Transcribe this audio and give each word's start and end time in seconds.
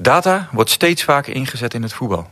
Data 0.00 0.48
wordt 0.52 0.70
steeds 0.70 1.04
vaker 1.04 1.34
ingezet 1.34 1.74
in 1.74 1.82
het 1.82 1.92
voetbal. 1.92 2.28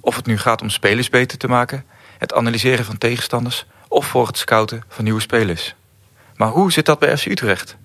Of 0.00 0.16
het 0.16 0.26
nu 0.26 0.38
gaat 0.38 0.62
om 0.62 0.70
spelers 0.70 1.08
beter 1.08 1.38
te 1.38 1.48
maken, 1.48 1.84
het 2.18 2.34
analyseren 2.34 2.84
van 2.84 2.98
tegenstanders 2.98 3.66
of 3.88 4.06
voor 4.06 4.26
het 4.26 4.38
scouten 4.38 4.82
van 4.88 5.04
nieuwe 5.04 5.20
spelers. 5.20 5.74
Maar 6.36 6.48
hoe 6.48 6.72
zit 6.72 6.86
dat 6.86 6.98
bij 6.98 7.16
FC 7.16 7.26
Utrecht? 7.26 7.76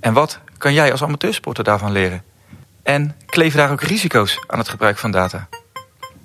En 0.00 0.12
wat 0.12 0.38
kan 0.58 0.72
jij 0.72 0.92
als 0.92 1.02
amateursporter 1.02 1.64
daarvan 1.64 1.92
leren? 1.92 2.22
En 2.82 3.16
kleven 3.26 3.58
daar 3.58 3.70
ook 3.70 3.82
risico's 3.82 4.44
aan 4.46 4.58
het 4.58 4.68
gebruik 4.68 4.98
van 4.98 5.10
data? 5.10 5.48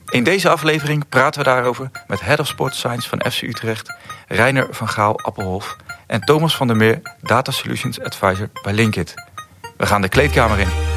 In 0.09 0.23
deze 0.23 0.49
aflevering 0.49 1.09
praten 1.09 1.39
we 1.39 1.49
daarover 1.49 1.91
met 2.07 2.21
Head 2.21 2.39
of 2.39 2.47
Sport 2.47 2.75
Science 2.75 3.09
van 3.09 3.31
FC 3.31 3.41
Utrecht, 3.41 3.95
Reiner 4.27 4.67
van 4.71 4.89
Gaal 4.89 5.19
Appelhof 5.19 5.75
en 6.07 6.21
Thomas 6.21 6.55
van 6.55 6.67
der 6.67 6.75
Meer, 6.75 7.01
Data 7.21 7.51
Solutions 7.51 7.99
Advisor 7.99 8.49
bij 8.63 8.73
Linkit. 8.73 9.13
We 9.77 9.85
gaan 9.85 10.01
de 10.01 10.09
kleedkamer 10.09 10.59
in. 10.59 10.94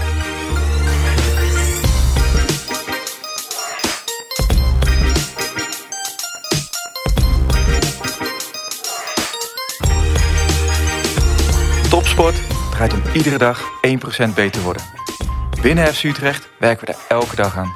Topsport 12.18 12.70
draait 12.70 12.92
om 12.92 13.02
iedere 13.12 13.38
dag 13.38 13.60
1% 14.30 14.34
beter 14.34 14.62
worden. 14.62 14.82
Binnen 15.62 15.94
FC 15.94 16.02
Utrecht 16.02 16.48
werken 16.58 16.86
we 16.86 16.92
daar 16.92 17.18
elke 17.18 17.36
dag 17.36 17.56
aan. 17.56 17.74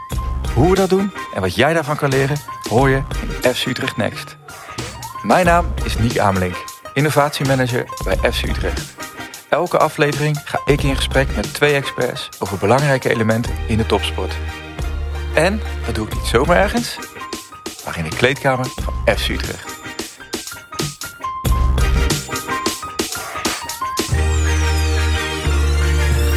Hoe 0.54 0.70
we 0.70 0.76
dat 0.76 0.88
doen 0.88 1.12
en 1.34 1.40
wat 1.40 1.54
jij 1.54 1.72
daarvan 1.72 1.96
kan 1.96 2.08
leren, 2.08 2.36
hoor 2.68 2.88
je 2.88 3.02
in 3.42 3.54
FC 3.54 3.66
Utrecht 3.66 3.96
Next. 3.96 4.36
Mijn 5.22 5.46
naam 5.46 5.66
is 5.84 5.98
Niek 5.98 6.18
Amelink, 6.18 6.54
innovatiemanager 6.94 7.84
bij 8.04 8.32
FC 8.32 8.42
Utrecht. 8.42 8.94
Elke 9.48 9.78
aflevering 9.78 10.40
ga 10.44 10.60
ik 10.64 10.82
in 10.82 10.96
gesprek 10.96 11.36
met 11.36 11.54
twee 11.54 11.74
experts 11.74 12.28
over 12.38 12.58
belangrijke 12.58 13.10
elementen 13.10 13.54
in 13.66 13.76
de 13.76 13.86
topsport. 13.86 14.34
En 15.34 15.60
dat 15.86 15.94
doe 15.94 16.06
ik 16.06 16.14
niet 16.14 16.26
zomaar 16.26 16.56
ergens, 16.56 16.98
maar 17.84 17.98
in 17.98 18.04
de 18.04 18.16
kleedkamer 18.16 18.66
van 18.66 19.16
FC 19.16 19.28
Utrecht. 19.28 19.81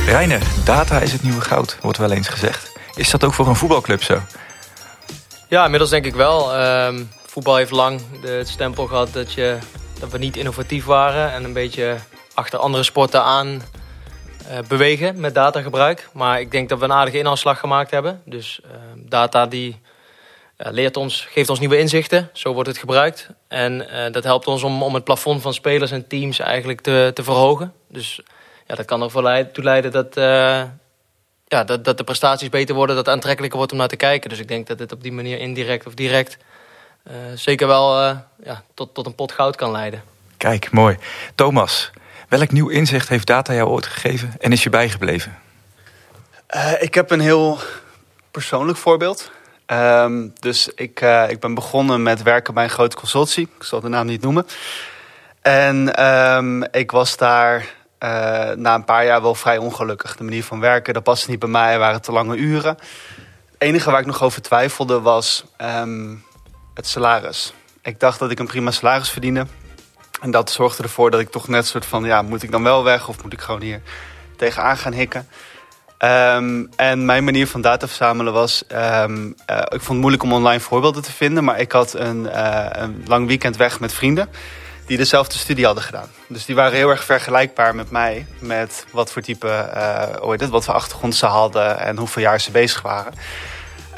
Reiner, 0.05 0.41
data 0.65 0.99
is 0.99 1.11
het 1.11 1.23
nieuwe 1.23 1.41
goud, 1.41 1.77
wordt 1.81 1.97
wel 1.97 2.11
eens 2.11 2.27
gezegd. 2.27 2.71
Is 2.95 3.09
dat 3.09 3.23
ook 3.23 3.33
voor 3.33 3.47
een 3.47 3.55
voetbalclub 3.55 4.03
zo? 4.03 4.21
Ja, 5.49 5.63
inmiddels 5.63 5.89
denk 5.89 6.05
ik 6.05 6.15
wel. 6.15 6.53
Ehm, 6.53 7.03
voetbal 7.25 7.55
heeft 7.55 7.71
lang 7.71 8.01
de, 8.21 8.27
het 8.27 8.47
stempel 8.47 8.87
gehad 8.87 9.13
dat, 9.13 9.33
je, 9.33 9.57
dat 9.99 10.11
we 10.11 10.17
niet 10.17 10.37
innovatief 10.37 10.85
waren... 10.85 11.31
en 11.31 11.43
een 11.43 11.53
beetje 11.53 11.95
achter 12.33 12.59
andere 12.59 12.83
sporten 12.83 13.23
aan 13.23 13.47
uh, 13.47 14.57
bewegen 14.67 15.19
met 15.19 15.35
datagebruik. 15.35 16.09
Maar 16.13 16.39
ik 16.39 16.51
denk 16.51 16.69
dat 16.69 16.79
we 16.79 16.85
een 16.85 16.93
aardige 16.93 17.17
inhaalslag 17.17 17.59
gemaakt 17.59 17.91
hebben. 17.91 18.21
Dus 18.25 18.59
uh, 18.65 18.71
data 18.95 19.45
die 19.45 19.81
uh, 20.57 20.67
leert 20.71 20.97
ons, 20.97 21.27
geeft 21.31 21.49
ons 21.49 21.59
nieuwe 21.59 21.79
inzichten. 21.79 22.29
Zo 22.33 22.53
wordt 22.53 22.69
het 22.69 22.77
gebruikt. 22.77 23.29
En 23.47 23.87
dat 24.11 24.23
helpt 24.23 24.47
ons 24.47 24.63
om, 24.63 24.83
om 24.83 24.93
het 24.93 25.03
plafond 25.03 25.41
van 25.41 25.53
spelers 25.53 25.91
en 25.91 26.07
teams 26.07 26.39
eigenlijk 26.39 26.81
te, 26.81 27.11
te 27.13 27.23
verhogen. 27.23 27.73
Dus 27.89 28.21
ja, 28.65 28.75
dat 28.75 28.85
kan 28.85 29.01
ervoor 29.01 29.51
toe 29.51 29.63
leiden 29.63 29.91
dat, 29.91 30.15
ja, 31.47 31.63
dat, 31.63 31.85
dat 31.85 31.97
de 31.97 32.03
prestaties 32.03 32.49
beter 32.49 32.75
worden. 32.75 32.95
Dat 32.95 33.05
het 33.05 33.13
aantrekkelijker 33.13 33.57
wordt 33.57 33.71
om 33.71 33.77
naar 33.77 33.87
te 33.87 33.95
kijken. 33.95 34.29
Dus 34.29 34.39
ik 34.39 34.47
denk 34.47 34.67
dat 34.67 34.79
het 34.79 34.91
op 34.91 35.03
die 35.03 35.11
manier 35.11 35.37
indirect 35.37 35.87
of 35.87 35.93
direct... 35.93 36.37
zeker 37.35 37.67
wel 37.67 37.99
ja, 38.43 38.63
tot, 38.73 38.93
tot 38.93 39.05
een 39.05 39.15
pot 39.15 39.31
goud 39.31 39.55
kan 39.55 39.71
leiden. 39.71 40.03
Kijk, 40.37 40.71
mooi. 40.71 40.97
Thomas, 41.35 41.91
Welk 42.29 42.51
nieuw 42.51 42.69
inzicht 42.69 43.09
heeft 43.09 43.27
data 43.27 43.53
jou 43.53 43.69
ooit 43.69 43.85
gegeven 43.85 44.33
en 44.39 44.51
is 44.51 44.63
je 44.63 44.69
bijgebleven? 44.69 45.37
Uh, 46.55 46.81
ik 46.81 46.93
heb 46.93 47.11
een 47.11 47.19
heel 47.19 47.59
persoonlijk 48.31 48.77
voorbeeld. 48.77 49.31
Um, 49.67 50.33
dus 50.39 50.69
ik, 50.75 51.01
uh, 51.01 51.29
ik 51.29 51.39
ben 51.39 51.53
begonnen 51.53 52.03
met 52.03 52.23
werken 52.23 52.53
bij 52.53 52.63
een 52.63 52.69
grote 52.69 52.95
consultie. 52.95 53.49
Ik 53.57 53.63
zal 53.63 53.79
de 53.79 53.87
naam 53.87 54.05
niet 54.05 54.21
noemen. 54.21 54.47
En 55.41 56.05
um, 56.05 56.63
ik 56.63 56.91
was 56.91 57.17
daar 57.17 57.74
uh, 57.99 58.09
na 58.51 58.75
een 58.75 58.85
paar 58.85 59.05
jaar 59.05 59.21
wel 59.21 59.35
vrij 59.35 59.57
ongelukkig. 59.57 60.15
De 60.15 60.23
manier 60.23 60.43
van 60.43 60.59
werken, 60.59 60.93
dat 60.93 61.03
paste 61.03 61.29
niet 61.29 61.39
bij 61.39 61.49
mij, 61.49 61.79
waren 61.79 62.01
te 62.01 62.11
lange 62.11 62.35
uren. 62.35 62.77
Het 63.51 63.55
enige 63.57 63.91
waar 63.91 63.99
ik 63.99 64.05
nog 64.05 64.23
over 64.23 64.41
twijfelde 64.41 64.99
was 64.99 65.45
um, 65.61 66.23
het 66.73 66.87
salaris. 66.87 67.53
Ik 67.81 67.99
dacht 67.99 68.19
dat 68.19 68.31
ik 68.31 68.39
een 68.39 68.47
prima 68.47 68.71
salaris 68.71 69.09
verdiende. 69.09 69.47
En 70.21 70.31
dat 70.31 70.51
zorgde 70.51 70.83
ervoor 70.83 71.11
dat 71.11 71.19
ik 71.19 71.29
toch 71.29 71.47
net 71.47 71.67
soort 71.67 71.85
van, 71.85 72.03
ja, 72.03 72.21
moet 72.21 72.43
ik 72.43 72.51
dan 72.51 72.63
wel 72.63 72.83
weg 72.83 73.07
of 73.07 73.23
moet 73.23 73.33
ik 73.33 73.41
gewoon 73.41 73.61
hier 73.61 73.81
tegenaan 74.37 74.77
gaan 74.77 74.93
hikken? 74.93 75.27
Um, 75.99 76.69
en 76.75 77.05
mijn 77.05 77.23
manier 77.23 77.47
van 77.47 77.61
data 77.61 77.87
verzamelen 77.87 78.33
was, 78.33 78.63
um, 78.71 79.35
uh, 79.49 79.57
ik 79.57 79.69
vond 79.69 79.87
het 79.87 79.97
moeilijk 79.97 80.23
om 80.23 80.33
online 80.33 80.59
voorbeelden 80.59 81.03
te 81.03 81.11
vinden, 81.11 81.43
maar 81.43 81.59
ik 81.59 81.71
had 81.71 81.93
een, 81.93 82.23
uh, 82.23 82.65
een 82.71 83.03
lang 83.07 83.27
weekend 83.27 83.57
weg 83.57 83.79
met 83.79 83.93
vrienden 83.93 84.29
die 84.85 84.97
dezelfde 84.97 85.37
studie 85.37 85.65
hadden 85.65 85.83
gedaan. 85.83 86.09
Dus 86.27 86.45
die 86.45 86.55
waren 86.55 86.77
heel 86.77 86.89
erg 86.89 87.03
vergelijkbaar 87.03 87.75
met 87.75 87.91
mij, 87.91 88.25
met 88.39 88.85
wat 88.91 89.11
voor 89.11 89.21
type, 89.21 89.69
uh, 90.27 90.49
wat 90.49 90.65
voor 90.65 90.73
achtergrond 90.73 91.15
ze 91.15 91.25
hadden 91.25 91.79
en 91.79 91.97
hoeveel 91.97 92.21
jaar 92.21 92.41
ze 92.41 92.51
bezig 92.51 92.81
waren. 92.81 93.13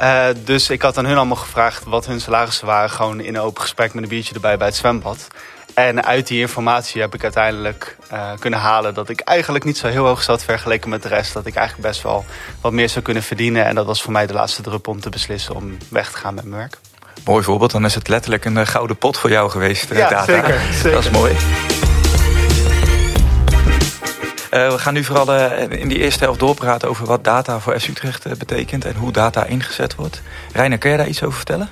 Uh, 0.01 0.25
dus 0.43 0.69
ik 0.69 0.81
had 0.81 0.97
aan 0.97 1.05
hun 1.05 1.17
allemaal 1.17 1.35
gevraagd 1.35 1.83
wat 1.83 2.05
hun 2.05 2.21
salarissen 2.21 2.65
waren. 2.65 2.89
Gewoon 2.89 3.19
in 3.19 3.35
een 3.35 3.41
open 3.41 3.61
gesprek 3.61 3.93
met 3.93 4.03
een 4.03 4.09
biertje 4.09 4.33
erbij 4.33 4.57
bij 4.57 4.67
het 4.67 4.75
zwembad. 4.75 5.27
En 5.73 6.05
uit 6.05 6.27
die 6.27 6.39
informatie 6.39 7.01
heb 7.01 7.13
ik 7.13 7.23
uiteindelijk 7.23 7.97
uh, 8.13 8.31
kunnen 8.39 8.59
halen 8.59 8.93
dat 8.93 9.09
ik 9.09 9.19
eigenlijk 9.19 9.63
niet 9.63 9.77
zo 9.77 9.87
heel 9.87 10.05
hoog 10.05 10.23
zat 10.23 10.43
vergeleken 10.43 10.89
met 10.89 11.03
de 11.03 11.07
rest. 11.07 11.33
Dat 11.33 11.45
ik 11.45 11.55
eigenlijk 11.55 11.87
best 11.87 12.01
wel 12.01 12.25
wat 12.61 12.71
meer 12.71 12.89
zou 12.89 13.03
kunnen 13.03 13.23
verdienen. 13.23 13.65
En 13.65 13.75
dat 13.75 13.85
was 13.85 14.01
voor 14.01 14.11
mij 14.11 14.27
de 14.27 14.33
laatste 14.33 14.61
druppel 14.61 14.91
om 14.91 14.99
te 14.99 15.09
beslissen 15.09 15.55
om 15.55 15.77
weg 15.89 16.11
te 16.11 16.17
gaan 16.17 16.33
met 16.33 16.43
mijn 16.43 16.57
werk. 16.57 16.77
Mooi 17.27 17.43
voorbeeld, 17.43 17.71
dan 17.71 17.85
is 17.85 17.95
het 17.95 18.07
letterlijk 18.07 18.45
een 18.45 18.57
uh, 18.57 18.65
gouden 18.65 18.97
pot 18.97 19.17
voor 19.17 19.29
jou 19.29 19.49
geweest. 19.49 19.93
Ja, 19.93 20.09
data. 20.09 20.23
Zeker, 20.23 20.59
zeker. 20.71 20.91
Dat 20.91 21.03
is 21.03 21.09
mooi. 21.09 21.31
Uh, 21.31 21.37
we 24.71 24.77
gaan 24.77 24.93
nu 24.93 25.03
vooral 25.03 25.33
uh, 25.33 25.61
in 25.69 25.87
die 25.87 25.97
eerste 25.97 26.23
helft 26.23 26.39
doorpraten 26.39 26.89
over 26.89 27.05
wat 27.05 27.23
data 27.23 27.59
voor 27.59 27.79
FC 27.79 27.87
Utrecht 27.87 28.27
uh, 28.27 28.33
betekent 28.33 28.85
en 28.85 28.95
hoe 28.95 29.11
data 29.11 29.45
ingezet 29.45 29.95
wordt. 29.95 30.21
Reiner, 30.53 30.77
kun 30.77 30.91
je 30.91 30.97
daar 30.97 31.07
iets 31.07 31.23
over 31.23 31.35
vertellen? 31.35 31.69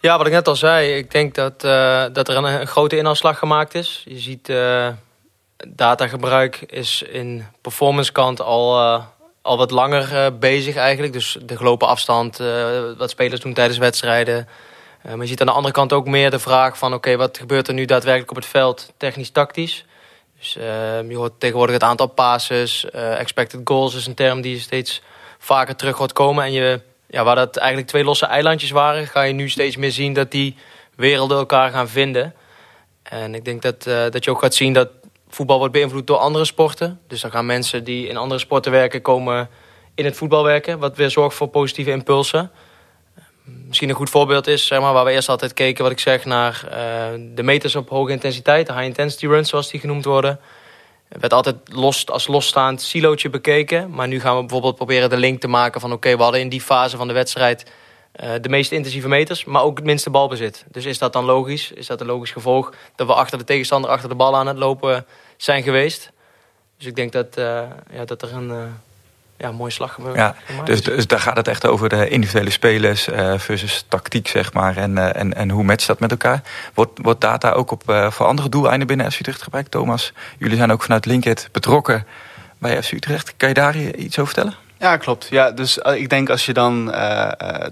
Ja, 0.00 0.18
wat 0.18 0.26
ik 0.26 0.32
net 0.32 0.48
al 0.48 0.56
zei, 0.56 0.96
ik 0.96 1.10
denk 1.10 1.34
dat, 1.34 1.60
dat 2.14 2.28
er 2.28 2.36
een, 2.36 2.44
een, 2.44 2.66
grote 2.66 2.96
inhaalslag 2.96 3.38
gemaakt 3.38 3.74
is. 3.74 4.02
Je 4.04 4.18
ziet 4.18 4.52
datagebruik 5.68 6.64
is 6.66 7.02
in 7.02 7.46
performance 7.60 8.12
kant 8.12 8.40
al, 8.40 9.00
al 9.46 9.56
wat 9.56 9.70
langer 9.70 10.38
bezig 10.38 10.76
eigenlijk. 10.76 11.12
Dus 11.12 11.36
de 11.42 11.56
gelopen 11.56 11.88
afstand, 11.88 12.36
wat 12.98 13.10
spelers 13.10 13.40
doen 13.40 13.54
tijdens 13.54 13.78
wedstrijden. 13.78 14.48
maar 15.02 15.20
je 15.20 15.26
ziet 15.26 15.40
aan 15.40 15.46
de 15.46 15.52
andere 15.52 15.74
kant 15.74 15.92
ook 15.92 16.06
meer 16.06 16.30
de 16.30 16.38
vraag 16.38 16.78
van... 16.78 16.94
oké, 16.94 17.16
wat 17.16 17.38
gebeurt 17.38 17.68
er 17.68 17.74
nu 17.74 17.84
daadwerkelijk 17.84 18.30
op 18.30 18.36
het 18.36 18.46
veld 18.46 18.92
technisch-tactisch... 18.96 19.84
Dus 20.38 20.52
je 21.08 21.14
hoort 21.14 21.40
tegenwoordig 21.40 21.74
het 21.74 21.84
aantal 21.84 22.06
passes. 22.06 22.90
Expected 22.90 23.60
goals 23.64 23.94
is 23.94 24.06
een 24.06 24.14
term 24.14 24.40
die 24.40 24.60
steeds 24.60 25.02
vaker 25.38 25.76
terug 25.76 25.96
hoort 25.96 26.12
komen. 26.12 26.44
En 26.44 26.52
je, 26.52 26.80
ja, 27.06 27.24
waar 27.24 27.34
dat 27.34 27.56
eigenlijk 27.56 27.88
twee 27.88 28.04
losse 28.04 28.26
eilandjes 28.26 28.70
waren... 28.70 29.06
ga 29.06 29.22
je 29.22 29.32
nu 29.32 29.48
steeds 29.48 29.76
meer 29.76 29.92
zien 29.92 30.12
dat 30.12 30.30
die 30.30 30.56
werelden 30.96 31.38
elkaar 31.38 31.70
gaan 31.70 31.88
vinden. 31.88 32.34
En 33.02 33.34
ik 33.34 33.44
denk 33.44 33.62
dat, 33.62 33.82
dat 34.12 34.24
je 34.24 34.30
ook 34.30 34.40
gaat 34.40 34.54
zien 34.54 34.72
dat 34.72 34.88
voetbal 35.36 35.58
wordt 35.58 35.72
beïnvloed 35.72 36.06
door 36.06 36.16
andere 36.16 36.44
sporten. 36.44 37.00
Dus 37.08 37.20
dan 37.20 37.30
gaan 37.30 37.46
mensen 37.46 37.84
die 37.84 38.08
in 38.08 38.16
andere 38.16 38.40
sporten 38.40 38.72
werken... 38.72 39.02
komen 39.02 39.48
in 39.94 40.04
het 40.04 40.16
voetbal 40.16 40.44
werken, 40.44 40.78
wat 40.78 40.96
weer 40.96 41.10
zorgt 41.10 41.36
voor 41.36 41.48
positieve 41.48 41.90
impulsen 41.90 42.50
misschien 43.66 43.88
een 43.88 43.94
goed 43.94 44.10
voorbeeld 44.10 44.46
is, 44.46 44.66
zeg 44.66 44.80
maar, 44.80 44.92
waar 44.92 45.04
we 45.04 45.10
eerst 45.10 45.28
altijd 45.28 45.54
keken, 45.54 45.82
wat 45.82 45.92
ik 45.92 45.98
zeg, 45.98 46.24
naar 46.24 46.64
uh, 46.64 47.20
de 47.34 47.42
meters 47.42 47.76
op 47.76 47.88
hoge 47.88 48.12
intensiteit, 48.12 48.66
de 48.66 48.72
high 48.72 48.84
intensity 48.84 49.26
runs 49.26 49.48
zoals 49.48 49.70
die 49.70 49.80
genoemd 49.80 50.04
worden. 50.04 50.40
Het 51.08 51.20
werd 51.20 51.32
altijd 51.32 51.56
los, 51.64 52.06
als 52.06 52.26
losstaand 52.26 52.82
silootje 52.82 53.30
bekeken. 53.30 53.90
Maar 53.90 54.08
nu 54.08 54.20
gaan 54.20 54.34
we 54.34 54.40
bijvoorbeeld 54.40 54.76
proberen 54.76 55.10
de 55.10 55.16
link 55.16 55.40
te 55.40 55.48
maken 55.48 55.80
van... 55.80 55.92
oké, 55.92 56.16
we 56.16 56.22
hadden 56.22 56.40
in 56.40 56.48
die 56.48 56.60
fase 56.60 56.96
van 56.96 57.08
de 57.08 57.14
wedstrijd 57.14 57.72
uh, 58.22 58.30
de 58.40 58.48
meest 58.48 58.72
intensieve 58.72 59.08
meters... 59.08 59.44
maar 59.44 59.62
ook 59.62 59.76
het 59.76 59.86
minste 59.86 60.10
balbezit. 60.10 60.64
Dus 60.70 60.84
is 60.84 60.98
dat 60.98 61.12
dan 61.12 61.24
logisch? 61.24 61.72
Is 61.72 61.86
dat 61.86 62.00
een 62.00 62.06
logisch 62.06 62.30
gevolg 62.30 62.72
dat 62.94 63.06
we 63.06 63.14
achter 63.14 63.38
de 63.38 63.44
tegenstander... 63.44 63.90
achter 63.90 64.08
de 64.08 64.14
bal 64.14 64.36
aan 64.36 64.46
het 64.46 64.58
lopen 64.58 65.06
zijn 65.36 65.62
geweest? 65.62 66.10
Dus 66.76 66.86
ik 66.86 66.96
denk 66.96 67.12
dat, 67.12 67.38
uh, 67.38 67.62
ja, 67.90 68.04
dat 68.04 68.22
er 68.22 68.32
een... 68.32 68.48
Uh, 68.48 68.62
ja, 69.38 69.52
mooi 69.52 69.70
slag 69.70 69.98
ja, 70.14 70.34
dus, 70.64 70.82
dus 70.82 71.06
daar 71.06 71.20
gaat 71.20 71.36
het 71.36 71.48
echt 71.48 71.66
over 71.66 71.88
de 71.88 72.08
individuele 72.08 72.50
spelers 72.50 73.08
uh, 73.08 73.38
versus 73.38 73.84
tactiek, 73.88 74.28
zeg 74.28 74.52
maar. 74.52 74.76
En, 74.76 74.96
uh, 74.96 75.16
en, 75.16 75.34
en 75.34 75.50
hoe 75.50 75.64
matcht 75.64 75.86
dat 75.86 76.00
met 76.00 76.10
elkaar? 76.10 76.42
Wordt, 76.74 76.98
wordt 77.02 77.20
data 77.20 77.50
ook 77.50 77.70
op, 77.70 77.82
uh, 77.90 78.10
voor 78.10 78.26
andere 78.26 78.48
doeleinden 78.48 78.86
binnen 78.86 79.12
FC 79.12 79.18
Utrecht 79.18 79.42
gebruikt? 79.42 79.70
Thomas, 79.70 80.12
jullie 80.38 80.56
zijn 80.56 80.72
ook 80.72 80.82
vanuit 80.82 81.06
Linkit 81.06 81.48
betrokken 81.52 82.06
bij 82.58 82.82
FC 82.82 82.92
Utrecht. 82.92 83.34
Kan 83.36 83.48
je 83.48 83.54
daar 83.54 83.76
iets 83.76 84.18
over 84.18 84.34
vertellen? 84.34 84.58
Ja, 84.78 84.96
klopt. 84.96 85.26
Ja, 85.30 85.50
dus 85.50 85.78
ik 85.78 86.08
denk 86.08 86.30
als 86.30 86.46
je 86.46 86.52
dan 86.52 86.86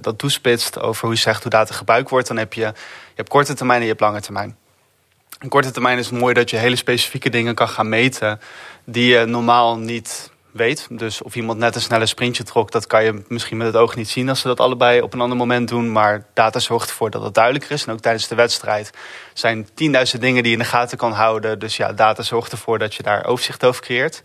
dat 0.01 0.19
toespitst 0.19 0.81
over 0.81 1.05
hoe 1.05 1.15
je 1.15 1.21
zegt 1.21 1.43
hoe 1.43 1.51
data 1.51 1.75
gebruikt 1.75 2.11
wordt... 2.11 2.29
dan 2.29 2.37
heb 2.37 2.53
je, 2.53 2.61
je 2.61 2.73
hebt 3.15 3.29
korte 3.29 3.55
termijn 3.55 3.79
en 3.79 3.85
je 3.85 3.91
hebt 3.91 4.03
lange 4.03 4.21
termijn. 4.21 4.57
In 5.41 5.49
korte 5.49 5.71
termijn 5.71 5.99
is 5.99 6.11
het 6.11 6.19
mooi 6.19 6.35
dat 6.35 6.51
je 6.51 6.57
hele 6.57 6.77
specifieke 6.77 7.31
dingen 7.31 7.55
kan 7.55 7.69
gaan 7.69 7.89
meten... 7.89 8.41
die 8.85 9.07
je 9.07 9.25
normaal 9.25 9.79
niet 9.79 10.33
weet. 10.55 10.87
Dus 10.91 11.23
of 11.23 11.37
iemand 11.37 11.59
net 11.59 11.75
een 11.75 11.81
snelle 11.81 12.07
sprintje 12.07 12.43
trok, 12.43 12.71
dat 12.71 12.87
kan 12.87 13.05
je 13.05 13.23
misschien 13.29 13.57
met 13.57 13.67
het 13.67 13.77
oog 13.77 13.97
niet 13.97 14.09
zien 14.09 14.29
als 14.29 14.41
ze 14.41 14.47
dat 14.47 14.61
allebei 14.61 15.01
op 15.01 15.15
een 15.15 15.21
ander 15.21 15.37
moment 15.37 15.69
doen. 15.69 15.93
Maar 15.93 16.27
data 16.35 16.59
zorgt 16.59 16.89
ervoor 16.89 17.11
dat 17.11 17.23
het 17.23 17.35
duidelijker 17.35 17.71
is. 17.71 17.85
En 17.85 17.93
ook 17.93 18.01
tijdens 18.01 18.29
de 18.29 18.35
wedstrijd 18.35 18.91
zijn 19.33 19.69
tienduizend 19.75 20.23
dingen 20.23 20.43
die 20.43 20.53
je 20.53 20.59
in 20.59 20.63
de 20.63 20.69
gaten 20.69 20.99
kan 20.99 21.13
houden. 21.13 21.59
Dus 21.59 21.77
ja, 21.77 21.93
data 21.93 22.23
zorgt 22.23 22.53
ervoor 22.53 22.79
dat 22.79 22.95
je 22.95 23.03
daar 23.03 23.27
overzicht 23.27 23.65
over 23.65 23.83
creëert. 23.83 24.21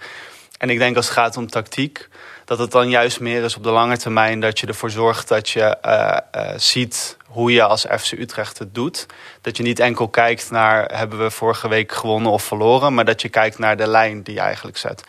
En 0.58 0.70
ik 0.70 0.78
denk 0.78 0.96
als 0.96 1.06
het 1.06 1.16
gaat 1.16 1.38
om 1.38 1.48
tactiek, 1.48 2.08
dat 2.50 2.60
het 2.60 2.72
dan 2.72 2.90
juist 2.90 3.20
meer 3.20 3.44
is 3.44 3.56
op 3.56 3.64
de 3.64 3.70
lange 3.70 3.98
termijn 3.98 4.40
dat 4.40 4.60
je 4.60 4.68
ervoor 4.68 4.90
zorgt 4.90 5.28
dat 5.28 5.50
je 5.50 5.78
uh, 5.86 6.18
uh, 6.36 6.52
ziet 6.58 7.18
hoe 7.26 7.52
je 7.52 7.64
als 7.64 7.86
FC 8.00 8.12
Utrecht 8.12 8.58
het 8.58 8.76
doet. 8.76 9.06
Dat 9.42 9.58
je 9.58 9.64
niet 9.64 9.80
enkel 9.80 10.08
kijkt 10.08 10.52
naar 10.52 10.98
hebben 10.98 11.20
we 11.20 11.32
vorige 11.32 11.68
week 11.68 11.92
gewonnen 11.92 12.32
of 12.32 12.44
verloren, 12.44 12.94
maar 12.94 13.06
dat 13.06 13.22
je 13.22 13.30
kijkt 13.30 13.60
naar 13.60 13.78
de 13.78 13.88
lijn 13.88 14.24
die 14.24 14.34
je 14.34 14.40
eigenlijk 14.40 14.78
zet. 14.78 15.04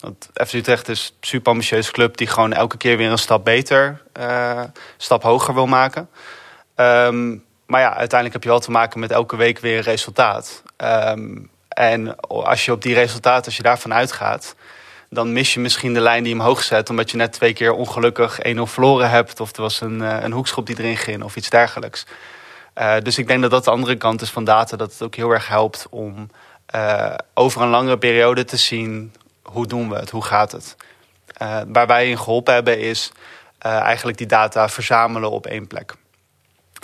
Want 0.00 0.28
FC 0.32 0.52
Utrecht 0.52 0.88
is 0.88 1.06
een 1.06 1.26
super 1.26 1.52
ambitieuze 1.52 1.92
club 1.92 2.16
die 2.16 2.26
gewoon 2.26 2.52
elke 2.52 2.76
keer 2.76 2.96
weer 2.96 3.10
een 3.10 3.18
stap 3.18 3.44
beter, 3.44 4.02
uh, 4.20 4.62
stap 4.96 5.22
hoger 5.22 5.54
wil 5.54 5.66
maken. 5.66 6.08
Um, 6.76 7.44
maar 7.66 7.80
ja, 7.80 7.88
uiteindelijk 7.88 8.32
heb 8.32 8.42
je 8.42 8.48
wel 8.48 8.60
te 8.60 8.70
maken 8.70 9.00
met 9.00 9.10
elke 9.10 9.36
week 9.36 9.58
weer 9.58 9.76
een 9.76 9.82
resultaat. 9.82 10.62
Um, 10.76 11.50
en 11.68 12.20
als 12.20 12.64
je 12.64 12.72
op 12.72 12.82
die 12.82 12.94
resultaten, 12.94 13.44
als 13.44 13.56
je 13.56 13.62
daarvan 13.62 13.94
uitgaat, 13.94 14.54
dan 15.16 15.32
mis 15.32 15.54
je 15.54 15.60
misschien 15.60 15.94
de 15.94 16.00
lijn 16.00 16.22
die 16.22 16.34
hem 16.34 16.44
hoog 16.44 16.62
zet. 16.62 16.90
Omdat 16.90 17.10
je 17.10 17.16
net 17.16 17.32
twee 17.32 17.52
keer 17.52 17.72
ongelukkig 17.72 18.38
1-0 18.56 18.60
verloren 18.60 19.10
hebt. 19.10 19.40
Of 19.40 19.56
er 19.56 19.62
was 19.62 19.80
een, 19.80 20.00
een 20.00 20.32
hoekschop 20.32 20.66
die 20.66 20.78
erin 20.78 20.96
ging 20.96 21.22
of 21.22 21.36
iets 21.36 21.50
dergelijks. 21.50 22.06
Uh, 22.78 22.94
dus 23.02 23.18
ik 23.18 23.26
denk 23.26 23.42
dat 23.42 23.50
dat 23.50 23.64
de 23.64 23.70
andere 23.70 23.96
kant 23.96 24.20
is 24.20 24.30
van 24.30 24.44
data. 24.44 24.76
Dat 24.76 24.92
het 24.92 25.02
ook 25.02 25.14
heel 25.14 25.30
erg 25.30 25.48
helpt 25.48 25.86
om 25.90 26.30
uh, 26.74 27.14
over 27.34 27.62
een 27.62 27.68
langere 27.68 27.98
periode 27.98 28.44
te 28.44 28.56
zien 28.56 29.14
hoe 29.42 29.66
doen 29.66 29.88
we 29.88 29.96
het, 29.96 30.10
hoe 30.10 30.24
gaat 30.24 30.52
het. 30.52 30.76
Waar 31.66 31.86
wij 31.86 32.08
in 32.08 32.18
geholpen 32.18 32.54
hebben 32.54 32.78
is 32.78 33.12
eigenlijk 33.58 34.18
die 34.18 34.26
data 34.26 34.68
verzamelen 34.68 35.30
op 35.30 35.46
één 35.46 35.66
plek. 35.66 35.94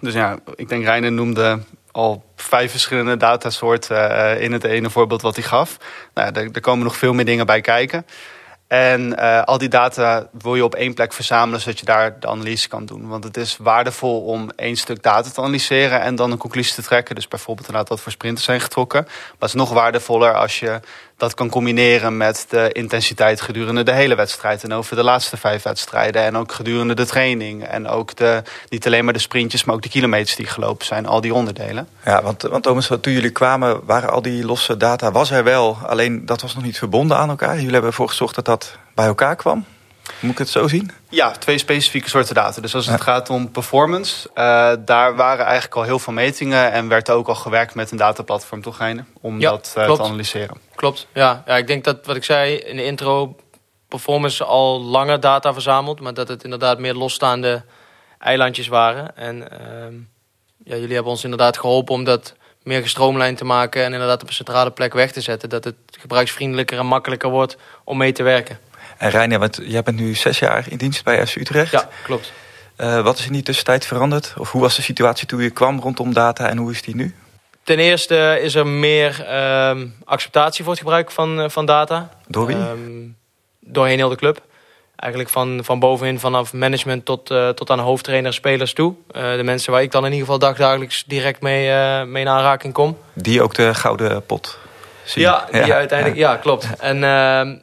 Dus 0.01 0.15
ja, 0.15 0.39
ik 0.55 0.69
denk 0.69 0.85
Reiner 0.85 1.13
noemde 1.13 1.61
al 1.93 2.25
vijf 2.37 2.71
verschillende 2.71 3.17
datasoorten 3.17 4.11
uh, 4.11 4.43
in 4.43 4.53
het 4.53 4.65
ene 4.65 4.91
voorbeeld 4.91 5.23
wat 5.23 5.35
hij 5.35 5.45
gaf. 5.45 5.77
Nou, 6.15 6.33
er, 6.33 6.61
komen 6.61 6.85
nog 6.85 6.97
veel 6.97 7.13
meer 7.13 7.25
dingen 7.25 7.47
bij 7.47 7.61
kijken. 7.61 8.07
En 8.67 9.15
uh, 9.19 9.43
al 9.43 9.59
die 9.59 9.69
data 9.69 10.29
wil 10.39 10.55
je 10.55 10.65
op 10.65 10.75
één 10.75 10.95
plek 10.95 11.13
verzamelen, 11.13 11.61
zodat 11.61 11.79
je 11.79 11.85
daar 11.85 12.21
de 12.21 12.27
analyse 12.27 12.69
kan 12.69 12.87
doen. 12.87 13.09
Want 13.09 13.25
het 13.25 13.37
is 13.37 13.57
waardevol 13.61 14.21
om 14.25 14.51
één 14.57 14.77
stuk 14.77 15.03
data 15.03 15.31
te 15.31 15.41
analyseren 15.41 16.01
en 16.01 16.15
dan 16.15 16.31
een 16.31 16.39
conclusie 16.39 16.75
te 16.75 16.83
trekken. 16.83 17.15
Dus 17.15 17.29
bijvoorbeeld 17.29 17.67
inderdaad 17.67 17.91
wat 17.91 18.01
voor 18.01 18.13
sprinters 18.13 18.45
zijn 18.45 18.61
getrokken. 18.61 19.03
Maar 19.05 19.37
het 19.39 19.49
is 19.49 19.55
nog 19.55 19.73
waardevoller 19.73 20.35
als 20.35 20.61
je 20.61 20.81
dat 21.23 21.35
kan 21.35 21.49
combineren 21.49 22.17
met 22.17 22.47
de 22.49 22.73
intensiteit 22.73 23.41
gedurende 23.41 23.83
de 23.83 23.93
hele 23.93 24.15
wedstrijd. 24.15 24.63
En 24.65 24.73
over 24.73 24.97
de 24.97 25.03
laatste 25.03 25.37
vijf 25.37 25.63
wedstrijden. 25.63 26.23
En 26.23 26.37
ook 26.37 26.53
gedurende 26.53 26.95
de 26.95 27.07
training. 27.07 27.65
En 27.65 27.89
ook 27.89 28.17
de, 28.17 28.43
niet 28.69 28.87
alleen 28.87 29.05
maar 29.05 29.13
de 29.13 29.19
sprintjes, 29.19 29.65
maar 29.65 29.75
ook 29.75 29.83
de 29.83 29.89
kilometers 29.89 30.37
die 30.37 30.47
gelopen 30.47 30.87
zijn. 30.87 31.07
Al 31.07 31.21
die 31.21 31.35
onderdelen. 31.35 31.89
Ja, 32.05 32.23
want, 32.23 32.43
want 32.43 32.63
Thomas, 32.63 32.91
toen 33.01 33.13
jullie 33.13 33.31
kwamen, 33.31 33.81
waren 33.85 34.11
al 34.11 34.23
die 34.23 34.45
losse 34.45 34.77
data, 34.77 35.13
was 35.13 35.31
er 35.31 35.45
wel. 35.45 35.79
Alleen 35.87 36.27
dat 36.27 36.43
was 36.43 36.55
nog 36.55 36.65
niet 36.65 36.79
verbonden 36.79 37.17
aan 37.17 37.29
elkaar. 37.29 37.55
Jullie 37.55 37.71
hebben 37.71 37.91
ervoor 37.91 38.09
gezorgd 38.09 38.35
dat 38.35 38.45
dat 38.45 38.77
bij 38.95 39.07
elkaar 39.07 39.37
kwam. 39.37 39.65
Moet 40.21 40.33
ik 40.33 40.39
het 40.39 40.49
zo 40.49 40.69
zien? 40.69 40.91
Ja, 41.09 41.31
twee 41.31 41.59
specifieke 41.59 42.09
soorten 42.09 42.35
data. 42.35 42.61
Dus 42.61 42.75
als 42.75 42.87
het 42.87 42.99
ja. 42.99 43.05
gaat 43.05 43.31
om 43.31 43.51
performance, 43.51 44.29
uh, 44.29 44.73
daar 44.79 45.17
waren 45.17 45.45
eigenlijk 45.45 45.75
al 45.75 45.83
heel 45.83 45.99
veel 45.99 46.13
metingen 46.13 46.73
en 46.73 46.89
werd 46.89 47.11
ook 47.11 47.29
al 47.29 47.35
gewerkt 47.35 47.75
met 47.75 47.91
een 47.91 47.97
dataplatform, 47.97 48.63
toch 48.63 48.79
Heine? 48.79 49.05
Om 49.21 49.41
ja, 49.41 49.51
dat 49.51 49.75
uh, 49.79 49.93
te 49.93 50.03
analyseren. 50.03 50.57
Klopt, 50.75 51.07
ja. 51.13 51.43
ja. 51.47 51.57
Ik 51.57 51.67
denk 51.67 51.85
dat 51.85 52.07
wat 52.07 52.17
ik 52.17 52.25
zei 52.25 52.57
in 52.57 52.77
de 52.77 52.85
intro, 52.85 53.37
performance 53.89 54.45
al 54.45 54.81
langer 54.81 55.21
data 55.21 55.53
verzameld, 55.53 56.01
maar 56.01 56.15
dat 56.15 56.29
het 56.29 56.45
inderdaad 56.45 56.79
meer 56.79 56.95
losstaande 56.95 57.65
eilandjes 58.19 58.69
waren. 58.69 59.17
En 59.17 59.37
uh, 59.37 59.49
ja, 60.65 60.77
jullie 60.77 60.95
hebben 60.95 61.13
ons 61.13 61.25
inderdaad 61.25 61.59
geholpen 61.59 61.95
om 61.95 62.05
dat 62.05 62.35
meer 62.63 62.83
gestroomlijnd 62.83 63.39
te 63.39 63.45
maken 63.45 63.85
en 63.85 63.93
inderdaad 63.93 64.23
op 64.23 64.29
een 64.29 64.35
centrale 64.35 64.71
plek 64.71 64.93
weg 64.93 65.13
te 65.13 65.21
zetten. 65.21 65.49
Dat 65.49 65.65
het 65.65 65.77
gebruiksvriendelijker 66.01 66.79
en 66.79 66.87
makkelijker 66.87 67.31
wordt 67.31 67.57
om 67.85 67.97
mee 67.97 68.13
te 68.13 68.23
werken. 68.23 68.59
En 69.03 69.11
Reiner, 69.11 69.39
want 69.39 69.61
jij 69.63 69.83
bent 69.83 69.99
nu 69.99 70.15
zes 70.15 70.39
jaar 70.39 70.65
in 70.69 70.77
dienst 70.77 71.05
bij 71.05 71.27
FC 71.27 71.37
Utrecht. 71.37 71.71
Ja, 71.71 71.89
klopt. 72.05 72.33
Uh, 72.79 73.03
wat 73.03 73.19
is 73.19 73.27
in 73.27 73.33
die 73.33 73.43
tussentijd 73.43 73.87
veranderd? 73.87 74.35
Of 74.39 74.53
hoe 74.53 74.61
was 74.61 74.77
de 74.77 74.83
situatie 74.83 75.27
toen 75.27 75.43
je 75.43 75.51
kwam 75.51 75.81
rondom 75.81 76.13
data 76.13 76.49
en 76.49 76.57
hoe 76.57 76.71
is 76.71 76.83
die 76.83 76.97
nu? 76.97 77.15
Ten 77.63 77.79
eerste 77.79 78.39
is 78.43 78.55
er 78.55 78.67
meer 78.67 79.27
uh, 79.29 79.81
acceptatie 80.05 80.65
voor 80.65 80.73
het 80.73 80.83
gebruik 80.83 81.11
van, 81.11 81.41
uh, 81.41 81.49
van 81.49 81.67
data. 81.67 82.09
Door 82.27 82.47
wie? 82.47 82.57
Um, 82.57 83.17
doorheen 83.61 83.99
heel 83.99 84.09
de 84.09 84.17
club. 84.17 84.41
Eigenlijk 84.97 85.33
van, 85.33 85.61
van 85.65 85.79
bovenin, 85.79 86.19
vanaf 86.19 86.53
management 86.53 87.05
tot, 87.05 87.31
uh, 87.31 87.49
tot 87.49 87.71
aan 87.71 87.79
hoofdtrainer, 87.79 88.33
spelers 88.33 88.73
toe. 88.73 88.95
de 89.13 89.43
mensen 89.45 89.73
waar 89.73 89.83
ik 89.83 89.91
dan 89.93 90.05
in 90.05 90.13
ieder 90.13 90.25
geval 90.25 90.41
dagdagelijks 90.41 91.05
direct 91.07 91.41
mee, 91.41 91.67
mee 92.05 92.23
in 92.23 92.29
aanraking 92.29 92.73
kom. 92.73 92.99
Die 93.13 93.43
ook 93.43 93.55
de 93.55 93.75
gouden 93.75 94.27
pot 94.27 94.59
zien. 95.05 95.25
Ja, 95.25 95.47
die 95.51 95.65
ja. 95.65 95.75
uiteindelijk, 95.75 96.19
ja, 96.19 96.37
klopt. 96.37 96.69
En 96.79 97.05
ehm, 97.05 97.55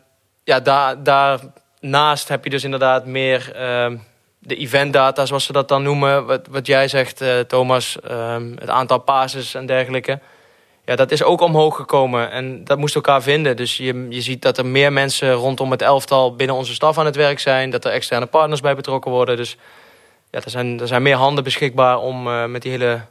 ja, 0.49 0.59
daar, 0.59 1.03
daarnaast 1.03 2.27
heb 2.27 2.43
je 2.43 2.49
dus 2.49 2.63
inderdaad 2.63 3.05
meer 3.05 3.51
uh, 3.55 3.99
de 4.39 4.55
eventdata, 4.55 5.25
zoals 5.25 5.45
ze 5.45 5.51
dat 5.51 5.67
dan 5.67 5.83
noemen. 5.83 6.25
Wat, 6.25 6.47
wat 6.49 6.67
jij 6.67 6.87
zegt, 6.87 7.21
uh, 7.21 7.39
Thomas, 7.39 7.97
uh, 8.09 8.35
het 8.55 8.69
aantal 8.69 8.97
passes 8.97 9.53
en 9.53 9.65
dergelijke. 9.65 10.19
Ja, 10.85 10.95
dat 10.95 11.11
is 11.11 11.23
ook 11.23 11.41
omhoog 11.41 11.75
gekomen 11.75 12.31
en 12.31 12.63
dat 12.63 12.77
moest 12.77 12.95
elkaar 12.95 13.21
vinden. 13.21 13.55
Dus 13.55 13.77
je, 13.77 14.07
je 14.09 14.21
ziet 14.21 14.41
dat 14.41 14.57
er 14.57 14.65
meer 14.65 14.93
mensen 14.93 15.33
rondom 15.33 15.71
het 15.71 15.81
elftal 15.81 16.35
binnen 16.35 16.55
onze 16.55 16.73
staf 16.73 16.97
aan 16.97 17.05
het 17.05 17.15
werk 17.15 17.39
zijn. 17.39 17.69
Dat 17.69 17.85
er 17.85 17.91
externe 17.91 18.25
partners 18.25 18.61
bij 18.61 18.75
betrokken 18.75 19.11
worden. 19.11 19.37
Dus 19.37 19.57
ja, 20.31 20.39
er 20.43 20.49
zijn, 20.49 20.79
er 20.79 20.87
zijn 20.87 21.01
meer 21.01 21.15
handen 21.15 21.43
beschikbaar 21.43 21.97
om 21.97 22.27
uh, 22.27 22.45
met 22.45 22.61
die 22.61 22.71
hele 22.71 23.01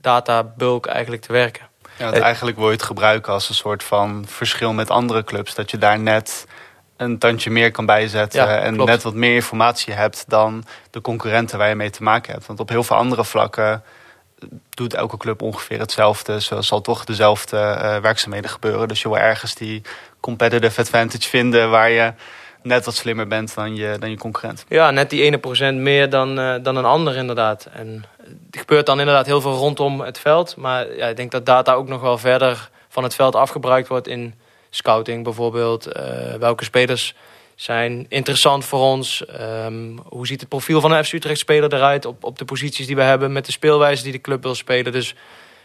databulk 0.00 0.86
eigenlijk 0.86 1.22
te 1.22 1.32
werken. 1.32 1.68
Ja, 1.98 2.12
eigenlijk 2.12 2.56
wil 2.56 2.66
je 2.66 2.72
het 2.72 2.82
gebruiken 2.82 3.32
als 3.32 3.48
een 3.48 3.54
soort 3.54 3.82
van 3.82 4.24
verschil 4.28 4.72
met 4.72 4.90
andere 4.90 5.24
clubs. 5.24 5.54
Dat 5.54 5.70
je 5.70 5.78
daar 5.78 5.98
net 5.98 6.46
een 6.96 7.18
tandje 7.18 7.50
meer 7.50 7.70
kan 7.70 7.86
bijzetten 7.86 8.46
ja, 8.46 8.58
en 8.58 8.74
klopt. 8.74 8.90
net 8.90 9.02
wat 9.02 9.14
meer 9.14 9.34
informatie 9.34 9.92
hebt 9.92 10.24
dan 10.28 10.64
de 10.90 11.00
concurrenten 11.00 11.58
waar 11.58 11.68
je 11.68 11.74
mee 11.74 11.90
te 11.90 12.02
maken 12.02 12.32
hebt. 12.32 12.46
Want 12.46 12.60
op 12.60 12.68
heel 12.68 12.82
veel 12.82 12.96
andere 12.96 13.24
vlakken 13.24 13.82
doet 14.70 14.94
elke 14.94 15.16
club 15.16 15.42
ongeveer 15.42 15.78
hetzelfde. 15.78 16.40
Zo 16.40 16.60
zal 16.60 16.80
toch 16.80 17.04
dezelfde 17.04 17.56
uh, 17.56 17.96
werkzaamheden 17.96 18.50
gebeuren. 18.50 18.88
Dus 18.88 19.02
je 19.02 19.08
wil 19.08 19.18
ergens 19.18 19.54
die 19.54 19.82
competitive 20.20 20.80
advantage 20.80 21.28
vinden 21.28 21.70
waar 21.70 21.90
je 21.90 22.12
net 22.62 22.84
wat 22.84 22.94
slimmer 22.94 23.26
bent 23.26 23.54
dan 23.54 23.76
je, 23.76 23.96
dan 23.98 24.10
je 24.10 24.16
concurrent. 24.16 24.64
Ja, 24.68 24.90
net 24.90 25.10
die 25.10 25.22
ene 25.22 25.38
procent 25.38 25.78
meer 25.78 26.10
dan, 26.10 26.38
uh, 26.38 26.54
dan 26.62 26.76
een 26.76 26.84
ander 26.84 27.16
inderdaad. 27.16 27.68
En 27.72 28.04
er 28.50 28.58
gebeurt 28.58 28.86
dan 28.86 28.98
inderdaad 28.98 29.26
heel 29.26 29.40
veel 29.40 29.54
rondom 29.54 30.00
het 30.00 30.18
veld. 30.18 30.56
Maar 30.56 30.96
ja, 30.96 31.06
ik 31.06 31.16
denk 31.16 31.30
dat 31.30 31.46
data 31.46 31.72
ook 31.72 31.88
nog 31.88 32.00
wel 32.00 32.18
verder 32.18 32.70
van 32.88 33.02
het 33.02 33.14
veld 33.14 33.34
afgebruikt 33.34 33.88
wordt 33.88 34.06
in 34.06 34.34
scouting 34.74 35.24
bijvoorbeeld. 35.24 35.96
Uh, 35.96 36.34
welke 36.38 36.64
spelers 36.64 37.14
zijn 37.54 38.06
interessant 38.08 38.64
voor 38.64 38.80
ons? 38.80 39.24
Um, 39.40 40.00
hoe 40.08 40.26
ziet 40.26 40.40
het 40.40 40.48
profiel 40.48 40.80
van 40.80 40.92
een 40.92 41.04
FC 41.04 41.12
Utrecht 41.12 41.38
speler 41.38 41.74
eruit 41.74 42.04
op, 42.04 42.24
op 42.24 42.38
de 42.38 42.44
posities 42.44 42.86
die 42.86 42.96
we 42.96 43.02
hebben 43.02 43.32
met 43.32 43.46
de 43.46 43.52
speelwijze 43.52 44.02
die 44.02 44.12
de 44.12 44.20
club 44.20 44.42
wil 44.42 44.54
spelen? 44.54 44.92
Dus 44.92 45.14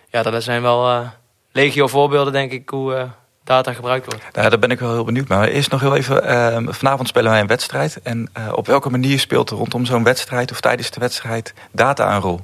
ja, 0.09 0.23
dat 0.23 0.43
zijn 0.43 0.61
wel 0.61 0.89
uh, 0.89 1.07
legio 1.51 1.87
voorbeelden 1.87 2.33
denk 2.33 2.51
ik 2.51 2.69
hoe 2.69 2.93
uh, 2.93 3.03
data 3.43 3.73
gebruikt 3.73 4.05
wordt. 4.05 4.23
Nou, 4.33 4.49
daar 4.49 4.59
ben 4.59 4.71
ik 4.71 4.79
wel 4.79 4.93
heel 4.93 5.03
benieuwd 5.03 5.27
naar. 5.27 5.47
Eerst 5.47 5.71
nog 5.71 5.81
heel 5.81 5.95
even, 5.95 6.23
uh, 6.29 6.73
vanavond 6.73 7.07
spelen 7.07 7.31
wij 7.31 7.39
een 7.39 7.47
wedstrijd. 7.47 7.99
En 8.01 8.29
op 8.51 8.67
welke 8.67 8.89
manier 8.89 9.19
speelt 9.19 9.49
er 9.49 9.57
rondom 9.57 9.85
zo'n 9.85 10.03
wedstrijd 10.03 10.51
of 10.51 10.61
tijdens 10.61 10.91
de 10.91 10.99
wedstrijd 10.99 11.53
data 11.71 12.15
een 12.15 12.21
rol? 12.21 12.39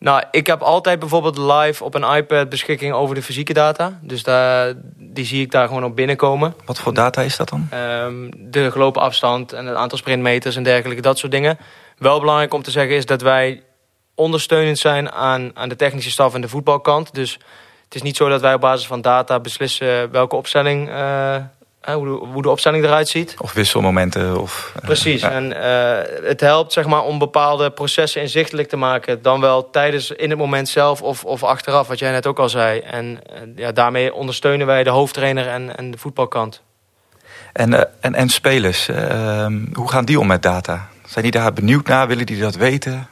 Nou, 0.00 0.22
ik 0.30 0.46
heb 0.46 0.62
altijd 0.62 0.98
bijvoorbeeld 0.98 1.38
live 1.38 1.84
op 1.84 1.94
een 1.94 2.16
iPad 2.16 2.48
beschikking 2.48 2.92
over 2.92 3.14
de 3.14 3.22
fysieke 3.22 3.52
data. 3.52 3.98
Dus 4.02 4.22
daar, 4.22 4.72
die 4.96 5.24
zie 5.24 5.42
ik 5.42 5.50
daar 5.50 5.66
gewoon 5.66 5.84
op 5.84 5.96
binnenkomen. 5.96 6.54
Wat 6.64 6.78
voor 6.78 6.94
data 6.94 7.22
is 7.22 7.36
dat 7.36 7.48
dan? 7.48 7.68
Um, 8.04 8.30
de 8.50 8.70
gelopen 8.70 9.02
afstand 9.02 9.52
en 9.52 9.66
het 9.66 9.76
aantal 9.76 9.98
sprintmeters 9.98 10.56
en 10.56 10.62
dergelijke, 10.62 11.02
dat 11.02 11.18
soort 11.18 11.32
dingen. 11.32 11.58
Wel 11.98 12.20
belangrijk 12.20 12.54
om 12.54 12.62
te 12.62 12.70
zeggen 12.70 12.96
is 12.96 13.06
dat 13.06 13.22
wij 13.22 13.62
ondersteunend 14.14 14.78
zijn 14.78 15.12
aan, 15.12 15.50
aan 15.54 15.68
de 15.68 15.76
technische 15.76 16.10
staf 16.10 16.34
en 16.34 16.40
de 16.40 16.48
voetbalkant. 16.48 17.14
Dus 17.14 17.32
het 17.84 17.94
is 17.94 18.02
niet 18.02 18.16
zo 18.16 18.28
dat 18.28 18.40
wij 18.40 18.54
op 18.54 18.60
basis 18.60 18.86
van 18.86 19.00
data 19.00 19.40
beslissen 19.40 20.10
welke 20.10 20.36
opstelling... 20.36 20.88
Uh, 20.88 21.36
hoe 21.80 22.04
de, 22.04 22.26
hoe 22.26 22.42
de 22.42 22.50
opstelling 22.50 22.84
eruit 22.84 23.08
ziet. 23.08 23.34
Of 23.38 23.52
wisselmomenten. 23.52 24.40
Of, 24.40 24.72
uh, 24.76 24.82
Precies. 24.82 25.20
Ja. 25.20 25.30
En 25.30 25.50
uh, 25.50 26.28
het 26.28 26.40
helpt 26.40 26.72
zeg 26.72 26.86
maar, 26.86 27.02
om 27.02 27.18
bepaalde 27.18 27.70
processen 27.70 28.20
inzichtelijk 28.20 28.68
te 28.68 28.76
maken. 28.76 29.22
Dan 29.22 29.40
wel 29.40 29.70
tijdens, 29.70 30.10
in 30.10 30.30
het 30.30 30.38
moment 30.38 30.68
zelf 30.68 31.02
of, 31.02 31.24
of 31.24 31.42
achteraf, 31.44 31.88
wat 31.88 31.98
jij 31.98 32.10
net 32.10 32.26
ook 32.26 32.38
al 32.38 32.48
zei. 32.48 32.80
En 32.80 33.20
uh, 33.32 33.56
ja, 33.56 33.72
daarmee 33.72 34.14
ondersteunen 34.14 34.66
wij 34.66 34.84
de 34.84 34.90
hoofdtrainer 34.90 35.46
en, 35.46 35.76
en 35.76 35.90
de 35.90 35.98
voetbalkant. 35.98 36.62
En, 37.52 37.88
en, 38.00 38.14
en 38.14 38.28
spelers, 38.28 38.88
ehm, 38.88 39.58
hoe 39.72 39.90
gaan 39.90 40.04
die 40.04 40.20
om 40.20 40.26
met 40.26 40.42
data? 40.42 40.88
Zijn 41.06 41.24
die 41.24 41.32
daar 41.32 41.52
benieuwd 41.52 41.86
naar? 41.86 42.06
Willen 42.06 42.26
die 42.26 42.40
dat 42.40 42.54
weten? 42.54 43.08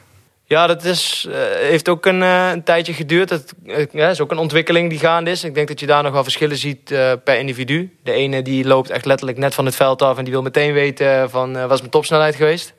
Ja, 0.49 0.67
dat 0.67 0.83
is, 0.83 1.25
uh, 1.27 1.35
heeft 1.51 1.89
ook 1.89 2.05
een, 2.05 2.21
uh, 2.21 2.49
een, 2.49 2.63
tijdje 2.63 2.93
geduurd. 2.93 3.29
Dat 3.29 3.53
uh, 3.65 4.09
is 4.09 4.21
ook 4.21 4.31
een 4.31 4.37
ontwikkeling 4.37 4.89
die 4.89 4.99
gaande 4.99 5.31
is. 5.31 5.43
Ik 5.43 5.53
denk 5.53 5.67
dat 5.67 5.79
je 5.79 5.85
daar 5.85 6.03
nog 6.03 6.11
wel 6.11 6.23
verschillen 6.23 6.57
ziet 6.57 6.83
per 7.23 7.37
individu. 7.37 7.97
De 8.03 8.11
ene 8.11 8.41
die 8.41 8.65
loopt 8.65 8.89
echt 8.89 9.05
letterlijk 9.05 9.37
net 9.37 9.53
van 9.53 9.65
het 9.65 9.75
veld 9.75 10.01
af... 10.01 10.17
en 10.17 10.23
die 10.23 10.33
wil 10.33 10.41
meteen 10.41 10.73
weten 10.73 11.29
van, 11.29 11.67
was 11.67 11.79
mijn 11.79 11.91
topsnelheid 11.91 12.35
geweest. 12.35 12.73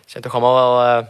Het 0.00 0.10
zijn 0.10 0.22
toch 0.22 0.32
allemaal 0.32 0.76
wel 0.76 1.08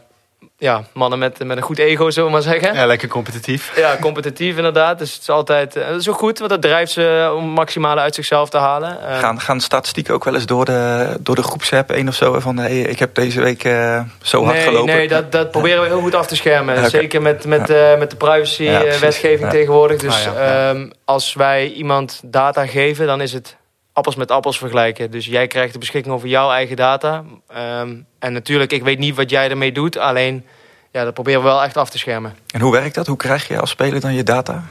ja, 0.63 0.83
mannen 0.93 1.19
met, 1.19 1.45
met 1.45 1.57
een 1.57 1.63
goed 1.63 1.79
ego, 1.79 2.11
zullen 2.11 2.29
we 2.29 2.35
maar 2.35 2.43
zeggen. 2.43 2.75
Ja, 2.75 2.87
lekker 2.87 3.09
competitief. 3.09 3.73
Ja, 3.77 3.97
competitief 4.01 4.57
inderdaad. 4.57 4.99
Dus 4.99 5.13
het 5.13 5.23
is 5.23 5.29
altijd 5.29 5.79
zo 6.01 6.13
goed, 6.13 6.39
want 6.39 6.51
dat 6.51 6.63
drijft 6.63 6.93
ze 6.93 7.33
om 7.37 7.45
maximale 7.45 8.01
uit 8.01 8.15
zichzelf 8.15 8.51
te 8.51 8.59
halen. 8.59 8.99
Uh, 9.03 9.19
gaan, 9.19 9.41
gaan 9.41 9.61
statistieken 9.61 10.15
ook 10.15 10.25
wel 10.25 10.35
eens 10.35 10.47
door 10.47 10.65
de, 10.65 11.17
door 11.21 11.35
de 11.35 11.43
groepsapp, 11.43 11.91
één 11.91 12.09
of 12.09 12.15
zo? 12.15 12.41
Van 12.41 12.57
hey, 12.57 12.79
ik 12.79 12.99
heb 12.99 13.15
deze 13.15 13.41
week 13.41 13.65
uh, 13.65 14.01
zo 14.23 14.45
hard 14.45 14.59
gelopen. 14.59 14.95
Nee, 14.95 15.09
dat, 15.09 15.33
dat 15.33 15.51
proberen 15.51 15.83
we 15.83 15.89
heel 15.89 16.01
goed 16.01 16.15
af 16.15 16.27
te 16.27 16.37
schermen. 16.37 16.77
Okay. 16.77 16.89
Zeker 16.89 17.23
met, 17.23 17.45
met, 17.45 17.69
ja. 17.69 17.97
met 17.97 18.11
de 18.11 18.17
privacy-wetgeving 18.17 19.41
ja, 19.41 19.51
tegenwoordig. 19.51 20.01
Dus 20.01 20.27
ah, 20.27 20.69
um, 20.69 20.93
als 21.05 21.35
wij 21.35 21.69
iemand 21.69 22.21
data 22.25 22.67
geven, 22.67 23.07
dan 23.07 23.21
is 23.21 23.33
het 23.33 23.57
appels 23.93 24.17
met 24.17 24.31
appels 24.31 24.59
vergelijken. 24.59 25.11
Dus 25.11 25.27
jij 25.27 25.47
krijgt 25.47 25.73
de 25.73 25.79
beschikking 25.79 26.15
over 26.15 26.29
jouw 26.29 26.51
eigen 26.51 26.77
data. 26.77 27.25
Um, 27.57 28.07
en 28.19 28.33
natuurlijk, 28.33 28.73
ik 28.73 28.83
weet 28.83 28.99
niet 28.99 29.17
wat 29.17 29.31
jij 29.31 29.51
ermee 29.51 29.73
doet. 29.73 29.97
Alleen, 29.97 30.47
ja, 30.91 31.05
dat 31.05 31.15
proberen 31.15 31.43
we 31.43 31.49
wel 31.49 31.63
echt 31.63 31.77
af 31.77 31.91
te 31.91 31.99
schermen. 31.99 32.37
En 32.55 32.61
hoe 32.61 32.73
werkt 32.73 32.95
dat? 32.95 33.07
Hoe 33.07 33.17
krijg 33.17 33.49
je 33.49 33.61
als 33.61 33.71
speler 33.71 34.01
dan 34.01 34.15
je 34.15 34.23
data? 34.23 34.65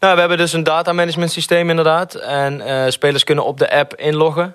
Nou, 0.00 0.14
we 0.14 0.20
hebben 0.20 0.38
dus 0.38 0.52
een 0.52 0.62
data 0.62 0.92
management 0.92 1.30
systeem 1.30 1.70
inderdaad. 1.70 2.14
En 2.14 2.60
uh, 2.60 2.88
spelers 2.88 3.24
kunnen 3.24 3.44
op 3.44 3.58
de 3.58 3.70
app 3.70 3.94
inloggen. 3.94 4.54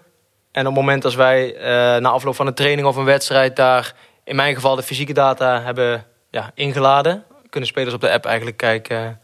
En 0.52 0.62
op 0.62 0.76
het 0.76 0.84
moment 0.84 1.06
als 1.06 1.16
wij 1.16 1.56
uh, 1.56 1.62
na 2.02 2.10
afloop 2.10 2.36
van 2.36 2.48
een 2.48 2.54
training 2.54 2.88
of 2.88 2.96
een 2.96 3.06
wedstrijd... 3.06 3.56
daar 3.56 3.94
in 4.24 4.36
mijn 4.36 4.56
geval 4.56 4.76
de 4.76 4.84
fysieke 4.84 5.14
data 5.14 5.62
hebben 5.62 6.06
ja, 6.30 6.52
ingeladen... 6.54 7.24
kunnen 7.50 7.70
spelers 7.70 7.94
op 7.94 8.02
de 8.02 8.12
app 8.12 8.26
eigenlijk 8.26 8.58
kijken 8.58 9.20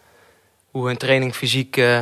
hoe 0.72 0.88
hun 0.88 0.98
training 0.98 1.36
fysiek... 1.36 1.78
Uh, 1.78 2.00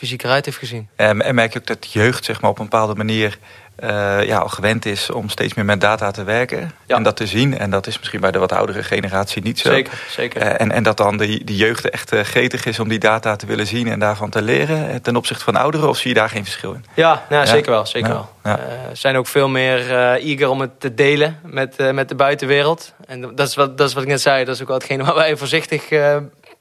fysiek 0.00 0.22
eruit 0.22 0.44
heeft 0.44 0.58
gezien. 0.58 0.88
En, 0.96 1.22
en 1.22 1.34
merk 1.34 1.52
je 1.52 1.58
ook 1.58 1.66
dat 1.66 1.92
jeugd 1.92 2.24
zeg 2.24 2.40
maar, 2.40 2.50
op 2.50 2.58
een 2.58 2.64
bepaalde 2.64 2.94
manier 2.94 3.38
uh, 3.84 4.24
ja, 4.26 4.38
al 4.38 4.48
gewend 4.48 4.86
is 4.86 5.10
om 5.10 5.28
steeds 5.28 5.54
meer 5.54 5.64
met 5.64 5.80
data 5.80 6.10
te 6.10 6.24
werken. 6.24 6.72
Ja. 6.86 6.96
En 6.96 7.02
dat 7.02 7.16
te 7.16 7.26
zien. 7.26 7.58
En 7.58 7.70
dat 7.70 7.86
is 7.86 7.98
misschien 7.98 8.20
bij 8.20 8.30
de 8.30 8.38
wat 8.38 8.52
oudere 8.52 8.82
generatie 8.82 9.42
niet 9.42 9.58
zo. 9.58 9.70
Zeker, 9.70 10.02
zeker. 10.08 10.42
Uh, 10.42 10.60
en, 10.60 10.72
en 10.72 10.82
dat 10.82 10.96
dan 10.96 11.16
de, 11.16 11.44
de 11.44 11.56
jeugd 11.56 11.90
echt 11.90 12.12
uh, 12.12 12.20
gretig 12.20 12.64
is 12.64 12.78
om 12.78 12.88
die 12.88 12.98
data 12.98 13.36
te 13.36 13.46
willen 13.46 13.66
zien 13.66 13.88
en 13.88 13.98
daarvan 13.98 14.30
te 14.30 14.42
leren. 14.42 15.02
Ten 15.02 15.16
opzichte 15.16 15.44
van 15.44 15.56
ouderen, 15.56 15.88
of 15.88 15.96
zie 15.96 16.08
je 16.08 16.14
daar 16.14 16.28
geen 16.28 16.44
verschil 16.44 16.72
in? 16.72 16.84
Ja, 16.94 17.22
nou, 17.28 17.44
ja. 17.44 17.50
zeker 17.50 17.70
wel. 17.70 17.86
Zeker 17.86 18.08
ja. 18.08 18.28
wel. 18.42 18.58
zijn 18.92 19.16
ook 19.16 19.26
veel 19.26 19.48
meer 19.48 19.90
eager 20.16 20.48
om 20.48 20.60
het 20.60 20.80
te 20.80 20.94
delen 20.94 21.38
met, 21.42 21.92
met 21.92 22.08
de 22.08 22.14
buitenwereld. 22.14 22.92
En 23.06 23.20
dat 23.20 23.48
is, 23.48 23.54
wat, 23.54 23.78
dat 23.78 23.88
is 23.88 23.94
wat 23.94 24.02
ik 24.02 24.08
net 24.08 24.20
zei. 24.20 24.44
Dat 24.44 24.54
is 24.54 24.60
ook 24.60 24.68
wel 24.68 24.76
hetgene 24.76 25.04
waar 25.04 25.14
wij 25.14 25.36
voorzichtig 25.36 25.90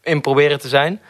in 0.04 0.22
proberen 0.22 0.60
te 0.60 0.68
zijn. 0.68 1.02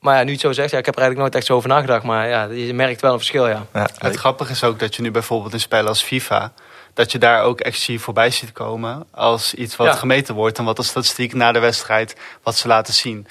Maar 0.00 0.16
ja, 0.16 0.24
nu 0.24 0.32
het 0.32 0.40
zo 0.40 0.52
zegt, 0.52 0.70
ja, 0.70 0.78
ik 0.78 0.86
heb 0.86 0.94
er 0.94 1.00
eigenlijk 1.00 1.30
nooit 1.30 1.42
echt 1.42 1.46
zo 1.52 1.56
over 1.56 1.68
nagedacht. 1.68 2.04
Maar 2.04 2.28
ja, 2.28 2.44
je 2.44 2.74
merkt 2.74 3.00
wel 3.00 3.12
een 3.12 3.18
verschil, 3.18 3.48
ja. 3.48 3.66
ja 3.72 3.88
het 3.98 4.16
grappige 4.16 4.52
is 4.52 4.64
ook 4.64 4.78
dat 4.78 4.94
je 4.94 5.02
nu 5.02 5.10
bijvoorbeeld 5.10 5.52
in 5.52 5.60
spellen 5.60 5.88
als 5.88 6.02
FIFA... 6.02 6.52
dat 6.94 7.12
je 7.12 7.18
daar 7.18 7.42
ook 7.42 7.60
exclusief 7.60 8.02
voorbij 8.02 8.30
ziet 8.30 8.52
komen 8.52 9.06
als 9.10 9.54
iets 9.54 9.76
wat 9.76 9.86
ja. 9.86 9.92
gemeten 9.92 10.34
wordt... 10.34 10.58
en 10.58 10.64
wat 10.64 10.76
de 10.76 10.82
statistiek 10.82 11.34
na 11.34 11.52
de 11.52 11.58
wedstrijd, 11.58 12.16
wat 12.42 12.56
ze 12.56 12.68
laten 12.68 12.94
zien. 12.94 13.26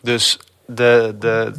Dus 0.00 0.38
de, 0.66 1.16
de, 1.18 1.52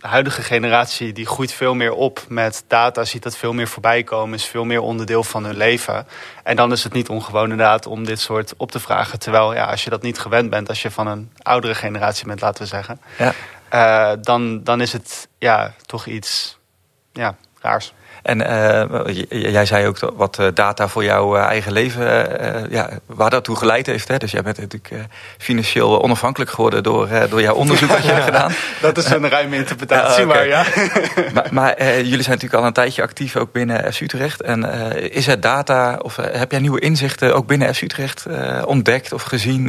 huidige 0.00 0.42
generatie 0.42 1.12
die 1.12 1.26
groeit 1.26 1.52
veel 1.52 1.74
meer 1.74 1.92
op 1.92 2.24
met 2.28 2.64
data, 2.68 3.04
ziet 3.04 3.22
dat 3.22 3.36
veel 3.36 3.52
meer 3.52 3.68
voorbij 3.68 4.02
komen, 4.02 4.34
is 4.34 4.44
veel 4.44 4.64
meer 4.64 4.80
onderdeel 4.80 5.24
van 5.24 5.44
hun 5.44 5.56
leven. 5.56 6.06
En 6.42 6.56
dan 6.56 6.72
is 6.72 6.84
het 6.84 6.92
niet 6.92 7.08
ongewoon 7.08 7.50
inderdaad 7.50 7.86
om 7.86 8.04
dit 8.04 8.20
soort 8.20 8.54
op 8.56 8.70
te 8.70 8.80
vragen. 8.80 9.18
Terwijl 9.18 9.54
ja, 9.54 9.64
als 9.64 9.84
je 9.84 9.90
dat 9.90 10.02
niet 10.02 10.18
gewend 10.18 10.50
bent, 10.50 10.68
als 10.68 10.82
je 10.82 10.90
van 10.90 11.06
een 11.06 11.32
oudere 11.42 11.74
generatie 11.74 12.26
bent, 12.26 12.40
laten 12.40 12.62
we 12.62 12.68
zeggen, 12.68 13.00
ja. 13.18 13.34
Uh, 13.74 14.12
dan, 14.20 14.64
dan 14.64 14.80
is 14.80 14.92
het 14.92 15.28
ja, 15.38 15.72
toch 15.86 16.06
iets 16.06 16.58
ja, 17.12 17.36
raars. 17.60 17.92
En 18.22 18.40
uh, 18.40 19.24
jij 19.28 19.66
zei 19.66 19.86
ook 19.86 20.12
wat 20.16 20.40
data 20.54 20.88
voor 20.88 21.04
jouw 21.04 21.36
eigen 21.36 21.72
leven, 21.72 22.42
uh, 22.42 22.70
ja, 22.70 22.90
waar 23.06 23.30
dat 23.30 23.44
toe 23.44 23.56
geleid 23.56 23.86
heeft. 23.86 24.08
Hè? 24.08 24.16
Dus 24.16 24.30
jij 24.30 24.42
bent 24.42 24.58
natuurlijk 24.58 25.06
financieel 25.38 26.02
onafhankelijk 26.02 26.50
geworden 26.50 26.82
door, 26.82 27.08
door 27.28 27.40
jouw 27.40 27.54
onderzoek 27.54 27.90
wat 27.90 28.04
je 28.04 28.10
hebt 28.10 28.24
gedaan. 28.32 28.52
Dat 28.80 28.98
is 28.98 29.10
een 29.10 29.28
ruime 29.28 29.56
interpretatie, 29.56 30.24
okay. 30.24 30.36
maar 30.36 30.46
ja. 30.46 30.64
maar, 31.34 31.46
maar 31.50 31.82
jullie 31.84 32.22
zijn 32.22 32.34
natuurlijk 32.34 32.62
al 32.62 32.66
een 32.66 32.72
tijdje 32.72 33.02
actief 33.02 33.36
ook 33.36 33.52
binnen 33.52 33.92
FC 33.92 34.00
Utrecht. 34.00 34.42
En 34.42 34.64
is 35.12 35.26
er 35.26 35.40
data, 35.40 35.98
of 36.02 36.16
heb 36.16 36.50
jij 36.50 36.60
nieuwe 36.60 36.80
inzichten 36.80 37.34
ook 37.34 37.46
binnen 37.46 37.74
FC 37.74 37.82
Utrecht 37.82 38.26
ontdekt 38.64 39.12
of 39.12 39.22
gezien 39.22 39.66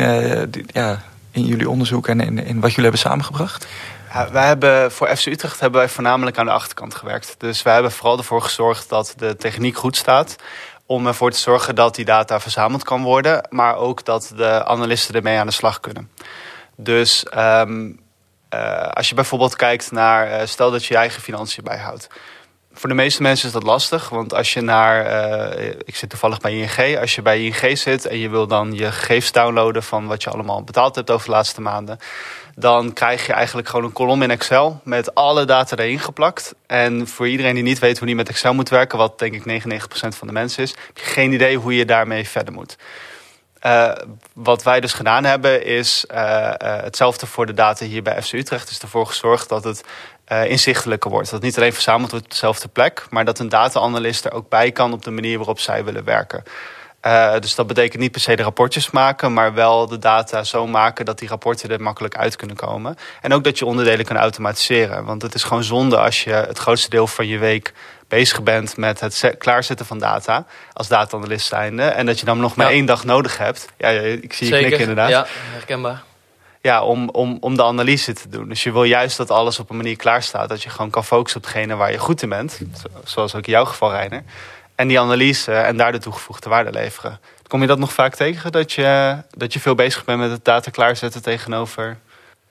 die, 0.50 0.66
ja, 0.68 1.02
in 1.32 1.46
jullie 1.46 1.70
onderzoek 1.70 2.08
en 2.08 2.20
in, 2.22 2.60
wat 2.60 2.70
jullie 2.70 2.90
hebben 2.90 3.00
samengebracht? 3.00 3.68
Ja, 4.14 4.32
wij 4.32 4.48
hebben 4.48 4.92
voor 4.92 5.16
FC 5.16 5.26
Utrecht 5.26 5.60
hebben 5.60 5.80
wij 5.80 5.90
voornamelijk 5.90 6.38
aan 6.38 6.46
de 6.46 6.52
achterkant 6.52 6.96
gewerkt. 6.96 7.36
Dus 7.38 7.62
wij 7.62 7.74
hebben 7.74 7.92
vooral 7.92 8.18
ervoor 8.18 8.42
gezorgd 8.42 8.90
dat 8.90 9.14
de 9.18 9.36
techniek 9.36 9.78
goed 9.78 9.98
staat. 9.98 10.36
Om 10.86 11.08
ervoor 11.08 11.32
te 11.32 11.40
zorgen 11.40 11.76
dat 11.76 11.96
die 11.96 12.06
data 12.06 12.40
verzameld 12.40 12.84
kan 12.84 13.04
worden. 13.04 13.48
Maar 13.50 13.76
ook 13.76 14.06
dat 14.06 14.34
de 14.36 14.66
analisten 14.66 15.16
ermee 15.16 15.38
aan 15.38 15.48
de 15.48 15.54
slag 15.54 15.80
kunnen. 15.80 16.10
Dus 16.76 17.26
um, 17.38 18.00
uh, 18.54 18.88
als 18.88 19.10
je 19.10 19.16
bijvoorbeeld 19.16 19.56
kijkt 19.56 19.92
naar, 19.92 20.32
uh, 20.32 20.46
stel 20.46 20.72
dat 20.72 20.86
je 20.86 20.94
je 20.94 21.00
eigen 21.00 21.22
financiën 21.22 21.64
bijhoudt. 21.64 22.08
Voor 22.74 22.90
de 22.90 22.96
meeste 22.96 23.22
mensen 23.22 23.48
is 23.48 23.54
dat 23.54 23.64
lastig, 23.64 24.10
want 24.10 24.34
als 24.34 24.54
je 24.54 24.62
naar, 24.62 25.06
uh, 25.60 25.74
ik 25.86 25.96
zit 25.96 26.10
toevallig 26.10 26.40
bij 26.40 26.58
ING, 26.58 27.00
als 27.00 27.16
je 27.16 27.22
bij 27.22 27.44
ING 27.44 27.78
zit 27.78 28.06
en 28.06 28.18
je 28.18 28.30
wil 28.30 28.48
dan 28.48 28.74
je 28.74 28.92
gegevens 28.92 29.32
downloaden 29.32 29.84
van 29.84 30.08
wat 30.08 30.24
je 30.24 30.30
allemaal 30.30 30.64
betaald 30.64 30.96
hebt 30.96 31.12
over 31.12 31.26
de 31.26 31.32
laatste 31.32 31.62
maanden, 31.62 32.00
dan 32.56 32.94
krijg 32.94 33.26
je 33.26 33.34
eigenlijk 33.34 33.70
gewoon 33.70 33.86
een 33.86 33.92
kolom 33.92 34.22
in 34.22 34.32
Excel 34.32 34.82
met 34.84 35.16
alle 35.16 35.46
data 35.46 35.78
erin 35.78 36.00
geplakt. 36.00 36.56
En 36.68 37.08
voor 37.08 37.28
iedereen 37.28 37.54
die 37.54 37.64
niet 37.64 37.80
weet 37.80 37.98
hoe 37.98 38.08
die 38.08 38.16
met 38.16 38.30
Excel 38.30 38.54
moet 38.54 38.70
werken, 38.70 38.98
wat 38.98 39.20
denk 39.20 39.34
ik 39.34 39.64
99% 39.64 39.78
van 39.90 40.28
de 40.28 40.34
mensen 40.34 40.64
is, 40.64 40.76
heb 40.88 40.98
je 40.98 41.04
geen 41.04 41.32
idee 41.32 41.58
hoe 41.58 41.76
je 41.76 41.86
daarmee 41.86 42.28
verder 42.28 42.54
moet. 42.54 42.78
Uh, 43.66 43.92
wat 44.34 44.64
wij 44.64 44.80
dus 44.80 44.94
gedaan 44.94 45.24
hebben 45.24 45.66
is 45.66 46.06
uh, 46.12 46.52
hetzelfde 46.58 47.26
voor 47.26 47.46
de 47.46 47.54
data 47.54 47.86
hier 47.86 48.02
bij 48.02 48.22
FC 48.22 48.34
Utrecht. 48.34 48.70
is 48.70 48.80
ervoor 48.80 49.06
gezorgd 49.06 49.50
dat 49.50 49.64
het 49.64 49.84
inzichtelijker 50.30 51.12
wordt. 51.12 51.30
Dat 51.30 51.42
niet 51.42 51.58
alleen 51.58 51.74
verzameld 51.74 52.12
wordt 52.12 52.26
op 52.26 52.32
dezelfde 52.32 52.68
plek, 52.68 53.06
maar 53.10 53.26
dat 53.26 53.40
een 53.40 53.50
data-analyst 53.50 54.26
er 54.26 54.34
ook 54.34 54.50
bij 54.50 54.72
kan 54.72 54.94
op 54.94 55.04
de 55.04 55.12
manier 55.12 55.38
waarop 55.38 55.60
zij 55.60 55.84
willen 55.84 56.04
werken. 56.04 56.44
Uh, 57.06 57.40
dus 57.40 57.56
dat 57.56 57.68
betekent 57.68 58.02
niet 58.02 58.12
per 58.12 58.22
se 58.22 58.36
de 58.36 58.44
rapportjes 58.44 58.92
maken, 58.92 59.34
maar 59.34 59.54
wel 59.54 59.88
de 59.88 60.00
data 60.00 60.44
zo 60.44 60.68
maken 60.68 61.06
dat 61.06 61.20
die 61.20 61.28
rapporten 61.28 61.70
er 61.70 61.82
makkelijk 61.82 62.18
uit 62.18 62.36
kunnen 62.36 62.56
komen. 62.56 62.98
En 63.22 63.34
ook 63.34 63.44
dat 63.44 63.60
je 63.60 63.66
onderdelen 63.66 64.06
kan 64.06 64.18
automatiseren. 64.18 65.06
Want 65.06 65.22
het 65.22 65.34
is 65.34 65.44
gewoon 65.44 65.64
zonde 65.64 65.98
als 65.98 66.24
je 66.24 66.32
het 66.32 66.58
grootste 66.58 66.90
deel 66.90 67.08
van 67.08 67.28
je 67.28 67.38
week 67.38 67.74
bezig 68.08 68.44
bent 68.44 68.78
met 68.78 69.00
het 69.00 69.36
klaarzetten 69.38 69.86
van 69.86 70.00
data 70.00 70.46
als 70.74 70.88
data-analyst 70.88 71.48
zijnde. 71.48 71.84
En 71.84 72.06
dat 72.06 72.20
je 72.20 72.26
dan 72.26 72.40
nog 72.40 72.56
maar 72.56 72.68
ja. 72.68 72.74
één 72.74 72.86
dag 72.86 73.04
nodig 73.04 73.38
hebt. 73.38 73.68
Ja, 73.78 73.90
ik 73.90 74.34
zie 74.34 74.54
je 74.54 74.58
knikken 74.58 74.80
inderdaad. 74.80 75.10
Ja, 75.10 75.26
herkenbaar. 75.28 76.04
Ja, 76.62 76.84
om, 76.84 77.10
om, 77.10 77.38
om 77.40 77.56
de 77.56 77.64
analyse 77.64 78.14
te 78.14 78.30
doen. 78.30 78.50
Dus 78.50 78.64
je 78.64 78.72
wil 78.72 78.84
juist 78.84 79.18
dat 79.18 79.32
alles 79.32 79.60
op 79.60 79.70
een 79.70 79.78
manier 79.78 79.96
klaar 79.96 80.24
staat. 80.24 80.50
Dat 80.50 80.64
je 80.64 80.70
gewoon 80.70 80.90
kan 80.90 81.06
focussen 81.06 81.40
op 81.40 81.46
hetgene 81.46 81.76
waar 81.76 81.92
je 81.92 81.98
goed 81.98 82.22
in 82.22 82.30
bent. 82.30 82.60
Zoals 83.04 83.36
ook 83.36 83.46
in 83.46 83.52
jouw 83.52 83.66
geval, 83.66 83.92
Reiner 83.92 84.24
en 84.80 84.88
die 84.88 85.00
analyse 85.00 85.52
en 85.52 85.78
daar 85.78 85.92
de 85.92 85.98
toegevoegde 85.98 86.50
waarde 86.50 86.72
leveren. 86.72 87.20
Kom 87.48 87.62
je 87.62 87.68
dat 87.68 87.80
nog 87.80 87.94
vaak 87.94 88.16
tegen, 88.16 88.52
dat 88.52 88.72
je, 88.72 89.18
dat 89.30 89.54
je 89.54 89.60
veel 89.60 89.76
bezig 89.76 90.06
bent 90.06 90.20
met 90.20 90.32
het 90.32 90.46
data 90.46 90.72
klaarzetten 90.72 91.22
tegenover... 91.22 91.98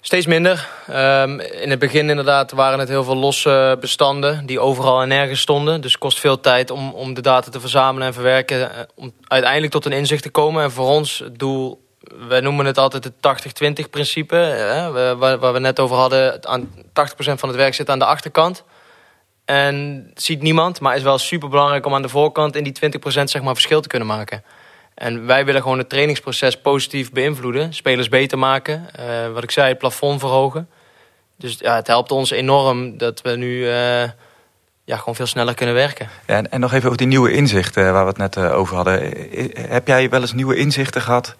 Steeds 0.00 0.26
minder. 0.26 0.68
Um, 0.90 1.40
in 1.40 1.70
het 1.70 1.78
begin 1.78 2.10
inderdaad 2.10 2.50
waren 2.50 2.78
het 2.78 2.88
heel 2.88 3.04
veel 3.04 3.16
losse 3.16 3.76
bestanden 3.80 4.46
die 4.46 4.60
overal 4.60 5.02
en 5.02 5.08
nergens 5.08 5.40
stonden. 5.40 5.80
Dus 5.80 5.92
het 5.92 6.00
kost 6.00 6.20
veel 6.20 6.40
tijd 6.40 6.70
om, 6.70 6.92
om 6.92 7.14
de 7.14 7.20
data 7.20 7.50
te 7.50 7.60
verzamelen 7.60 8.06
en 8.06 8.14
verwerken. 8.14 8.74
Eh, 8.74 8.82
om 8.94 9.12
uiteindelijk 9.26 9.72
tot 9.72 9.84
een 9.86 9.92
inzicht 9.92 10.22
te 10.22 10.30
komen. 10.30 10.62
En 10.62 10.70
voor 10.70 10.88
ons 10.88 11.18
het 11.18 11.38
doel, 11.38 11.87
wij 12.28 12.40
noemen 12.40 12.66
het 12.66 12.78
altijd 12.78 13.04
het 13.04 13.84
80-20 13.84 13.90
principe. 13.90 14.36
Hè, 14.36 15.16
waar, 15.16 15.52
we 15.52 15.58
net 15.58 15.80
over 15.80 15.96
hadden, 15.96 16.48
aan 16.48 16.68
80% 16.74 16.82
van 17.14 17.48
het 17.48 17.56
werk 17.56 17.74
zit 17.74 17.90
aan 17.90 17.98
de 17.98 18.04
achterkant. 18.04 18.64
En 19.44 20.10
ziet 20.14 20.42
niemand, 20.42 20.80
maar 20.80 20.96
is 20.96 21.02
wel 21.02 21.18
super 21.18 21.48
belangrijk 21.48 21.86
om 21.86 21.94
aan 21.94 22.02
de 22.02 22.08
voorkant 22.08 22.56
in 22.56 22.64
die 22.64 22.98
20% 22.98 23.00
zeg 23.24 23.42
maar 23.42 23.54
verschil 23.54 23.80
te 23.80 23.88
kunnen 23.88 24.08
maken. 24.08 24.44
En 24.94 25.26
wij 25.26 25.44
willen 25.44 25.62
gewoon 25.62 25.78
het 25.78 25.88
trainingsproces 25.88 26.60
positief 26.60 27.12
beïnvloeden. 27.12 27.74
Spelers 27.74 28.08
beter 28.08 28.38
maken. 28.38 28.86
Uh, 29.00 29.32
wat 29.32 29.42
ik 29.42 29.50
zei, 29.50 29.68
het 29.68 29.78
plafond 29.78 30.20
verhogen. 30.20 30.68
Dus 31.36 31.56
ja, 31.58 31.74
het 31.74 31.86
helpt 31.86 32.10
ons 32.10 32.30
enorm 32.30 32.98
dat 32.98 33.20
we 33.20 33.30
nu 33.30 33.58
uh, 33.58 34.02
ja, 34.84 34.96
gewoon 34.96 35.14
veel 35.14 35.26
sneller 35.26 35.54
kunnen 35.54 35.74
werken. 35.74 36.08
En, 36.24 36.50
en, 36.50 36.60
nog 36.60 36.72
even 36.72 36.86
over 36.86 36.98
die 36.98 37.06
nieuwe 37.06 37.32
inzichten 37.32 37.92
waar 37.92 38.02
we 38.02 38.08
het 38.08 38.34
net 38.34 38.38
over 38.38 38.76
hadden. 38.76 39.14
Heb 39.68 39.86
jij 39.86 40.08
wel 40.08 40.20
eens 40.20 40.32
nieuwe 40.32 40.56
inzichten 40.56 41.02
gehad 41.02 41.36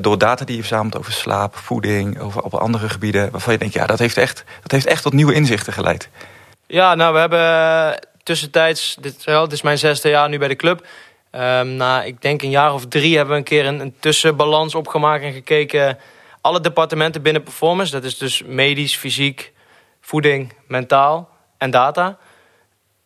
door 0.00 0.18
data 0.18 0.44
die 0.44 0.56
je 0.56 0.62
verzamelt 0.62 0.98
over 0.98 1.12
slaap, 1.12 1.56
voeding, 1.56 2.20
over 2.20 2.42
op 2.42 2.54
andere 2.54 2.88
gebieden, 2.88 3.30
waarvan 3.30 3.52
je 3.52 3.58
denkt, 3.58 3.74
ja, 3.74 3.86
dat 3.86 3.98
heeft 3.98 4.16
echt, 4.16 4.44
dat 4.62 4.70
heeft 4.70 4.86
echt 4.86 5.02
tot 5.02 5.12
nieuwe 5.12 5.34
inzichten 5.34 5.72
geleid? 5.72 6.08
Ja, 6.66 6.94
nou, 6.94 7.12
we 7.12 7.18
hebben 7.18 8.08
tussentijds, 8.22 8.96
dit, 9.00 9.24
dit 9.24 9.52
is 9.52 9.62
mijn 9.62 9.78
zesde 9.78 10.08
jaar 10.08 10.28
nu 10.28 10.38
bij 10.38 10.48
de 10.48 10.56
club. 10.56 10.86
Um, 11.32 11.68
na, 11.68 12.02
ik 12.02 12.22
denk 12.22 12.42
een 12.42 12.50
jaar 12.50 12.74
of 12.74 12.86
drie 12.86 13.16
hebben 13.16 13.34
we 13.34 13.38
een 13.38 13.46
keer 13.46 13.66
een, 13.66 13.94
tussenbalans 14.00 14.74
opgemaakt 14.74 15.22
en 15.22 15.32
gekeken. 15.32 15.98
Alle 16.40 16.60
departementen 16.60 17.22
binnen 17.22 17.42
performance, 17.42 17.92
dat 17.92 18.04
is 18.04 18.18
dus 18.18 18.42
medisch, 18.46 18.96
fysiek, 18.96 19.52
voeding, 20.00 20.52
mentaal 20.66 21.28
en 21.58 21.70
data. 21.70 22.18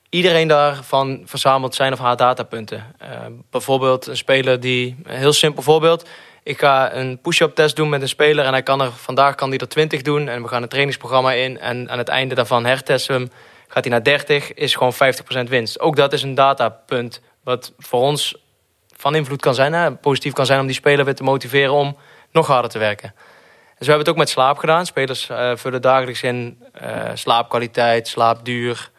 Iedereen 0.08 0.48
daarvan 0.48 1.22
verzamelt 1.24 1.74
zijn 1.74 1.92
of 1.92 1.98
haar 1.98 2.16
datapunten. 2.16 2.94
Uh, 3.02 3.08
bijvoorbeeld 3.50 4.06
een 4.06 4.16
speler 4.16 4.60
die, 4.60 4.96
heel 5.06 5.32
simpel 5.32 5.62
voorbeeld. 5.62 6.08
Ik 6.44 6.58
ga 6.58 6.94
een 6.94 7.20
push-up 7.20 7.54
test 7.54 7.76
doen 7.76 7.88
met 7.88 8.02
een 8.02 8.08
speler 8.08 8.44
en 8.44 8.52
hij 8.52 8.62
kan 8.62 8.80
er, 8.80 8.92
vandaag 8.92 9.34
kan 9.34 9.48
hij 9.48 9.58
er 9.58 9.68
20 9.68 10.02
doen. 10.02 10.28
En 10.28 10.42
we 10.42 10.48
gaan 10.48 10.62
een 10.62 10.68
trainingsprogramma 10.68 11.32
in 11.32 11.58
en 11.58 11.90
aan 11.90 11.98
het 11.98 12.08
einde 12.08 12.34
daarvan 12.34 12.64
hertesten 12.64 13.14
hem. 13.14 13.30
Gaat 13.68 13.84
hij 13.84 13.92
naar 13.92 14.02
30, 14.02 14.54
is 14.54 14.74
gewoon 14.74 14.94
50% 14.94 14.96
winst. 15.48 15.80
Ook 15.80 15.96
dat 15.96 16.12
is 16.12 16.22
een 16.22 16.34
datapunt 16.34 17.20
wat 17.44 17.72
voor 17.78 18.00
ons 18.00 18.34
van 18.96 19.14
invloed 19.14 19.40
kan 19.40 19.54
zijn. 19.54 19.98
Positief 19.98 20.32
kan 20.32 20.46
zijn 20.46 20.60
om 20.60 20.66
die 20.66 20.74
speler 20.74 21.04
weer 21.04 21.14
te 21.14 21.22
motiveren 21.22 21.72
om 21.72 21.96
nog 22.30 22.46
harder 22.46 22.70
te 22.70 22.78
werken. 22.78 23.14
Dus 23.78 23.86
we 23.86 23.86
hebben 23.86 23.98
het 23.98 24.08
ook 24.08 24.16
met 24.16 24.28
slaap 24.28 24.58
gedaan. 24.58 24.86
Spelers 24.86 25.28
uh, 25.28 25.52
vullen 25.54 25.82
dagelijks 25.82 26.22
in 26.22 26.62
uh, 26.82 27.10
slaapkwaliteit, 27.14 28.08
slaapduur. 28.08 28.90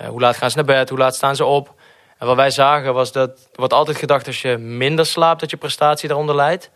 Uh, 0.00 0.08
hoe 0.08 0.20
laat 0.20 0.36
gaan 0.36 0.50
ze 0.50 0.56
naar 0.56 0.64
bed, 0.64 0.88
hoe 0.88 0.98
laat 0.98 1.14
staan 1.14 1.36
ze 1.36 1.44
op. 1.44 1.74
En 2.18 2.26
wat 2.26 2.36
wij 2.36 2.50
zagen 2.50 2.94
was 2.94 3.12
dat, 3.12 3.48
wordt 3.52 3.72
altijd 3.72 3.96
gedacht 3.96 4.26
als 4.26 4.42
je 4.42 4.56
minder 4.58 5.06
slaapt 5.06 5.40
dat 5.40 5.50
je 5.50 5.56
prestatie 5.56 6.08
daaronder 6.08 6.36
leidt. 6.36 6.70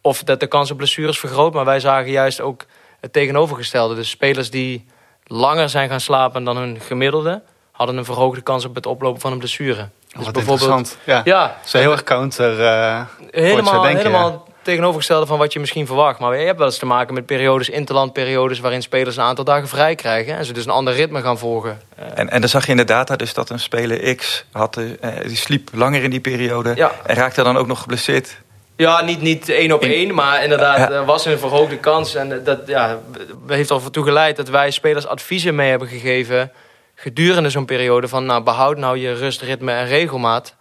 Of 0.00 0.22
dat 0.22 0.40
de 0.40 0.46
kans 0.46 0.70
op 0.70 0.76
blessures 0.76 1.18
vergroot. 1.18 1.54
Maar 1.54 1.64
wij 1.64 1.80
zagen 1.80 2.10
juist 2.10 2.40
ook 2.40 2.64
het 3.00 3.12
tegenovergestelde. 3.12 3.94
Dus 3.94 4.10
spelers 4.10 4.50
die 4.50 4.86
langer 5.24 5.68
zijn 5.68 5.88
gaan 5.88 6.00
slapen 6.00 6.44
dan 6.44 6.56
hun 6.56 6.80
gemiddelde... 6.80 7.42
hadden 7.72 7.96
een 7.96 8.04
verhoogde 8.04 8.40
kans 8.40 8.64
op 8.64 8.74
het 8.74 8.86
oplopen 8.86 9.20
van 9.20 9.32
een 9.32 9.38
blessure. 9.38 9.88
Dus 10.16 10.24
Wat 10.24 10.32
bijvoorbeeld, 10.32 10.96
ja. 11.04 11.20
ja. 11.24 11.56
Zo 11.64 11.78
heel 11.78 11.92
erg 11.92 12.02
counter. 12.02 12.60
Uh, 12.60 13.00
helemaal, 13.30 13.84
helemaal 13.84 14.48
tegenovergestelde 14.62 15.26
van 15.26 15.38
wat 15.38 15.52
je 15.52 15.60
misschien 15.60 15.86
verwacht. 15.86 16.18
Maar 16.18 16.38
je 16.38 16.46
hebt 16.46 16.58
wel 16.58 16.66
eens 16.66 16.78
te 16.78 16.86
maken 16.86 17.14
met 17.14 17.26
periodes, 17.26 17.68
interlandperiodes... 17.68 18.58
waarin 18.58 18.82
spelers 18.82 19.16
een 19.16 19.22
aantal 19.22 19.44
dagen 19.44 19.68
vrij 19.68 19.94
krijgen... 19.94 20.36
en 20.36 20.44
ze 20.44 20.52
dus 20.52 20.64
een 20.64 20.70
ander 20.70 20.94
ritme 20.94 21.20
gaan 21.20 21.38
volgen. 21.38 21.80
En, 22.14 22.30
en 22.30 22.40
dan 22.40 22.48
zag 22.48 22.64
je 22.64 22.70
in 22.70 22.76
de 22.76 22.84
data 22.84 23.16
dus 23.16 23.34
dat 23.34 23.50
een 23.50 23.60
speler 23.60 24.14
X... 24.14 24.44
Had, 24.52 24.76
uh, 24.76 24.90
die 25.26 25.36
sliep 25.36 25.68
langer 25.72 26.02
in 26.02 26.10
die 26.10 26.20
periode... 26.20 26.72
Ja. 26.74 26.92
en 27.06 27.14
raakte 27.14 27.42
dan 27.42 27.56
ook 27.56 27.66
nog 27.66 27.80
geblesseerd. 27.80 28.36
Ja, 28.78 29.02
niet, 29.02 29.20
niet 29.20 29.48
één 29.48 29.72
op 29.72 29.82
één, 29.82 30.14
maar 30.14 30.42
inderdaad, 30.42 30.90
er 30.90 31.04
was 31.04 31.24
een 31.24 31.38
verhoogde 31.38 31.78
kans. 31.78 32.14
En 32.14 32.44
dat 32.44 32.60
ja, 32.66 32.98
heeft 33.46 33.70
ertoe 33.70 34.04
geleid 34.04 34.36
dat 34.36 34.48
wij 34.48 34.70
spelers 34.70 35.06
adviezen 35.06 35.54
mee 35.54 35.70
hebben 35.70 35.88
gegeven 35.88 36.52
gedurende 36.94 37.50
zo'n 37.50 37.64
periode 37.64 38.08
van 38.08 38.24
nou, 38.24 38.42
behoud 38.42 38.76
nou 38.76 38.98
je 38.98 39.12
rust, 39.12 39.42
ritme 39.42 39.72
en 39.72 39.86
regelmaat. 39.86 40.54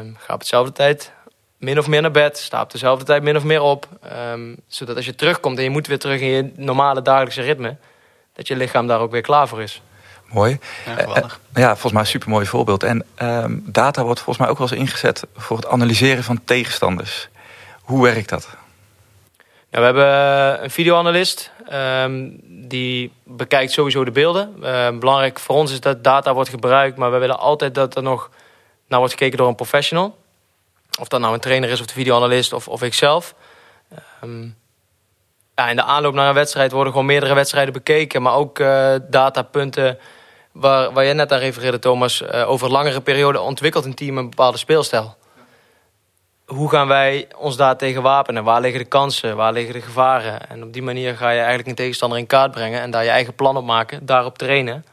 Um, 0.00 0.16
ga 0.18 0.34
op 0.34 0.38
hetzelfde 0.38 0.72
tijd 0.72 1.12
min 1.58 1.78
of 1.78 1.86
meer 1.86 2.02
naar 2.02 2.10
bed, 2.10 2.38
sta 2.38 2.62
op 2.62 2.72
dezelfde 2.72 3.04
tijd 3.04 3.22
min 3.22 3.36
of 3.36 3.44
meer 3.44 3.62
op. 3.62 3.88
Um, 4.32 4.56
zodat 4.66 4.96
als 4.96 5.04
je 5.04 5.14
terugkomt 5.14 5.58
en 5.58 5.64
je 5.64 5.70
moet 5.70 5.86
weer 5.86 5.98
terug 5.98 6.20
in 6.20 6.28
je 6.28 6.52
normale 6.56 7.02
dagelijkse 7.02 7.42
ritme, 7.42 7.76
dat 8.32 8.48
je 8.48 8.56
lichaam 8.56 8.86
daar 8.86 9.00
ook 9.00 9.10
weer 9.10 9.20
klaar 9.20 9.48
voor 9.48 9.62
is. 9.62 9.82
Mooi. 10.30 10.58
Ja, 10.86 11.06
uh, 11.06 11.24
ja 11.54 11.70
volgens 11.70 11.92
mij 11.92 12.02
een 12.02 12.08
supermooi 12.08 12.46
voorbeeld. 12.46 12.82
En 12.82 13.06
um, 13.22 13.62
data 13.66 14.02
wordt 14.02 14.20
volgens 14.20 14.38
mij 14.38 14.48
ook 14.48 14.58
wel 14.58 14.70
eens 14.70 14.78
ingezet 14.80 15.26
voor 15.36 15.56
het 15.56 15.66
analyseren 15.66 16.24
van 16.24 16.40
tegenstanders. 16.44 17.28
Hoe 17.82 18.02
werkt 18.02 18.28
dat? 18.28 18.48
we 19.70 19.80
hebben 19.80 20.64
een 20.64 20.70
videoanalist 20.70 21.50
um, 21.72 22.40
die 22.44 23.12
bekijkt 23.24 23.72
sowieso 23.72 24.04
de 24.04 24.10
beelden. 24.10 24.54
Uh, 24.62 24.98
belangrijk 24.98 25.38
voor 25.38 25.56
ons 25.56 25.72
is 25.72 25.80
dat 25.80 26.04
data 26.04 26.34
wordt 26.34 26.50
gebruikt, 26.50 26.96
maar 26.96 27.12
we 27.12 27.18
willen 27.18 27.38
altijd 27.38 27.74
dat 27.74 27.96
er 27.96 28.02
nog 28.02 28.30
naar 28.88 28.98
wordt 28.98 29.14
gekeken 29.14 29.38
door 29.38 29.48
een 29.48 29.54
professional. 29.54 30.18
Of 31.00 31.08
dat 31.08 31.20
nou 31.20 31.34
een 31.34 31.40
trainer 31.40 31.70
is 31.70 31.80
of 31.80 31.86
de 31.86 31.92
videoanalist 31.92 32.52
of, 32.52 32.68
of 32.68 32.82
ikzelf. 32.82 33.34
Um, 34.24 34.56
ja, 35.54 35.68
in 35.68 35.76
de 35.76 35.82
aanloop 35.82 36.14
naar 36.14 36.28
een 36.28 36.34
wedstrijd 36.34 36.72
worden 36.72 36.92
gewoon 36.92 37.06
meerdere 37.06 37.34
wedstrijden 37.34 37.72
bekeken, 37.72 38.22
maar 38.22 38.34
ook 38.34 38.58
uh, 38.58 38.94
datapunten 39.08 39.98
waar, 40.52 40.92
waar 40.92 41.04
je 41.04 41.12
net 41.12 41.32
aan 41.32 41.38
refereerde, 41.38 41.78
Thomas. 41.78 42.22
Uh, 42.22 42.50
over 42.50 42.70
langere 42.70 43.00
periode 43.00 43.40
ontwikkelt 43.40 43.84
een 43.84 43.94
team 43.94 44.18
een 44.18 44.30
bepaalde 44.30 44.58
speelstijl 44.58 45.18
hoe 46.50 46.70
gaan 46.70 46.88
wij 46.88 47.28
ons 47.36 47.56
daar 47.56 47.76
tegen 47.76 48.02
wapenen? 48.02 48.44
Waar 48.44 48.60
liggen 48.60 48.80
de 48.80 48.88
kansen? 48.88 49.36
Waar 49.36 49.52
liggen 49.52 49.74
de 49.74 49.80
gevaren? 49.80 50.48
En 50.48 50.62
op 50.62 50.72
die 50.72 50.82
manier 50.82 51.16
ga 51.16 51.30
je 51.30 51.38
eigenlijk 51.38 51.68
een 51.68 51.74
tegenstander 51.74 52.18
in 52.18 52.26
kaart 52.26 52.50
brengen... 52.50 52.80
en 52.80 52.90
daar 52.90 53.04
je 53.04 53.10
eigen 53.10 53.34
plan 53.34 53.56
op 53.56 53.64
maken, 53.64 54.06
daarop 54.06 54.38
trainen. 54.38 54.84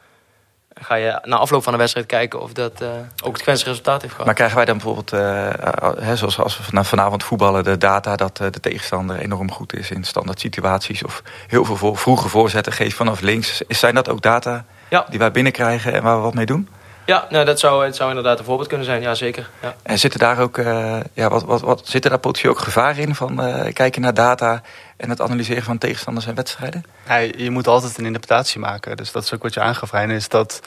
ga 0.80 0.94
je 0.94 1.20
na 1.22 1.36
afloop 1.36 1.62
van 1.62 1.72
de 1.72 1.78
wedstrijd 1.78 2.06
kijken 2.06 2.40
of 2.40 2.52
dat 2.52 2.82
uh, 2.82 2.88
ook 3.24 3.32
het 3.32 3.42
gewenste 3.42 3.68
resultaat 3.68 4.00
heeft 4.00 4.12
gehad. 4.12 4.26
Maar 4.26 4.34
krijgen 4.34 4.56
wij 4.56 4.64
dan 4.64 4.76
bijvoorbeeld, 4.76 5.12
uh, 5.12 6.12
zoals 6.14 6.38
als 6.38 6.58
we 6.70 6.84
vanavond 6.84 7.24
voetballen... 7.24 7.64
de 7.64 7.78
data 7.78 8.16
dat 8.16 8.36
de 8.36 8.60
tegenstander 8.60 9.18
enorm 9.18 9.50
goed 9.50 9.74
is 9.74 9.90
in 9.90 10.04
standaard 10.04 10.40
situaties... 10.40 11.04
of 11.04 11.22
heel 11.46 11.64
veel 11.64 11.94
vroege 11.94 12.28
voorzetten 12.28 12.72
geeft 12.72 12.96
vanaf 12.96 13.20
links. 13.20 13.62
Zijn 13.68 13.94
dat 13.94 14.08
ook 14.08 14.22
data 14.22 14.64
ja. 14.90 15.06
die 15.10 15.18
wij 15.18 15.30
binnenkrijgen 15.30 15.92
en 15.92 16.02
waar 16.02 16.16
we 16.16 16.22
wat 16.22 16.34
mee 16.34 16.46
doen? 16.46 16.68
Ja, 17.08 17.26
nou, 17.30 17.44
dat 17.44 17.58
zou, 17.58 17.84
het 17.84 17.96
zou 17.96 18.08
inderdaad 18.08 18.38
een 18.38 18.44
voorbeeld 18.44 18.68
kunnen 18.68 18.86
zijn, 18.86 19.00
ja 19.02 19.14
zeker. 19.14 19.50
Ja. 19.62 19.74
En 19.82 19.98
zitten 19.98 20.20
daar 20.20 20.38
ook, 20.38 20.58
uh, 20.58 20.96
ja, 21.12 21.28
wat, 21.28 21.44
wat, 21.44 21.60
wat, 21.60 21.88
zitten 21.88 22.10
daar 22.10 22.20
potentieel 22.20 22.52
ook 22.52 22.58
gevaar 22.58 22.98
in 22.98 23.14
van 23.14 23.46
uh, 23.46 23.72
kijken 23.72 24.02
naar 24.02 24.14
data 24.14 24.62
en 24.96 25.10
het 25.10 25.20
analyseren 25.20 25.62
van 25.62 25.78
tegenstanders 25.78 26.26
en 26.26 26.34
wedstrijden? 26.34 26.84
Ja, 27.06 27.16
je 27.16 27.50
moet 27.50 27.66
altijd 27.66 27.98
een 27.98 28.04
interpretatie 28.04 28.60
maken. 28.60 28.96
Dus 28.96 29.12
dat 29.12 29.22
is 29.22 29.34
ook 29.34 29.42
wat 29.42 29.54
je 29.54 29.60
aangaf, 29.60 29.92
is 29.92 30.28
dat 30.28 30.60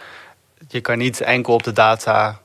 je 0.67 0.81
kan 0.81 0.97
niet 0.97 1.21
enkel 1.21 1.53
op 1.53 1.63
de 1.63 1.73
data 1.73 2.39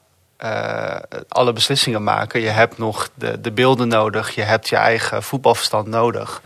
uh, 0.44 0.96
alle 1.28 1.52
beslissingen 1.52 2.02
maken. 2.02 2.40
Je 2.40 2.48
hebt 2.48 2.78
nog 2.78 3.08
de, 3.14 3.40
de 3.40 3.52
beelden 3.52 3.88
nodig, 3.88 4.34
je 4.34 4.42
hebt 4.42 4.68
je 4.68 4.76
eigen 4.76 5.22
voetbalverstand 5.22 5.86
nodig 5.86 6.42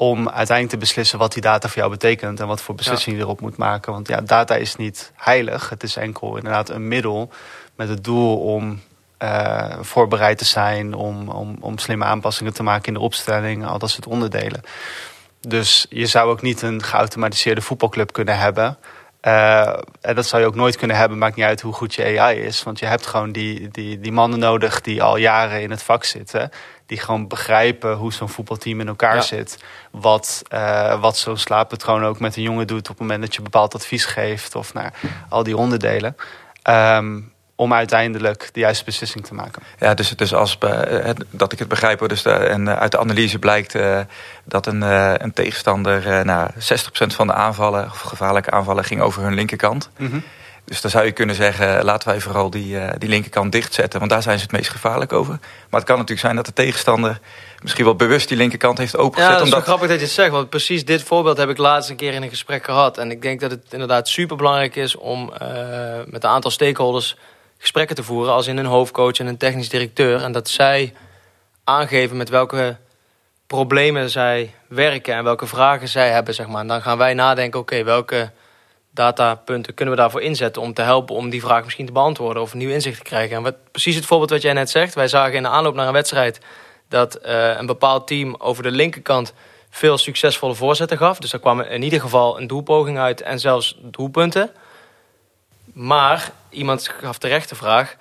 om 0.00 0.28
uiteindelijk 0.28 0.68
te 0.68 0.76
beslissen 0.76 1.18
wat 1.18 1.32
die 1.32 1.42
data 1.42 1.68
voor 1.68 1.78
jou 1.78 1.90
betekent 1.90 2.40
en 2.40 2.46
wat 2.46 2.62
voor 2.62 2.74
beslissingen 2.74 3.18
je 3.18 3.24
erop 3.24 3.40
moet 3.40 3.56
maken. 3.56 3.92
Want 3.92 4.08
ja, 4.08 4.20
data 4.20 4.54
is 4.54 4.76
niet 4.76 5.12
heilig. 5.16 5.68
Het 5.68 5.82
is 5.82 5.96
enkel 5.96 6.36
inderdaad 6.36 6.68
een 6.68 6.88
middel 6.88 7.30
met 7.74 7.88
het 7.88 8.04
doel 8.04 8.38
om 8.38 8.80
uh, 9.18 9.78
voorbereid 9.80 10.38
te 10.38 10.44
zijn, 10.44 10.94
om, 10.94 11.28
om, 11.28 11.56
om 11.60 11.78
slimme 11.78 12.04
aanpassingen 12.04 12.54
te 12.54 12.62
maken 12.62 12.86
in 12.86 12.94
de 12.94 13.00
opstelling, 13.00 13.66
al 13.66 13.78
dat 13.78 13.90
soort 13.90 14.06
onderdelen. 14.06 14.62
Dus 15.40 15.86
je 15.88 16.06
zou 16.06 16.30
ook 16.30 16.42
niet 16.42 16.62
een 16.62 16.82
geautomatiseerde 16.82 17.60
voetbalclub 17.60 18.12
kunnen 18.12 18.38
hebben. 18.38 18.78
Uh, 19.22 19.78
en 20.00 20.14
dat 20.14 20.26
zou 20.26 20.42
je 20.42 20.48
ook 20.48 20.54
nooit 20.54 20.76
kunnen 20.76 20.96
hebben, 20.96 21.18
maakt 21.18 21.36
niet 21.36 21.44
uit 21.44 21.60
hoe 21.60 21.72
goed 21.72 21.94
je 21.94 22.20
AI 22.20 22.38
is. 22.38 22.62
Want 22.62 22.78
je 22.78 22.86
hebt 22.86 23.06
gewoon 23.06 23.32
die, 23.32 23.68
die, 23.68 24.00
die 24.00 24.12
mannen 24.12 24.38
nodig 24.38 24.80
die 24.80 25.02
al 25.02 25.16
jaren 25.16 25.62
in 25.62 25.70
het 25.70 25.82
vak 25.82 26.04
zitten 26.04 26.50
die 26.90 27.00
gewoon 27.00 27.28
begrijpen 27.28 27.94
hoe 27.94 28.12
zo'n 28.12 28.28
voetbalteam 28.28 28.80
in 28.80 28.88
elkaar 28.88 29.22
zit. 29.22 29.58
Wat, 29.90 30.42
uh, 30.52 31.00
wat 31.00 31.18
zo'n 31.18 31.36
slaappatroon 31.36 32.04
ook 32.04 32.20
met 32.20 32.36
een 32.36 32.42
jongen 32.42 32.66
doet 32.66 32.80
op 32.80 32.88
het 32.88 32.98
moment 32.98 33.20
dat 33.20 33.34
je 33.34 33.42
bepaald 33.42 33.74
advies 33.74 34.04
geeft. 34.04 34.54
Of 34.54 34.74
naar 34.74 34.92
al 35.28 35.42
die 35.42 35.56
onderdelen. 35.56 36.16
Um, 36.68 37.32
om 37.54 37.72
uiteindelijk 37.72 38.48
de 38.52 38.60
juiste 38.60 38.84
beslissing 38.84 39.26
te 39.26 39.34
maken. 39.34 39.62
Ja, 39.78 39.94
dus, 39.94 40.08
dus 40.16 40.34
als, 40.34 40.58
uh, 40.64 41.10
dat 41.30 41.52
ik 41.52 41.58
het 41.58 41.68
begrijp, 41.68 42.08
dus 42.08 42.22
de, 42.22 42.30
en 42.30 42.66
uh, 42.66 42.72
uit 42.72 42.90
de 42.90 42.98
analyse 42.98 43.38
blijkt 43.38 43.74
uh, 43.74 44.00
dat 44.44 44.66
een, 44.66 44.82
een 45.22 45.32
tegenstander 45.32 46.24
nou, 46.24 46.50
60% 46.50 46.54
van 46.92 47.26
de 47.26 47.32
aanvallen, 47.32 47.84
of 47.84 48.00
gevaarlijke 48.00 48.50
aanvallen, 48.50 48.84
ging 48.84 49.00
over 49.00 49.22
hun 49.22 49.34
linkerkant. 49.34 49.90
Mm 49.96 50.10
-hmm. 50.10 50.24
Dus 50.70 50.80
dan 50.80 50.90
zou 50.90 51.04
je 51.04 51.12
kunnen 51.12 51.34
zeggen, 51.34 51.84
laten 51.84 52.08
wij 52.08 52.20
vooral 52.20 52.50
die, 52.50 52.74
uh, 52.74 52.90
die 52.98 53.08
linkerkant 53.08 53.52
dichtzetten. 53.52 53.98
Want 53.98 54.10
daar 54.10 54.22
zijn 54.22 54.38
ze 54.38 54.42
het 54.42 54.52
meest 54.52 54.70
gevaarlijk 54.70 55.12
over. 55.12 55.38
Maar 55.40 55.80
het 55.80 55.84
kan 55.84 55.94
natuurlijk 55.94 56.20
zijn 56.20 56.36
dat 56.36 56.46
de 56.46 56.52
tegenstander 56.52 57.20
misschien 57.62 57.84
wel 57.84 57.94
bewust 57.94 58.28
die 58.28 58.36
linkerkant 58.36 58.78
heeft 58.78 58.96
opengezet. 58.96 59.30
Ja, 59.30 59.38
dat 59.38 59.46
is 59.46 59.52
omdat... 59.52 59.66
wel 59.66 59.68
grappig 59.68 59.88
dat 59.88 59.98
je 59.98 60.04
het 60.04 60.14
zegt. 60.14 60.30
Want 60.30 60.48
precies 60.48 60.84
dit 60.84 61.02
voorbeeld 61.02 61.36
heb 61.36 61.48
ik 61.48 61.58
laatst 61.58 61.90
een 61.90 61.96
keer 61.96 62.12
in 62.12 62.22
een 62.22 62.28
gesprek 62.28 62.64
gehad. 62.64 62.98
En 62.98 63.10
ik 63.10 63.22
denk 63.22 63.40
dat 63.40 63.50
het 63.50 63.64
inderdaad 63.70 64.08
super 64.08 64.36
belangrijk 64.36 64.76
is 64.76 64.96
om 64.96 65.32
uh, 65.42 65.48
met 66.06 66.24
een 66.24 66.30
aantal 66.30 66.50
stakeholders 66.50 67.16
gesprekken 67.58 67.96
te 67.96 68.02
voeren. 68.02 68.32
Als 68.32 68.46
in 68.46 68.56
een 68.56 68.66
hoofdcoach 68.66 69.18
en 69.18 69.26
een 69.26 69.36
technisch 69.36 69.68
directeur. 69.68 70.22
En 70.22 70.32
dat 70.32 70.48
zij 70.48 70.92
aangeven 71.64 72.16
met 72.16 72.28
welke 72.28 72.76
problemen 73.46 74.10
zij 74.10 74.54
werken 74.68 75.14
en 75.14 75.24
welke 75.24 75.46
vragen 75.46 75.88
zij 75.88 76.10
hebben. 76.10 76.34
Zeg 76.34 76.46
maar. 76.46 76.60
En 76.60 76.68
dan 76.68 76.82
gaan 76.82 76.98
wij 76.98 77.14
nadenken, 77.14 77.60
oké, 77.60 77.84
welke 77.84 78.30
datapunten 79.00 79.74
kunnen 79.74 79.94
we 79.94 80.00
daarvoor 80.00 80.22
inzetten 80.22 80.62
om 80.62 80.74
te 80.74 80.82
helpen 80.82 81.14
om 81.14 81.30
die 81.30 81.40
vraag 81.40 81.64
misschien 81.64 81.86
te 81.86 81.92
beantwoorden 81.92 82.42
of 82.42 82.52
een 82.52 82.58
nieuw 82.58 82.70
inzicht 82.70 82.96
te 82.96 83.02
krijgen. 83.02 83.36
En 83.36 83.42
wat, 83.42 83.54
precies 83.70 83.94
het 83.94 84.06
voorbeeld 84.06 84.30
wat 84.30 84.42
jij 84.42 84.52
net 84.52 84.70
zegt. 84.70 84.94
Wij 84.94 85.08
zagen 85.08 85.34
in 85.34 85.42
de 85.42 85.48
aanloop 85.48 85.74
naar 85.74 85.86
een 85.86 85.92
wedstrijd 85.92 86.40
dat 86.88 87.18
uh, 87.26 87.56
een 87.56 87.66
bepaald 87.66 88.06
team 88.06 88.34
over 88.38 88.62
de 88.62 88.70
linkerkant 88.70 89.32
veel 89.70 89.98
succesvolle 89.98 90.54
voorzetten 90.54 90.96
gaf. 90.98 91.18
Dus 91.18 91.30
daar 91.30 91.40
kwam 91.40 91.60
in 91.60 91.82
ieder 91.82 92.00
geval 92.00 92.40
een 92.40 92.46
doelpoging 92.46 92.98
uit 92.98 93.20
en 93.20 93.38
zelfs 93.38 93.76
doelpunten. 93.82 94.50
Maar 95.72 96.32
iemand 96.48 96.88
gaf 96.88 97.18
terecht 97.18 97.48
de 97.48 97.54
vraag: 97.54 97.96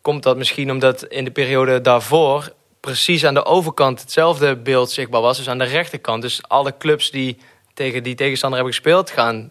komt 0.00 0.22
dat 0.22 0.36
misschien 0.36 0.70
omdat 0.70 1.04
in 1.04 1.24
de 1.24 1.30
periode 1.30 1.80
daarvoor 1.80 2.52
precies 2.80 3.24
aan 3.24 3.34
de 3.34 3.44
overkant 3.44 4.00
hetzelfde 4.00 4.56
beeld 4.56 4.90
zichtbaar 4.90 5.20
was, 5.20 5.36
dus 5.36 5.48
aan 5.48 5.58
de 5.58 5.64
rechterkant. 5.64 6.22
Dus 6.22 6.48
alle 6.48 6.74
clubs 6.78 7.10
die 7.10 7.38
tegen 7.74 8.02
die 8.02 8.14
tegenstander 8.14 8.58
hebben 8.58 8.76
gespeeld, 8.76 9.10
gaan 9.10 9.50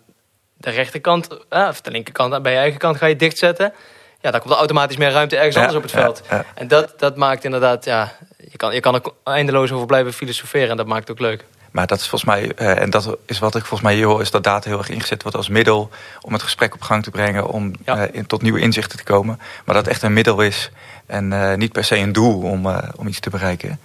de 0.57 0.69
rechterkant, 0.69 1.27
eh, 1.49 1.67
of 1.69 1.81
de 1.81 1.91
linkerkant 1.91 2.41
bij 2.43 2.51
je 2.51 2.57
eigen 2.57 2.79
kant 2.79 2.97
ga 2.97 3.05
je 3.05 3.15
dichtzetten. 3.15 3.73
ja, 4.21 4.31
dan 4.31 4.39
komt 4.39 4.51
er 4.53 4.57
automatisch 4.59 4.97
meer 4.97 5.11
ruimte 5.11 5.35
ergens 5.37 5.55
Ja, 5.55 5.61
anders 5.61 5.77
op 5.77 5.83
het 5.83 5.91
veld. 6.01 6.21
ja. 6.29 6.45
En 6.55 6.67
dat, 6.67 6.93
dat 6.99 7.15
maakt 7.17 7.43
inderdaad, 7.43 7.85
ja, 7.85 8.15
je 8.37 8.57
kan, 8.57 8.73
je 8.73 8.79
kan 8.79 8.95
er 8.95 9.01
eindeloos 9.23 9.71
over 9.71 9.85
blijven 9.87 10.13
filosoferen 10.13 10.69
en 10.69 10.77
dat 10.77 10.85
maakt 10.87 11.07
het 11.07 11.11
ook 11.11 11.19
leuk. 11.19 11.45
Maar 11.71 11.87
dat 11.87 11.99
is 11.99 12.07
volgens 12.07 12.29
mij, 12.31 12.51
eh, 12.55 12.81
en 12.81 12.89
dat 12.89 13.17
is 13.25 13.39
wat 13.39 13.55
ik 13.55 13.61
volgens 13.65 13.81
mij 13.81 13.93
hier 13.97 14.05
hoor, 14.05 14.21
is 14.21 14.31
dat 14.31 14.43
data 14.43 14.69
heel 14.69 14.77
erg 14.77 14.89
ingezet 14.89 15.21
wordt 15.21 15.37
als 15.37 15.49
middel 15.49 15.89
om 16.21 16.33
het 16.33 16.41
gesprek 16.41 16.73
op 16.73 16.81
gang 16.81 17.03
te 17.03 17.11
brengen, 17.11 17.47
om 17.47 17.73
Ja. 17.85 17.97
eh, 17.97 18.09
in, 18.15 18.25
tot 18.25 18.41
nieuwe 18.41 18.59
inzichten 18.59 18.97
te 18.97 19.03
komen. 19.03 19.37
Maar 19.65 19.75
dat 19.75 19.83
het 19.85 19.87
echt 19.87 20.01
een 20.01 20.13
middel 20.13 20.41
is 20.41 20.69
en 21.05 21.33
eh, 21.33 21.55
niet 21.57 21.71
per 21.71 21.83
se 21.83 21.95
een 21.97 22.11
doel 22.13 22.41
om, 22.41 22.65
eh, 22.65 22.77
om 22.95 23.07
iets 23.07 23.19
te 23.19 23.29
bereiken. 23.29 23.79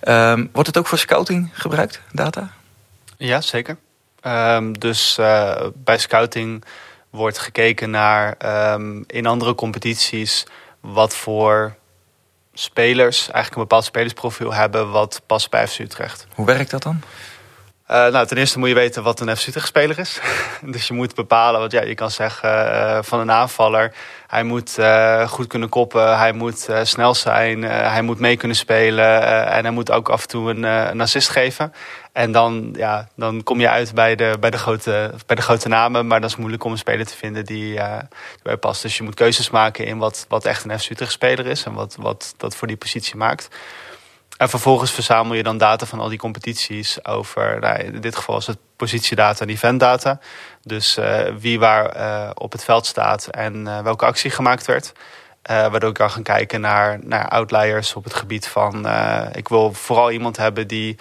Ehm, 0.00 0.46
wordt 0.52 0.66
het 0.68 0.78
ook 0.78 0.86
voor 0.86 0.98
scouting 0.98 1.50
gebruikt, 1.52 2.00
data? 2.12 2.50
Ja, 3.16 3.40
zeker. 3.40 3.76
Ehm, 4.20 4.72
dus 4.72 5.18
eh, 5.18 5.66
bij 5.74 5.98
scouting 5.98 6.64
wordt 7.10 7.38
gekeken 7.38 7.90
naar 7.90 8.34
ehm, 8.38 9.02
in 9.06 9.26
andere 9.26 9.54
competities 9.54 10.46
wat 10.80 11.14
voor 11.14 11.76
spelers 12.52 13.18
eigenlijk 13.18 13.54
een 13.54 13.62
bepaald 13.62 13.84
spelersprofiel 13.84 14.54
hebben 14.54 14.90
wat 14.90 15.22
past 15.26 15.50
bij 15.50 15.66
FC 15.66 15.78
Utrecht. 15.78 16.26
Hoe 16.34 16.46
werkt 16.46 16.70
dat 16.70 16.82
dan? 16.82 17.00
Eh, 17.90 18.06
nou, 18.06 18.26
ten 18.26 18.36
eerste 18.36 18.58
moet 18.58 18.68
je 18.68 18.74
weten 18.74 19.02
wat 19.02 19.20
een 19.20 19.36
FC 19.36 19.46
Utrecht 19.46 19.66
speler 19.66 19.98
is. 19.98 20.20
dus 20.74 20.88
je 20.88 20.94
moet 20.94 21.14
bepalen, 21.14 21.60
want 21.60 21.72
ja, 21.72 21.82
je 21.82 21.94
kan 21.94 22.10
zeggen 22.10 22.72
eh, 22.72 22.98
van 23.02 23.20
een 23.20 23.30
aanvaller, 23.30 23.92
hij 24.26 24.42
moet 24.42 24.78
eh, 24.78 25.28
goed 25.28 25.46
kunnen 25.46 25.68
koppen, 25.68 26.18
hij 26.18 26.32
moet 26.32 26.68
eh, 26.68 26.80
snel 26.82 27.14
zijn, 27.14 27.64
eh, 27.64 27.92
hij 27.92 28.02
moet 28.02 28.18
mee 28.18 28.36
kunnen 28.36 28.56
spelen 28.56 29.22
eh, 29.22 29.56
en 29.56 29.64
hij 29.64 29.70
moet 29.70 29.90
ook 29.90 30.08
af 30.08 30.22
en 30.22 30.28
toe 30.28 30.50
een, 30.50 30.64
eh, 30.64 30.88
een 30.90 31.00
assist 31.00 31.28
geven. 31.28 31.72
En 32.12 32.32
dan, 32.32 32.74
ja, 32.76 33.08
dan 33.16 33.42
kom 33.42 33.60
je 33.60 33.68
uit 33.68 33.94
bij 33.94 34.14
de, 34.14 34.36
bij, 34.40 34.50
de 34.50 34.58
grote, 34.58 35.14
bij 35.26 35.36
de 35.36 35.42
grote 35.42 35.68
namen, 35.68 36.06
maar 36.06 36.20
dat 36.20 36.30
is 36.30 36.36
moeilijk 36.36 36.64
om 36.64 36.72
een 36.72 36.78
speler 36.78 37.06
te 37.06 37.16
vinden 37.16 37.44
die, 37.44 37.78
eh 37.78 37.98
die 37.98 38.42
bij 38.42 38.56
past. 38.56 38.82
Dus 38.82 38.96
je 38.96 39.02
moet 39.02 39.14
keuzes 39.14 39.50
maken 39.50 39.84
in 39.84 39.98
wat, 39.98 40.24
wat 40.28 40.44
echt 40.44 40.64
een 40.64 40.78
FC 40.78 40.90
Utrecht 40.90 41.12
speler 41.12 41.46
is 41.46 41.64
en 41.64 41.72
wat, 41.72 41.96
wat 41.98 42.34
dat 42.36 42.56
voor 42.56 42.68
die 42.68 42.76
positie 42.76 43.16
maakt. 43.16 43.48
En 44.40 44.48
vervolgens 44.48 44.90
verzamel 44.90 45.34
je 45.34 45.42
dan 45.42 45.58
data 45.58 45.86
van 45.86 46.00
al 46.00 46.08
die 46.08 46.18
competities 46.18 47.04
over, 47.04 47.60
nou, 47.60 47.78
in 47.78 48.00
dit 48.00 48.16
geval 48.16 48.36
is 48.36 48.46
het 48.46 48.58
positiedata 48.76 49.44
en 49.44 49.50
eventdata. 49.50 50.20
Dus 50.62 50.96
eh, 50.96 51.34
wie 51.38 51.58
waar 51.58 51.86
eh, 51.86 52.30
op 52.34 52.52
het 52.52 52.64
veld 52.64 52.86
staat 52.86 53.26
en 53.26 53.66
eh, 53.66 53.82
welke 53.82 54.04
actie 54.04 54.30
gemaakt 54.30 54.66
werd. 54.66 54.92
Waardoor 55.42 55.88
ik 55.88 55.94
kan 55.94 56.10
gaan 56.10 56.22
kijken 56.22 56.60
naar, 56.60 56.98
naar 57.02 57.28
outliers 57.28 57.94
op 57.94 58.04
het 58.04 58.14
gebied 58.14 58.48
van... 58.48 58.86
ik 59.32 59.48
wil 59.48 59.72
vooral 59.72 60.10
iemand 60.10 60.36
hebben 60.36 60.68
die 60.68 60.98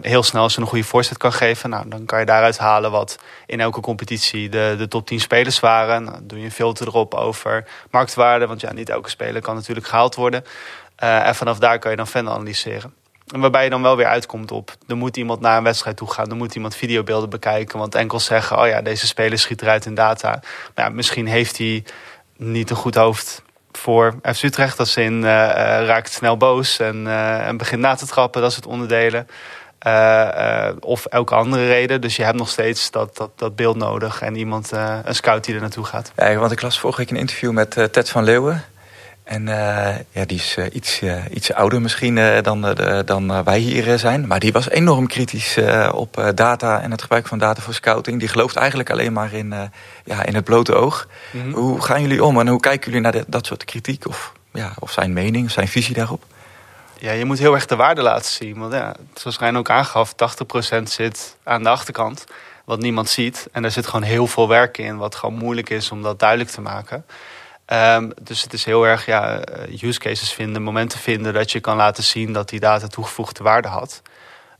heel 0.00 0.22
snel 0.22 0.50
zijn 0.50 0.64
een 0.64 0.70
goede 0.70 0.84
voorzet 0.84 1.16
kan 1.16 1.32
geven. 1.32 1.70
Nou, 1.70 1.88
dan 1.88 2.04
kan 2.04 2.18
je 2.18 2.26
daaruit 2.26 2.58
halen 2.58 2.90
wat 2.90 3.18
in 3.46 3.60
elke 3.60 3.80
competitie 3.80 4.48
de, 4.48 4.74
de 4.78 4.88
top 4.88 5.06
10 5.06 5.20
spelers 5.20 5.60
waren. 5.60 6.04
Nou, 6.04 6.16
dan 6.16 6.26
doe 6.26 6.38
je 6.38 6.44
een 6.44 6.50
filter 6.50 6.86
erop 6.86 7.14
over 7.14 7.64
marktwaarde. 7.90 8.46
Want 8.46 8.60
ja, 8.60 8.72
niet 8.72 8.90
elke 8.90 9.10
speler 9.10 9.42
kan 9.42 9.54
natuurlijk 9.54 9.86
gehaald 9.86 10.14
worden. 10.14 10.44
Eh, 11.04 11.26
en 11.26 11.34
vanaf 11.34 11.58
daar 11.58 11.78
kan 11.78 11.90
je 11.90 11.96
dan 11.96 12.06
fan 12.06 12.28
analyseren. 12.28 12.94
En 13.32 13.40
waarbij 13.40 13.64
je 13.64 13.70
dan 13.70 13.82
wel 13.82 13.96
weer 13.96 14.06
uitkomt 14.06 14.50
op, 14.50 14.76
er 14.88 14.96
moet 14.96 15.16
iemand 15.16 15.40
naar 15.40 15.56
een 15.56 15.62
wedstrijd 15.64 15.96
toe 15.96 16.10
gaan, 16.10 16.30
er 16.30 16.36
moet 16.36 16.54
iemand 16.54 16.76
videobeelden 16.76 17.30
bekijken. 17.30 17.78
Want 17.78 17.94
enkel 17.94 18.20
zeggen, 18.20 18.58
oh 18.58 18.66
ja, 18.66 18.82
deze 18.82 19.06
speler 19.06 19.38
schiet 19.38 19.62
eruit 19.62 19.86
in 19.86 19.94
data. 19.94 20.28
Maar 20.74 20.84
ja, 20.84 20.88
misschien 20.88 21.26
heeft 21.26 21.58
hij 21.58 21.84
niet 22.36 22.70
een 22.70 22.76
goed 22.76 22.94
hoofd 22.94 23.42
voor 23.72 24.14
FC 24.34 24.42
Utrecht. 24.42 24.78
Als 24.78 24.96
in 24.96 25.24
eh, 25.24 25.50
eh, 25.50 25.86
raakt 25.86 26.12
snel 26.12 26.36
boos 26.36 26.78
en, 26.78 27.06
en 27.46 27.56
begint 27.56 27.80
na 27.80 27.94
te 27.94 28.06
trappen, 28.06 28.42
dat 28.42 28.52
soort 28.52 28.66
onderdelen. 28.66 29.26
Eh, 29.78 30.66
eh, 30.68 30.76
of 30.80 31.06
elke 31.06 31.34
andere 31.34 31.66
reden. 31.66 32.00
Dus 32.00 32.16
je 32.16 32.24
hebt 32.24 32.38
nog 32.38 32.48
steeds 32.48 32.90
dat, 32.90 33.16
dat, 33.16 33.30
dat 33.36 33.56
beeld 33.56 33.76
nodig 33.76 34.20
en 34.20 34.36
iemand, 34.36 34.70
een 35.04 35.14
scout 35.14 35.44
die 35.44 35.54
er 35.54 35.60
naartoe 35.60 35.84
gaat. 35.84 36.12
Ja, 36.16 36.34
want 36.34 36.52
ik 36.52 36.62
las 36.62 36.78
vorige 36.78 37.00
week 37.00 37.10
een 37.10 37.16
interview 37.16 37.52
met 37.52 37.88
Ted 37.92 38.10
van 38.10 38.24
Leeuwen. 38.24 38.64
En 39.24 39.48
eh, 39.48 39.96
ja, 40.10 40.24
die 40.24 40.38
is 40.38 40.56
eh, 40.56 40.64
iets, 40.72 41.00
eh, 41.00 41.16
iets 41.30 41.52
ouder 41.52 41.80
misschien 41.80 42.42
dan, 42.42 42.74
dan 43.04 43.44
wij 43.44 43.58
hier 43.58 43.98
zijn. 43.98 44.26
Maar 44.26 44.38
die 44.40 44.52
was 44.52 44.68
enorm 44.68 45.06
kritisch 45.06 45.58
op 45.92 46.32
data 46.34 46.80
en 46.80 46.90
het 46.90 47.02
gebruik 47.02 47.26
van 47.26 47.38
data 47.38 47.62
voor 47.62 47.74
scouting. 47.74 48.18
Die 48.20 48.28
gelooft 48.28 48.56
eigenlijk 48.56 48.90
alleen 48.90 49.12
maar 49.12 49.32
in, 49.32 49.54
ja, 50.04 50.24
in 50.24 50.34
het 50.34 50.44
blote 50.44 50.74
oog. 50.74 51.08
Hoe 51.52 51.82
gaan 51.82 52.00
jullie 52.00 52.24
om 52.24 52.40
en 52.40 52.48
hoe 52.48 52.60
kijken 52.60 52.86
jullie 52.86 53.00
naar 53.02 53.12
de- 53.12 53.24
dat 53.26 53.46
soort 53.46 53.64
kritiek? 53.64 54.06
Of, 54.08 54.32
ja, 54.52 54.72
of 54.78 54.90
zijn 54.92 55.12
mening, 55.12 55.46
of 55.46 55.52
zijn 55.52 55.68
visie 55.68 55.94
daarop? 55.94 56.24
Ja, 56.98 57.12
je 57.12 57.24
moet 57.24 57.38
heel 57.38 57.54
erg 57.54 57.66
de 57.66 57.76
waarde 57.76 58.02
laten 58.02 58.30
zien. 58.32 58.58
Want 58.58 58.72
ja, 58.72 58.94
zoals 59.14 59.38
Rijn 59.38 59.56
ook 59.56 59.70
aangaf, 59.70 60.12
80% 60.12 60.90
zit 60.90 61.36
aan 61.42 61.62
de 61.62 61.68
achterkant. 61.68 62.24
Wat 62.64 62.78
niemand 62.80 63.08
ziet. 63.08 63.48
En 63.52 63.62
daar 63.62 63.70
zit 63.70 63.86
gewoon 63.86 64.02
heel 64.02 64.26
veel 64.26 64.48
werk 64.48 64.78
in. 64.78 64.96
Wat 64.96 65.14
gewoon 65.14 65.34
moeilijk 65.34 65.70
is 65.70 65.90
om 65.90 66.02
dat 66.02 66.18
duidelijk 66.18 66.50
te 66.50 66.60
maken. 66.60 67.04
Ehm, 67.66 68.10
dus 68.22 68.42
het 68.42 68.52
is 68.52 68.64
heel 68.64 68.86
erg 68.86 69.06
ja, 69.06 69.38
eh, 69.38 69.82
use 69.82 69.98
cases 69.98 70.32
vinden, 70.32 70.62
momenten 70.62 70.98
vinden 70.98 71.32
dat 71.32 71.52
je 71.52 71.60
kan 71.60 71.76
laten 71.76 72.04
zien 72.04 72.32
dat 72.32 72.48
die 72.48 72.60
data 72.60 72.86
toegevoegde 72.86 73.42
waarde 73.42 73.68
had. 73.68 74.02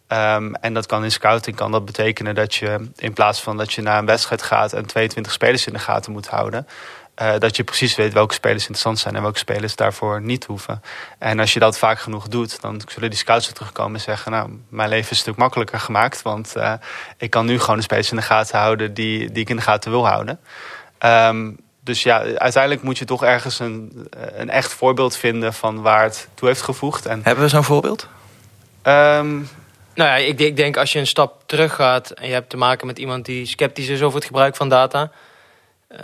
Ehm, 0.06 0.54
en 0.54 0.74
dat 0.74 0.86
kan 0.86 1.04
in 1.04 1.12
scouting 1.12 1.56
kan 1.56 1.70
dat 1.70 1.84
betekenen 1.84 2.34
dat 2.34 2.54
je 2.54 2.90
in 2.96 3.12
plaats 3.12 3.40
van 3.40 3.56
dat 3.56 3.72
je 3.72 3.82
naar 3.82 3.98
een 3.98 4.06
wedstrijd 4.06 4.42
gaat 4.42 4.72
en 4.72 4.86
22 4.86 5.32
spelers 5.32 5.66
in 5.66 5.72
de 5.72 5.78
gaten 5.78 6.12
moet 6.12 6.28
houden, 6.28 6.66
eh, 7.14 7.38
dat 7.38 7.56
je 7.56 7.64
precies 7.64 7.94
weet 7.94 8.12
welke 8.12 8.34
spelers 8.34 8.62
interessant 8.62 8.98
zijn 8.98 9.16
en 9.16 9.22
welke 9.22 9.38
spelers 9.38 9.76
daarvoor 9.76 10.20
niet 10.20 10.44
hoeven. 10.44 10.82
En 11.18 11.40
als 11.40 11.52
je 11.52 11.58
dat 11.58 11.78
vaak 11.78 11.98
genoeg 11.98 12.28
doet, 12.28 12.60
dan 12.60 12.80
zullen 12.86 13.10
die 13.10 13.18
scouts 13.18 13.46
er 13.46 13.54
terugkomen 13.54 13.94
en 13.94 14.00
zeggen: 14.00 14.32
Nou, 14.32 14.58
mijn 14.68 14.88
leven 14.88 15.04
is 15.04 15.10
een 15.10 15.16
stuk 15.16 15.36
makkelijker 15.36 15.80
gemaakt, 15.80 16.22
want 16.22 16.56
eh, 16.56 16.72
ik 17.16 17.30
kan 17.30 17.46
nu 17.46 17.60
gewoon 17.60 17.76
de 17.76 17.82
spelers 17.82 18.10
in 18.10 18.16
de 18.16 18.22
gaten 18.22 18.58
houden 18.58 18.94
die, 18.94 19.32
die 19.32 19.42
ik 19.42 19.48
in 19.48 19.56
de 19.56 19.62
gaten 19.62 19.90
wil 19.90 20.06
houden. 20.06 20.40
Ehm, 20.98 21.50
dus 21.84 22.02
ja, 22.02 22.18
uiteindelijk 22.36 22.82
moet 22.82 22.98
je 22.98 23.04
toch 23.04 23.24
ergens 23.24 23.58
een, 23.58 24.08
een 24.36 24.50
echt 24.50 24.72
voorbeeld 24.72 25.16
vinden 25.16 25.54
van 25.54 25.82
waar 25.82 26.02
het 26.02 26.28
toe 26.34 26.48
heeft 26.48 26.62
gevoegd. 26.62 27.06
En, 27.06 27.20
Hebben 27.22 27.44
we 27.44 27.50
zo'n 27.50 27.64
voorbeeld? 27.64 28.08
ehm, 28.82 29.34
Nou 29.94 30.10
ja, 30.10 30.16
ik, 30.16 30.38
ik 30.40 30.56
denk 30.56 30.76
als 30.76 30.92
je 30.92 30.98
een 30.98 31.06
stap 31.06 31.42
terug 31.46 31.74
gaat 31.74 32.10
en 32.10 32.26
je 32.26 32.32
hebt 32.32 32.50
te 32.50 32.56
maken 32.56 32.86
met 32.86 32.98
iemand 32.98 33.24
die 33.24 33.46
sceptisch 33.46 33.88
is 33.88 34.02
over 34.02 34.16
het 34.16 34.26
gebruik 34.26 34.56
van 34.56 34.68
data. 34.68 35.10
ehm, 35.88 36.02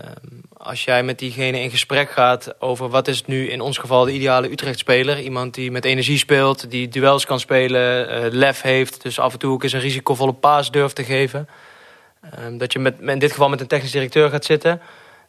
als 0.56 0.84
jij 0.84 1.02
met 1.02 1.18
diegene 1.18 1.60
in 1.60 1.70
gesprek 1.70 2.10
gaat 2.10 2.54
over 2.58 2.88
wat 2.88 3.08
is 3.08 3.24
nu 3.24 3.48
in 3.50 3.60
ons 3.60 3.78
geval 3.78 4.04
de 4.04 4.12
ideale 4.12 4.50
Utrecht-speler. 4.50 5.20
Iemand 5.20 5.54
die 5.54 5.70
met 5.70 5.84
energie 5.84 6.18
speelt, 6.18 6.70
die 6.70 6.88
duels 6.88 7.24
kan 7.26 7.40
spelen, 7.40 8.08
eh, 8.08 8.30
lef 8.32 8.62
heeft. 8.62 9.02
Dus 9.02 9.18
af 9.18 9.32
en 9.32 9.38
toe 9.38 9.52
ook 9.52 9.62
eens 9.62 9.72
een 9.72 9.80
risicovolle 9.80 10.32
paas 10.32 10.70
durft 10.70 10.94
te 10.96 11.04
geven. 11.04 11.48
Ehm, 12.30 12.58
dat 12.58 12.72
je 12.72 12.78
met, 12.78 12.94
in 13.00 13.18
dit 13.18 13.30
geval 13.30 13.48
met 13.48 13.60
een 13.60 13.66
technisch 13.66 13.90
directeur 13.90 14.30
gaat 14.30 14.44
zitten. 14.44 14.80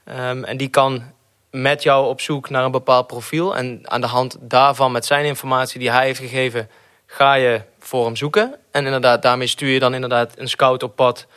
Ehm, 0.03 0.43
en 0.43 0.57
die 0.57 0.69
kan 0.69 1.03
met 1.51 1.83
jou 1.83 2.07
op 2.07 2.21
zoek 2.21 2.49
naar 2.49 2.63
een 2.63 2.71
bepaald 2.71 3.07
profiel. 3.07 3.55
En 3.55 3.81
aan 3.83 4.01
de 4.01 4.07
hand 4.07 4.37
daarvan, 4.39 4.91
met 4.91 5.05
zijn 5.05 5.25
informatie 5.25 5.79
die 5.79 5.91
hij 5.91 6.05
heeft 6.05 6.19
gegeven, 6.19 6.69
ga 7.05 7.33
je 7.33 7.61
voor 7.79 8.05
hem 8.05 8.15
zoeken. 8.15 8.55
En 8.71 8.85
inderdaad, 8.85 9.21
daarmee 9.21 9.47
stuur 9.47 9.69
je 9.69 9.79
dan 9.79 9.93
inderdaad 9.93 10.33
een 10.37 10.49
scout 10.49 10.83
op 10.83 10.95
pad. 10.95 11.27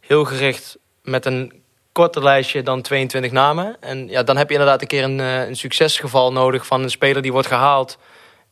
Heel 0.00 0.24
gericht 0.24 0.78
met 1.02 1.26
een 1.26 1.62
korter 1.92 2.22
lijstje 2.22 2.62
dan 2.62 2.82
22 2.82 3.32
namen. 3.32 3.76
En 3.80 4.08
ja, 4.08 4.22
dan 4.22 4.36
heb 4.36 4.48
je 4.48 4.54
inderdaad 4.54 4.80
een 4.80 4.86
keer 4.86 5.04
een, 5.04 5.20
eh, 5.20 5.46
een 5.46 5.56
succesgeval 5.56 6.32
nodig 6.32 6.66
van 6.66 6.82
een 6.82 6.90
speler 6.90 7.22
die 7.22 7.32
wordt 7.32 7.48
gehaald. 7.48 7.98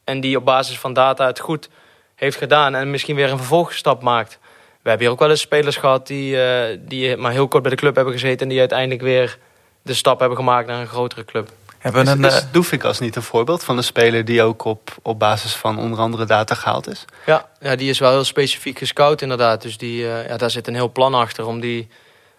En 0.04 0.20
die 0.20 0.36
op 0.36 0.44
basis 0.44 0.78
van 0.78 0.92
data 0.92 1.26
het 1.26 1.40
goed 1.40 1.68
heeft 2.14 2.36
gedaan. 2.36 2.74
En 2.74 2.90
misschien 2.90 3.16
weer 3.16 3.30
een 3.30 3.36
vervolgstap 3.36 4.02
maakt. 4.02 4.38
We 4.82 4.88
hebben 4.88 5.06
hier 5.06 5.14
ook 5.14 5.20
wel 5.20 5.30
eens 5.30 5.40
spelers 5.40 5.76
gehad 5.76 6.06
die, 6.06 6.42
eh, 6.42 6.78
die 6.80 7.16
maar 7.16 7.32
heel 7.32 7.48
kort 7.48 7.62
bij 7.62 7.70
de 7.70 7.78
club 7.78 7.94
hebben 7.94 8.12
gezeten. 8.12 8.40
En 8.40 8.48
die 8.48 8.58
uiteindelijk 8.58 9.00
weer 9.02 9.38
de 9.82 9.94
stap 9.94 10.18
hebben 10.18 10.38
gemaakt 10.38 10.66
naar 10.66 10.80
een 10.80 10.86
grotere 10.86 11.24
club. 11.24 11.50
Hebben 11.78 12.04
we 12.04 12.10
is, 12.10 12.16
een, 12.16 12.24
is 12.24 12.40
eh, 12.40 12.46
Doefikas 12.52 12.98
niet 12.98 13.16
een 13.16 13.22
voorbeeld 13.22 13.64
van 13.64 13.76
een 13.76 13.84
speler 13.84 14.24
die 14.24 14.42
ook 14.42 14.64
op, 14.64 14.90
op 15.02 15.18
basis 15.18 15.54
van 15.54 15.78
onder 15.78 15.98
andere 15.98 16.24
data 16.24 16.54
gehaald 16.54 16.88
is? 16.88 17.04
Ja, 17.26 17.48
ja, 17.60 17.76
die 17.76 17.90
is 17.90 17.98
wel 17.98 18.10
heel 18.10 18.24
specifiek 18.24 18.78
gescout 18.78 19.22
inderdaad. 19.22 19.62
Dus 19.62 19.78
die, 19.78 20.08
eh, 20.12 20.28
ja, 20.28 20.36
daar 20.36 20.50
zit 20.50 20.66
een 20.66 20.74
heel 20.74 20.92
plan 20.92 21.14
achter 21.14 21.46
om 21.46 21.60
die 21.60 21.88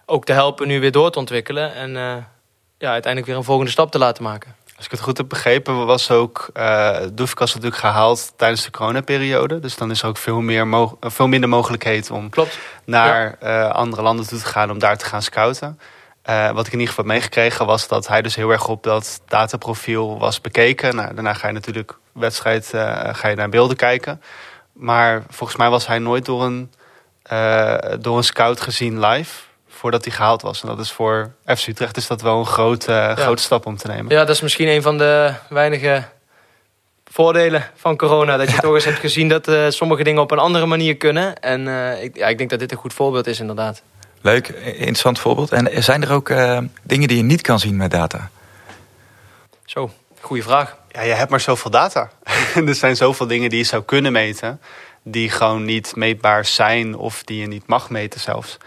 ook 0.05 0.25
te 0.25 0.33
helpen 0.33 0.67
nu 0.67 0.79
weer 0.79 0.91
door 0.91 1.11
te 1.11 1.19
ontwikkelen. 1.19 1.73
En 1.75 1.97
eh, 1.97 2.15
ja, 2.77 2.91
uiteindelijk 2.91 3.25
weer 3.25 3.35
een 3.35 3.43
volgende 3.43 3.71
stap 3.71 3.91
te 3.91 3.97
laten 3.97 4.23
maken. 4.23 4.55
Als 4.75 4.85
ik 4.85 4.91
het 4.91 5.01
goed 5.01 5.17
heb 5.17 5.29
begrepen, 5.29 5.85
was 5.85 6.11
ook 6.11 6.49
uh, 6.57 6.97
Doefikas 7.13 7.53
natuurlijk 7.53 7.81
gehaald 7.81 8.33
tijdens 8.35 8.63
de 8.63 8.71
coronaperiode. 8.71 9.59
Dus 9.59 9.75
dan 9.75 9.91
is 9.91 10.01
er 10.01 10.07
ook 10.07 10.17
veel, 10.17 10.41
meer 10.41 10.67
mo- 10.67 10.97
veel 11.01 11.27
minder 11.27 11.49
mogelijkheid 11.49 12.11
om 12.11 12.29
Klopt. 12.29 12.57
naar 12.85 13.35
eh, 13.39 13.69
andere 13.69 14.01
landen 14.01 14.27
toe 14.27 14.39
te 14.39 14.45
gaan 14.45 14.71
om 14.71 14.79
daar 14.79 14.97
te 14.97 15.05
gaan 15.05 15.21
scouten. 15.21 15.79
Eh, 16.23 16.51
wat 16.51 16.67
ik 16.67 16.73
in 16.73 16.79
ieder 16.79 16.93
geval 16.93 17.05
heb 17.05 17.13
meegekregen 17.13 17.65
was 17.65 17.87
dat 17.87 18.07
hij 18.07 18.21
dus 18.21 18.35
heel 18.35 18.49
erg 18.49 18.67
op 18.67 18.83
dat 18.83 19.21
dataprofiel 19.27 20.17
was 20.19 20.41
bekeken. 20.41 20.95
Nou, 20.95 21.13
daarna 21.13 21.33
ga 21.33 21.47
je 21.47 21.53
natuurlijk 21.53 21.97
wedstrijd, 22.11 22.73
eh, 22.73 23.09
ga 23.11 23.27
je 23.27 23.35
naar 23.35 23.49
beelden 23.49 23.77
kijken. 23.77 24.21
Maar 24.73 25.23
volgens 25.29 25.57
mij 25.57 25.69
was 25.69 25.87
hij 25.87 25.99
nooit 25.99 26.25
door 26.25 26.43
een, 26.43 26.71
eh, 27.23 27.77
door 27.99 28.17
een 28.17 28.23
scout 28.23 28.61
gezien 28.61 28.99
live 29.05 29.41
voordat 29.67 30.05
hij 30.05 30.13
gehaald 30.13 30.41
was. 30.41 30.61
En 30.61 30.67
dat 30.67 30.79
is 30.79 30.91
voor 30.91 31.31
FC 31.45 31.67
Utrecht 31.67 31.97
is 31.97 32.07
dat 32.07 32.21
wel 32.21 32.39
een 32.39 32.45
grote, 32.45 33.13
grote 33.15 33.41
stap 33.41 33.65
om 33.65 33.77
te 33.77 33.87
nemen. 33.87 34.11
Ja, 34.11 34.25
dat 34.25 34.35
is 34.35 34.41
misschien 34.41 34.67
een 34.67 34.81
van 34.81 34.97
de 34.97 35.33
weinige 35.49 36.03
voordelen 37.05 37.69
van 37.75 37.97
corona. 37.97 38.37
Dat 38.37 38.51
je 38.51 38.57
toch 38.57 38.73
eens 38.73 38.85
hebt 38.85 38.99
gezien 38.99 39.27
dat 39.27 39.73
sommige 39.73 40.03
dingen 40.03 40.21
op 40.21 40.31
een 40.31 40.39
andere 40.39 40.65
manier 40.65 40.97
kunnen. 40.97 41.39
En 41.39 41.67
ik, 42.01 42.17
ja, 42.17 42.27
ik 42.27 42.37
denk 42.37 42.49
dat 42.49 42.59
dit 42.59 42.71
een 42.71 42.77
goed 42.77 42.93
voorbeeld 42.93 43.27
is 43.27 43.39
inderdaad. 43.39 43.83
Leuk, 44.23 44.47
interessant 44.47 45.19
voorbeeld. 45.19 45.51
En 45.51 45.83
zijn 45.83 46.03
er 46.03 46.11
ook 46.11 46.29
uh, 46.29 46.57
dingen 46.83 47.07
die 47.07 47.17
je 47.17 47.23
niet 47.23 47.41
kan 47.41 47.59
zien 47.59 47.75
met 47.75 47.91
data? 47.91 48.29
Zo, 49.65 49.91
goede 50.19 50.43
vraag. 50.43 50.77
Ja, 50.91 51.01
je 51.01 51.13
hebt 51.13 51.29
maar 51.29 51.39
zoveel 51.39 51.71
data. 51.71 52.09
er 52.67 52.75
zijn 52.75 52.95
zoveel 52.95 53.27
dingen 53.27 53.49
die 53.49 53.59
je 53.59 53.65
zou 53.65 53.83
kunnen 53.83 54.11
meten, 54.11 54.61
die 55.01 55.29
gewoon 55.29 55.65
niet 55.65 55.95
meetbaar 55.95 56.45
zijn 56.45 56.95
of 56.95 57.23
die 57.23 57.39
je 57.39 57.47
niet 57.47 57.67
mag 57.67 57.89
meten 57.89 58.19
zelfs. 58.19 58.57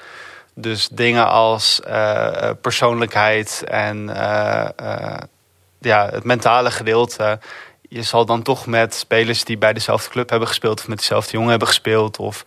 Dus 0.54 0.88
dingen 0.92 1.28
als 1.28 1.80
uh, 1.88 2.50
persoonlijkheid 2.60 3.64
en 3.66 4.08
uh, 4.08 4.66
ja, 5.78 6.08
het 6.10 6.24
mentale 6.24 6.70
gedeelte. 6.70 7.38
Je 7.88 8.02
zal 8.02 8.26
dan 8.26 8.42
toch 8.42 8.66
met 8.66 8.94
spelers 8.94 9.44
die 9.44 9.58
bij 9.58 9.72
dezelfde 9.72 10.10
club 10.10 10.30
hebben 10.30 10.48
gespeeld... 10.48 10.80
of 10.80 10.88
met 10.88 10.98
dezelfde 10.98 11.32
jongen 11.32 11.50
hebben 11.50 11.68
gespeeld... 11.68 12.18
of 12.18 12.44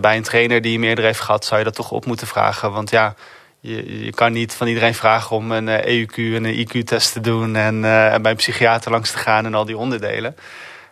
bij 0.00 0.16
een 0.16 0.22
trainer 0.22 0.60
die 0.60 0.78
meerdere 0.78 1.06
heeft 1.06 1.20
gehad... 1.20 1.44
zou 1.44 1.58
je 1.58 1.64
dat 1.64 1.74
toch 1.74 1.90
op 1.90 2.06
moeten 2.06 2.26
vragen. 2.26 2.72
Want 2.72 2.90
ja, 2.90 3.14
je, 3.60 4.04
je 4.04 4.12
kan 4.12 4.32
niet 4.32 4.54
van 4.54 4.66
iedereen 4.66 4.94
vragen 4.94 5.36
om 5.36 5.52
een 5.52 5.68
EUQ 5.68 6.14
e 6.14 6.36
en 6.36 6.44
een 6.44 6.68
IQ-test 6.68 7.12
te 7.12 7.20
doen... 7.20 7.56
En, 7.56 7.84
en 7.84 8.22
bij 8.22 8.30
een 8.30 8.36
psychiater 8.36 8.90
langs 8.90 9.10
te 9.10 9.18
gaan 9.18 9.46
en 9.46 9.54
al 9.54 9.64
die 9.64 9.76
onderdelen. 9.76 10.36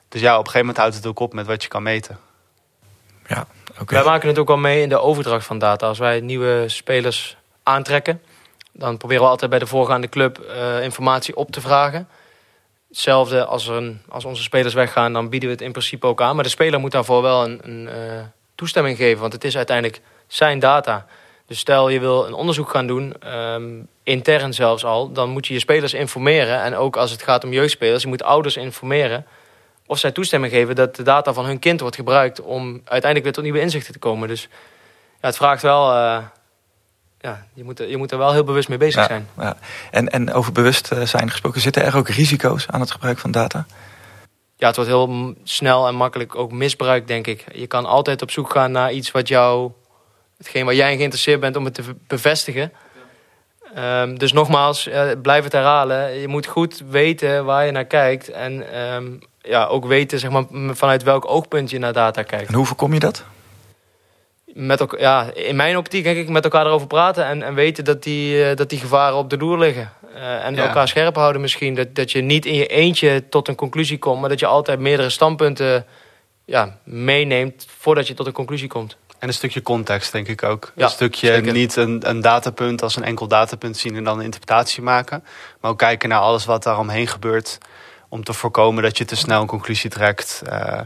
Dus 0.08 0.20
ja, 0.20 0.32
op 0.32 0.38
een 0.38 0.50
gegeven 0.50 0.60
moment 0.60 0.76
houdt 0.76 0.94
het 0.94 1.06
ook 1.06 1.20
op 1.20 1.32
met 1.32 1.46
wat 1.46 1.62
je 1.62 1.68
kan 1.68 1.82
meten. 1.82 2.18
Ja, 3.26 3.46
wij 3.86 4.04
maken 4.04 4.28
het 4.28 4.38
ook 4.38 4.48
wel 4.48 4.56
mee 4.56 4.82
in 4.82 4.88
de 4.88 4.98
overdracht 4.98 5.46
van 5.46 5.58
data. 5.58 5.86
Als 5.86 5.98
wij 5.98 6.20
nieuwe 6.20 6.64
spelers 6.66 7.36
aantrekken, 7.62 8.22
dan 8.72 8.96
proberen 8.96 9.22
we 9.22 9.28
altijd 9.28 9.50
bij 9.50 9.58
de 9.58 9.66
voorgaande 9.66 10.08
club 10.08 10.38
uh, 10.48 10.82
informatie 10.82 11.36
op 11.36 11.50
te 11.50 11.60
vragen. 11.60 12.08
Hetzelfde 12.88 13.44
als, 13.44 13.68
er 13.68 13.92
als 14.08 14.24
onze 14.24 14.42
spelers 14.42 14.74
weggaan, 14.74 15.12
dan 15.12 15.28
bieden 15.28 15.48
we 15.48 15.54
het 15.54 15.64
in 15.64 15.72
principe 15.72 16.06
ook 16.06 16.22
aan. 16.22 16.34
Maar 16.34 16.44
de 16.44 16.50
speler 16.50 16.80
moet 16.80 16.92
daarvoor 16.92 17.22
wel 17.22 17.44
een, 17.44 17.60
een 17.62 17.88
uh, 17.88 18.20
toestemming 18.54 18.96
geven, 18.96 19.20
want 19.20 19.32
het 19.32 19.44
is 19.44 19.56
uiteindelijk 19.56 20.00
zijn 20.26 20.58
data. 20.58 21.06
Dus 21.46 21.58
stel 21.58 21.88
je 21.88 22.00
wil 22.00 22.26
een 22.26 22.32
onderzoek 22.32 22.70
gaan 22.70 22.86
doen, 22.86 23.14
um, 23.34 23.88
intern 24.02 24.54
zelfs 24.54 24.84
al, 24.84 25.12
dan 25.12 25.30
moet 25.30 25.46
je 25.46 25.54
je 25.54 25.60
spelers 25.60 25.94
informeren. 25.94 26.62
En 26.62 26.74
ook 26.74 26.96
als 26.96 27.10
het 27.10 27.22
gaat 27.22 27.44
om 27.44 27.52
jeugdspelers, 27.52 28.02
je 28.02 28.08
moet 28.08 28.22
ouders 28.22 28.56
informeren 28.56 29.26
of 29.86 29.98
zij 29.98 30.12
toestemming 30.12 30.52
geven 30.52 30.74
dat 30.74 30.96
de 30.96 31.02
data 31.02 31.32
van 31.32 31.44
hun 31.44 31.58
kind 31.58 31.80
wordt 31.80 31.96
gebruikt 31.96 32.40
om 32.40 32.72
uiteindelijk 32.72 33.22
weer 33.22 33.32
tot 33.32 33.42
nieuwe 33.42 33.60
inzichten 33.60 33.92
te 33.92 33.98
komen. 33.98 34.28
Dus 34.28 34.48
ja, 35.20 35.26
het 35.26 35.36
vraagt 35.36 35.62
wel. 35.62 35.90
Uh, 35.90 36.18
ja, 37.20 37.46
je 37.54 37.64
moet, 37.64 37.78
je 37.78 37.96
moet 37.96 38.12
er 38.12 38.18
wel 38.18 38.32
heel 38.32 38.44
bewust 38.44 38.68
mee 38.68 38.78
bezig 38.78 39.04
zijn. 39.04 39.28
Ja. 39.38 39.56
En, 39.90 40.08
en 40.08 40.32
over 40.32 40.52
bewust 40.52 40.92
eh, 40.92 41.02
zijn 41.02 41.30
gesproken, 41.30 41.60
zitten 41.60 41.84
er 41.84 41.96
ook 41.96 42.08
risico's 42.08 42.66
aan 42.66 42.80
het 42.80 42.90
gebruik 42.90 43.18
van 43.18 43.30
data? 43.30 43.66
Ja, 44.56 44.66
het 44.66 44.76
wordt 44.76 44.90
heel 44.90 45.34
snel 45.42 45.88
en 45.88 45.94
makkelijk 45.94 46.34
ook 46.34 46.52
misbruikt, 46.52 47.08
denk 47.08 47.26
ik. 47.26 47.44
Je 47.52 47.66
kan 47.66 47.86
altijd 47.86 48.22
op 48.22 48.30
zoek 48.30 48.50
gaan 48.50 48.72
naar 48.72 48.92
iets 48.92 49.10
wat 49.10 49.28
jou, 49.28 49.70
hetgeen 50.36 50.64
waar 50.64 50.74
jij 50.74 50.90
in 50.90 50.96
geïnteresseerd 50.96 51.40
bent 51.40 51.56
om 51.56 51.64
het 51.64 51.74
te 51.74 51.82
bevestigen. 52.06 52.72
Um, 53.76 54.18
dus 54.18 54.32
nogmaals, 54.32 54.86
uh, 54.86 55.02
blijf 55.22 55.44
het 55.44 55.52
herhalen. 55.52 56.12
Je 56.12 56.28
moet 56.28 56.46
goed 56.46 56.82
weten 56.88 57.44
waar 57.44 57.66
je 57.66 57.72
naar 57.72 57.84
kijkt. 57.84 58.28
En 58.28 58.80
um, 58.94 59.18
ja, 59.40 59.64
ook 59.64 59.86
weten 59.86 60.18
zeg 60.18 60.30
maar, 60.30 60.44
vanuit 60.70 61.02
welk 61.02 61.30
oogpunt 61.30 61.70
je 61.70 61.78
naar 61.78 61.92
data 61.92 62.22
kijkt. 62.22 62.48
En 62.48 62.54
hoe 62.54 62.66
voorkom 62.66 62.94
je 62.94 63.00
dat? 63.00 63.24
Met 64.54 64.82
ook, 64.82 64.96
ja, 64.98 65.30
in 65.34 65.56
mijn 65.56 65.76
optiek 65.76 66.04
denk 66.04 66.16
ik 66.16 66.28
met 66.28 66.44
elkaar 66.44 66.66
erover 66.66 66.86
praten 66.86 67.24
en, 67.24 67.42
en 67.42 67.54
weten 67.54 67.84
dat 67.84 68.02
die, 68.02 68.50
uh, 68.50 68.56
dat 68.56 68.70
die 68.70 68.78
gevaren 68.78 69.16
op 69.16 69.30
de 69.30 69.36
loer 69.36 69.58
liggen. 69.58 69.92
Uh, 70.14 70.44
en 70.44 70.54
ja. 70.54 70.66
elkaar 70.66 70.88
scherp 70.88 71.16
houden 71.16 71.40
misschien. 71.40 71.74
Dat, 71.74 71.94
dat 71.94 72.12
je 72.12 72.20
niet 72.20 72.46
in 72.46 72.54
je 72.54 72.66
eentje 72.66 73.28
tot 73.28 73.48
een 73.48 73.54
conclusie 73.54 73.98
komt, 73.98 74.20
maar 74.20 74.28
dat 74.28 74.40
je 74.40 74.46
altijd 74.46 74.78
meerdere 74.78 75.10
standpunten 75.10 75.86
ja, 76.44 76.78
meeneemt 76.84 77.66
voordat 77.78 78.06
je 78.08 78.14
tot 78.14 78.26
een 78.26 78.32
conclusie 78.32 78.68
komt. 78.68 78.96
En 79.18 79.28
een 79.28 79.34
stukje 79.34 79.62
context, 79.62 80.12
denk 80.12 80.28
ik 80.28 80.42
ook. 80.42 80.72
Ja, 80.74 80.84
een 80.84 80.90
stukje 80.90 81.26
zeker. 81.26 81.52
niet 81.52 81.76
een, 81.76 82.08
een 82.08 82.20
datapunt 82.20 82.82
als 82.82 82.96
een 82.96 83.04
enkel 83.04 83.28
datapunt 83.28 83.76
zien 83.76 83.96
en 83.96 84.04
dan 84.04 84.18
een 84.18 84.24
interpretatie 84.24 84.82
maken. 84.82 85.24
Maar 85.60 85.70
ook 85.70 85.78
kijken 85.78 86.08
naar 86.08 86.20
alles 86.20 86.44
wat 86.44 86.62
daaromheen 86.62 87.06
gebeurt 87.06 87.58
om 88.08 88.24
te 88.24 88.32
voorkomen 88.32 88.82
dat 88.82 88.98
je 88.98 89.04
te 89.04 89.16
snel 89.16 89.40
een 89.40 89.46
conclusie 89.46 89.90
trekt. 89.90 90.42
Uh, 90.46 90.80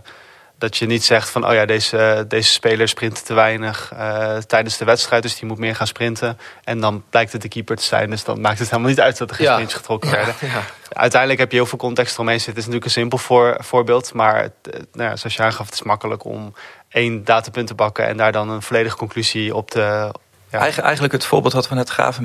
dat 0.62 0.77
je 0.77 0.87
niet 0.87 1.05
zegt 1.05 1.31
van, 1.31 1.46
oh 1.46 1.53
ja, 1.53 1.66
deze, 1.66 2.25
deze 2.29 2.51
speler 2.51 2.88
sprint 2.88 3.25
te 3.25 3.35
weinig 3.35 3.92
uh, 3.94 4.37
tijdens 4.37 4.77
de 4.77 4.85
wedstrijd, 4.85 5.22
dus 5.22 5.38
die 5.38 5.48
moet 5.48 5.59
meer 5.59 5.77
gaan 5.77 5.87
sprinten. 5.87 6.38
En 6.64 6.81
dan 6.81 7.05
blijkt 7.11 7.33
het 7.33 7.42
de 7.42 7.48
keeper 7.48 7.77
te 7.77 7.83
zijn, 7.83 8.11
dus 8.11 8.25
dan 8.25 8.40
maakt 8.40 8.59
het 8.59 8.70
helemaal 8.70 8.90
niet 8.90 9.01
uit 9.01 9.18
dat 9.18 9.31
er 9.31 9.37
geen 9.37 9.46
ja. 9.46 9.66
getrokken 9.66 10.11
werden. 10.11 10.35
Ja. 10.40 10.62
Uiteindelijk 10.92 11.40
heb 11.40 11.51
je 11.51 11.57
heel 11.57 11.66
veel 11.66 11.79
context 11.79 12.14
eromheen 12.14 12.40
zitten. 12.40 12.55
Het 12.55 12.62
is 12.62 12.68
natuurlijk 12.68 12.96
een 12.96 13.01
simpel 13.01 13.18
voor, 13.18 13.57
voorbeeld, 13.59 14.12
maar 14.14 14.42
het, 14.42 14.53
nou 14.92 15.11
ja, 15.11 15.16
zoals 15.16 15.37
je 15.37 15.42
aangaf, 15.42 15.66
het 15.66 15.75
is 15.75 15.83
makkelijk 15.83 16.25
om 16.25 16.55
één 16.88 17.25
datapunt 17.25 17.66
te 17.66 17.75
bakken 17.75 18.07
en 18.07 18.16
daar 18.16 18.33
dan 18.33 18.51
een 18.51 18.62
volledige 18.62 18.96
conclusie 18.96 19.55
op 19.55 19.70
te, 19.70 20.12
ja. 20.51 20.59
Eigenlijk 20.59 21.12
het 21.12 21.25
voorbeeld 21.25 21.53
wat 21.53 21.68
we 21.68 21.75
net 21.75 21.90
gaven 21.90 22.25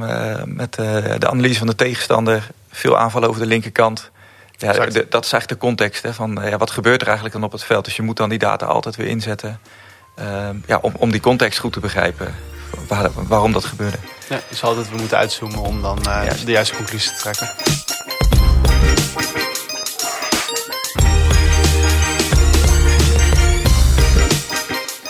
met 0.56 0.78
uh, 0.80 0.86
de 1.18 1.30
analyse 1.30 1.58
van 1.58 1.68
de 1.68 1.76
tegenstander. 1.76 2.48
Veel 2.72 2.98
aanvallen 2.98 3.30
over 3.30 3.42
de 3.42 3.48
linkerkant. 3.48 4.12
Ja, 4.58 4.72
de, 4.72 5.06
dat 5.10 5.26
is 5.26 5.32
eigenlijk 5.32 5.48
de 5.48 5.68
context 5.68 6.04
hè, 6.04 6.14
van 6.14 6.40
ja, 6.44 6.58
wat 6.58 6.72
gebeurt 6.72 7.02
er 7.02 7.08
eigenlijk 7.08 7.36
dan 7.36 7.46
op 7.46 7.52
het 7.52 7.64
veld. 7.64 7.86
Dus 7.86 7.96
je 7.96 8.02
moet 8.02 8.18
dan 8.18 8.30
die 8.30 8.40
data 8.40 8.66
altijd 8.66 8.96
weer 8.96 9.08
inzetten 9.08 9.60
uh, 10.20 10.50
ja, 10.66 10.78
om, 10.82 10.94
om 10.98 11.12
die 11.12 11.22
context 11.22 11.60
goed 11.60 11.74
te 11.74 11.80
begrijpen. 11.80 12.36
Waar, 12.88 13.10
waarom 13.14 13.52
dat 13.52 13.66
gebeurde. 13.66 13.98
Ja, 14.30 14.40
dus 14.50 14.64
altijd 14.64 14.90
we 14.90 14.98
moeten 14.98 15.18
uitzoomen 15.18 15.60
om 15.60 15.82
dan 15.82 16.00
uh, 16.08 16.24
de 16.46 16.52
juiste 16.52 16.76
conclusie 16.76 17.12
te 17.12 17.18
trekken. 17.18 17.50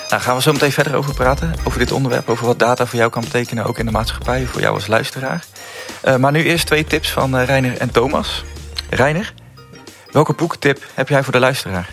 Nou, 0.10 0.22
gaan 0.22 0.36
we 0.36 0.42
zo 0.42 0.52
meteen 0.52 0.72
verder 0.72 0.96
over 0.96 1.14
praten. 1.14 1.54
Over 1.64 1.80
dit 1.80 1.92
onderwerp, 1.92 2.30
over 2.30 2.46
wat 2.46 2.60
data 2.60 2.86
voor 2.86 3.00
jou 3.00 3.12
kan 3.12 3.22
betekenen, 3.22 3.66
ook 3.66 3.80
in 3.80 3.86
de 3.86 3.92
maatschappij, 3.92 4.46
voor 4.46 4.62
jou 4.62 4.74
als 4.74 4.88
luisteraar. 4.88 5.46
Uh, 6.06 6.16
maar 6.16 6.32
nu 6.32 6.44
eerst 6.44 6.66
twee 6.66 6.84
tips 6.84 7.12
van 7.12 7.38
Reiner 7.38 7.78
en 7.78 7.92
Thomas. 7.92 8.44
Reiner, 8.90 9.34
welke 10.18 10.34
boektip 10.34 10.84
heb 10.94 11.10
jij 11.10 11.24
voor 11.24 11.34
de 11.34 11.40
luisteraar? 11.40 11.90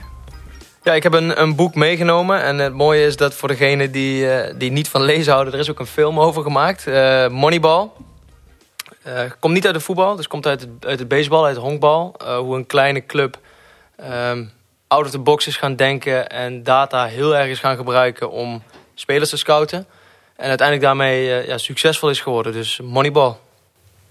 Ja, 0.82 0.92
ik 0.92 1.02
heb 1.02 1.12
een, 1.12 1.40
een 1.40 1.56
boek 1.56 1.74
meegenomen. 1.74 2.42
En 2.42 2.58
het 2.58 2.72
mooie 2.72 3.06
is 3.06 3.16
dat 3.16 3.34
voor 3.34 3.48
degenen 3.48 3.90
die, 3.90 4.24
uh, 4.24 4.54
die 4.56 4.70
niet 4.70 4.88
van 4.88 5.02
lezen 5.02 5.32
houden... 5.32 5.52
er 5.52 5.58
is 5.58 5.70
ook 5.70 5.78
een 5.78 5.86
film 5.86 6.20
over 6.20 6.42
gemaakt. 6.42 6.86
Uh, 6.86 7.28
Moneyball. 7.28 7.88
Uh, 9.06 9.20
komt 9.40 9.54
niet 9.54 9.64
uit 9.64 9.74
de 9.74 9.80
voetbal, 9.80 10.16
dus 10.16 10.26
komt 10.26 10.46
uit 10.46 10.60
het, 10.60 10.70
uit 10.80 10.98
het 10.98 11.08
baseball, 11.08 11.44
uit 11.44 11.54
het 11.54 11.64
honkbal. 11.64 12.16
hoe 12.38 12.56
een 12.56 12.66
kleine 12.66 13.06
club 13.06 13.38
um, 14.00 14.52
out 14.88 15.04
of 15.04 15.10
the 15.10 15.18
box 15.18 15.46
is 15.46 15.56
gaan 15.56 15.76
denken... 15.76 16.28
en 16.28 16.62
data 16.62 17.06
heel 17.06 17.36
erg 17.36 17.48
is 17.48 17.58
gaan 17.58 17.76
gebruiken 17.76 18.30
om 18.30 18.62
spelers 18.94 19.30
te 19.30 19.36
scouten. 19.36 19.86
En 20.36 20.48
uiteindelijk 20.48 20.86
daarmee 20.86 21.46
ja, 21.46 21.58
succesvol 21.58 22.10
is 22.10 22.20
geworden. 22.20 22.52
Dus 22.52 22.80
Moneyball. 22.82 23.34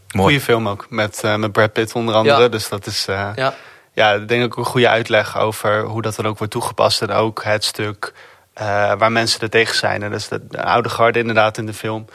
Goede 0.08 0.42
film 0.42 0.68
ook, 0.68 0.86
met, 0.90 1.22
uh, 1.26 1.36
met 1.36 1.52
Brad 1.52 1.74
Pitt 1.74 1.94
onder 1.94 2.16
andere. 2.16 2.42
Ja. 2.42 2.48
Dus 2.48 2.70
dat 2.70 2.86
is, 2.86 3.08
uh, 3.10 3.30
ja. 3.36 3.54
Ja, 3.94 4.14
ik 4.14 4.28
denk 4.28 4.44
ook 4.44 4.58
een 4.58 4.72
goede 4.72 4.90
uitleg 4.90 5.38
over 5.38 5.84
hoe 5.84 6.02
dat 6.02 6.16
dan 6.16 6.28
ook 6.28 6.38
wordt 6.38 6.54
toegepast. 6.54 7.02
En 7.02 7.12
ook 7.12 7.44
het 7.44 7.64
stuk 7.64 8.14
uh, 8.62 8.94
waar 8.94 9.12
mensen 9.12 9.42
er 9.42 9.50
tegen 9.50 9.76
zijn. 9.76 10.04
En 10.04 10.12
dat 10.12 10.20
is 10.20 10.28
de, 10.28 10.48
de, 10.48 10.64
oude 10.64 10.90
garde 10.90 11.20
inderdaad 11.20 11.58
in 11.58 11.66
de 11.66 11.74
film. 11.74 12.06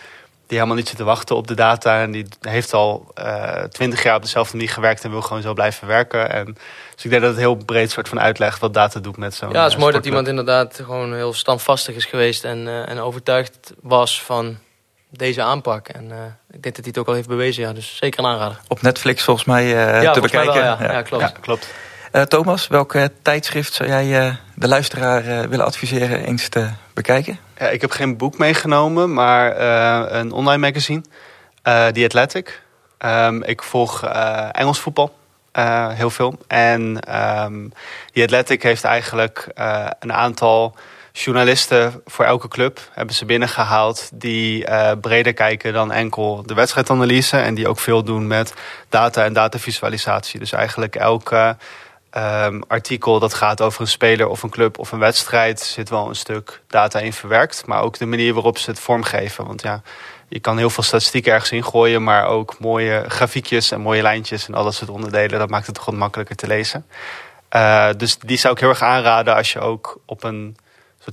Die 0.47 0.57
helemaal 0.57 0.77
niet 0.77 0.89
zit 0.89 0.97
te 0.97 1.05
wachten 1.05 1.37
op 1.37 1.47
de 1.47 1.55
data. 1.55 2.01
En 2.01 2.11
die 2.11 2.27
heeft 2.41 2.75
al 2.75 3.13
twintig 3.71 4.03
jaar 4.03 4.17
op 4.17 4.23
dezelfde 4.23 4.57
manier 4.57 4.73
gewerkt 4.73 5.05
en 5.05 5.11
wil 5.11 5.23
gewoon 5.23 5.43
zo 5.43 5.53
blijven 5.53 5.87
werken. 5.87 6.31
En, 6.31 6.45
dus 6.95 7.05
ik 7.05 7.11
denk 7.11 7.23
dat 7.23 7.31
het 7.31 7.41
heel 7.41 7.55
breed 7.55 7.91
soort 7.91 8.09
van 8.09 8.21
uitlegt 8.21 8.61
wat 8.61 8.75
data 8.75 9.01
doet 9.01 9.17
met 9.17 9.35
zo'n 9.35 9.51
Ja, 9.51 9.63
het 9.63 9.73
is 9.73 9.79
mooi 9.79 9.93
dat 9.93 10.07
iemand 10.07 10.29
inderdaad 10.29 10.81
gewoon 10.85 11.15
heel 11.15 11.33
standvastig 11.33 11.95
is 11.95 12.05
geweest. 12.05 12.45
En, 12.45 12.87
en 12.87 12.99
overtuigd 12.99 13.73
was 13.81 14.23
van 14.23 14.59
deze 15.11 15.43
aanpak. 15.43 15.89
En 15.89 16.05
uh, 16.05 16.17
ik 16.51 16.63
denk 16.63 16.75
dat 16.75 16.77
hij 16.77 16.85
het 16.87 16.99
ook 16.99 17.07
al 17.07 17.15
heeft 17.15 17.29
bewezen, 17.29 17.63
ja. 17.63 17.73
Dus 17.73 17.97
zeker 17.97 18.19
een 18.21 18.31
aanrader. 18.31 18.61
Op 18.69 18.83
Netflix 18.83 19.23
volgens 19.23 19.47
mij 19.47 19.65
uh, 19.65 20.03
ja, 20.03 20.13
te 20.13 20.21
bekijken. 20.21 20.55
Wel, 20.55 20.63
ja. 20.63 20.77
Ja. 20.81 20.93
ja. 20.93 21.03
klopt. 21.03 21.41
klopt. 21.41 21.75
Uh, 22.13 22.23
Thomas, 22.23 22.69
welke 22.69 23.13
tijdschrift 23.23 23.75
zou 23.75 23.89
jij 23.89 24.37
de 24.55 24.69
luisteraar 24.69 25.49
willen 25.49 25.65
adviseren 25.65 26.25
eens 26.25 26.49
te 26.49 26.69
bekijken? 26.95 27.39
Ja, 27.59 27.69
ik 27.69 27.81
heb 27.81 27.91
geen 27.91 28.17
boek 28.17 28.39
meegenomen, 28.39 29.13
maar 29.13 29.61
een 30.11 30.33
online 30.33 30.67
magazine. 30.67 31.03
The 31.63 32.03
Athletic. 32.05 32.63
Um, 32.99 33.43
ik 33.43 33.63
volg 33.63 34.05
Engels 34.53 34.81
voetbal. 34.81 35.15
heel 35.93 36.11
veel. 36.11 36.39
En 36.47 36.81
um, 37.43 37.73
The 38.13 38.23
Athletic 38.23 38.63
heeft 38.63 38.85
eigenlijk 38.85 39.47
een 39.99 40.13
aantal 40.13 40.75
journalisten 41.25 42.03
voor 42.07 42.25
elke 42.25 42.49
club 42.49 42.81
hebben 42.93 43.15
ze 43.15 43.25
binnengehaald 43.25 44.11
die 44.13 44.69
uh, 44.69 44.93
breder 45.01 45.33
kijken 45.33 45.73
dan 45.73 45.93
enkel 45.93 46.43
de 46.47 46.55
wedstrijdanalyse. 46.55 47.37
En 47.37 47.55
die 47.55 47.69
ook 47.69 47.79
veel 47.79 48.03
doen 48.03 48.27
met 48.27 48.55
data 48.89 49.25
en 49.25 49.33
datavisualisatie. 49.33 50.39
Dus 50.39 50.53
eigenlijk 50.53 50.97
elke 50.97 51.57
um, 52.17 52.63
artikel 52.69 53.19
dat 53.19 53.35
gaat 53.35 53.61
over 53.61 53.81
een 53.81 53.87
speler 53.87 54.29
of 54.29 54.43
een 54.43 54.51
club 54.51 54.79
of 54.79 54.93
een 54.93 54.99
wedstrijd 54.99 55.61
zit 55.61 55.89
wel 55.89 56.09
een 56.09 56.17
stuk 56.17 56.61
data 56.67 56.99
in 56.99 57.13
verwerkt. 57.13 57.67
Maar 57.67 57.83
ook 57.83 57.99
de 57.99 58.07
manier 58.07 58.35
waarop 58.35 58.59
ze 58.59 58.71
het 58.71 58.81
vormgeven. 58.81 59.47
Want 59.47 59.63
ja, 59.63 59.83
je 60.29 60.41
kan 60.41 60.59
heel 60.59 60.71
veel 60.71 60.83
statistieken 60.83 61.33
ergens 61.33 61.53
ingooien, 61.53 62.03
maar 62.03 62.27
ook 62.27 62.59
mooie 62.59 63.05
grafiekjes 63.09 63.71
en 63.71 63.81
mooie 63.81 64.03
lijntjes 64.03 64.49
en 64.49 64.55
alles 64.55 64.77
soort 64.77 64.91
onderdelen. 64.91 65.39
Dat 65.39 65.51
maakt 65.51 65.67
het 65.67 65.85
wat 65.85 65.95
makkelijker 65.95 66.37
te 66.37 66.47
lezen. 66.47 66.87
Uh, 67.53 67.89
dus 67.97 68.19
die 68.19 68.37
zou 68.37 68.55
ik 68.55 68.61
heel 68.61 68.69
erg 68.69 68.83
aanraden 68.83 69.35
als 69.35 69.53
je 69.53 69.61
ook 69.61 70.01
op 70.05 70.25
een 70.25 70.57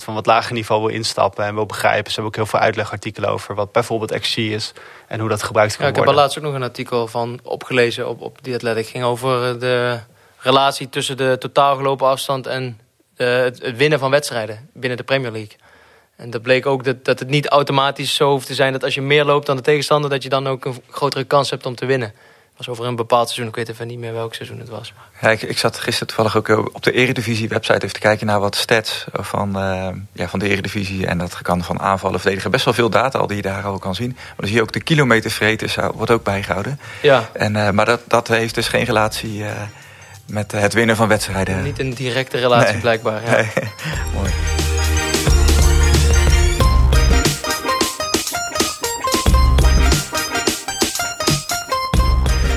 van 0.04 0.14
wat 0.14 0.26
lager 0.26 0.54
niveau 0.54 0.82
wil 0.82 0.96
instappen 0.96 1.46
en 1.46 1.56
wil 1.56 1.66
begrijpen. 1.66 2.12
Ze 2.12 2.22
hebben 2.22 2.26
ook 2.26 2.36
heel 2.36 2.60
veel 2.60 2.68
uitlegartikelen 2.68 3.30
over 3.30 3.56
wat 3.56 3.72
bijvoorbeeld 3.72 4.20
XG 4.20 4.38
is 4.38 4.74
en 5.08 5.20
hoe 5.20 5.30
dat 5.30 5.44
gebruikt 5.44 5.76
kan 5.76 5.86
ja, 5.86 5.92
ik 5.92 5.96
worden. 5.96 6.14
Ik 6.14 6.18
heb 6.18 6.18
er 6.18 6.22
laatst 6.22 6.38
ook 6.38 6.44
nog 6.44 6.54
een 6.54 6.70
artikel 6.70 7.08
van 7.08 7.40
opgelezen 7.44 8.10
op, 8.10 8.22
op 8.22 8.38
die 8.42 8.54
Athletic. 8.54 8.88
ging 8.88 9.04
over 9.04 9.60
de 9.60 10.00
relatie 10.38 10.90
tussen 10.90 11.18
de 11.18 11.36
totaal 11.40 11.76
gelopen 11.76 12.08
afstand 12.08 12.48
en 12.48 12.80
het, 13.16 13.62
het 13.62 13.78
winnen 13.78 14.00
van 14.00 14.12
wedstrijden 14.12 14.70
binnen 14.74 14.98
de 14.98 15.04
Premier 15.04 15.32
League. 15.32 15.58
En 16.16 16.30
dat 16.30 16.42
bleek 16.42 16.66
ook 16.66 16.84
dat, 16.84 17.06
dat 17.06 17.20
het 17.20 17.30
niet 17.30 17.48
automatisch 17.48 18.16
zo 18.16 18.30
hoeft 18.30 18.48
te 18.48 18.54
zijn 18.54 18.72
dat 18.72 18.84
als 18.84 18.94
je 18.94 19.02
meer 19.02 19.26
loopt 19.26 19.46
dan 19.46 19.56
de 19.56 19.62
tegenstander, 19.62 20.10
dat 20.10 20.24
je 20.24 20.30
dan 20.30 20.48
ook 20.48 20.66
een 20.66 20.82
grotere 20.90 21.24
kans 21.24 21.50
hebt 21.50 21.66
om 21.66 21.76
te 21.76 21.86
winnen. 21.86 22.14
Was 22.58 22.70
over 22.70 22.86
een 22.86 22.96
bepaald 22.96 23.28
seizoen, 23.28 23.48
ik 23.48 23.56
weet 23.56 23.70
even 23.70 23.88
niet 23.88 24.00
meer 24.00 24.14
welk 24.14 24.34
seizoen 24.34 24.60
het 24.60 24.70
was. 24.70 24.94
Ja, 25.22 25.30
ik, 25.30 25.42
ik 25.42 25.58
zat 25.58 25.78
gisteren 25.78 26.08
toevallig 26.08 26.38
ook 26.38 26.50
eh, 26.50 26.58
op 26.58 26.84
de 26.84 26.92
Eredivisie 26.92 27.48
website 27.48 27.76
even 27.76 27.94
te 27.94 28.00
kijken 28.00 28.28
naar 28.28 28.40
wat 28.40 28.56
stats 28.56 29.06
van, 29.14 29.50
uh, 29.58 29.88
ja, 30.14 30.28
van 30.28 30.40
de 30.40 30.48
Eredivisie. 30.48 31.08
En 31.08 31.18
dat 31.18 31.42
kan 31.42 31.64
van 31.64 31.80
aanvallen, 31.80 32.20
verdedigen. 32.20 32.52
Best 32.52 32.66
wel 32.66 32.74
veel 32.74 32.90
data 32.90 33.20
al 33.20 33.28
die 33.28 33.36
je 33.36 33.42
daar 33.42 33.64
al 33.64 33.80
kan 33.80 33.96
zien. 33.96 34.12
Maar 34.16 34.36
dan 34.36 34.48
zie 34.48 34.56
je 34.56 34.62
ook 34.62 34.72
de 34.72 34.84
kilometervreters 34.84 35.76
wordt 35.94 36.12
ook 36.12 36.24
bijgehouden. 36.24 36.80
Ja. 37.02 37.30
En, 37.34 37.56
uh, 37.56 37.70
maar 37.70 37.86
dat, 37.86 38.02
dat 38.08 38.28
heeft 38.28 38.56
dus 38.56 38.68
geen 38.68 38.84
relatie 38.84 39.44
met 40.26 40.52
het 40.52 40.74
winnen 40.74 40.96
van 40.96 41.08
wedstrijden. 41.08 41.64
Niet 41.64 41.80
een 41.80 41.94
directe 41.94 42.38
relatie 42.38 42.72
nee. 42.72 42.82
blijkbaar. 42.82 43.24
Ja. 43.24 43.32
Nee. 43.32 43.50
Mooi. 44.16 44.55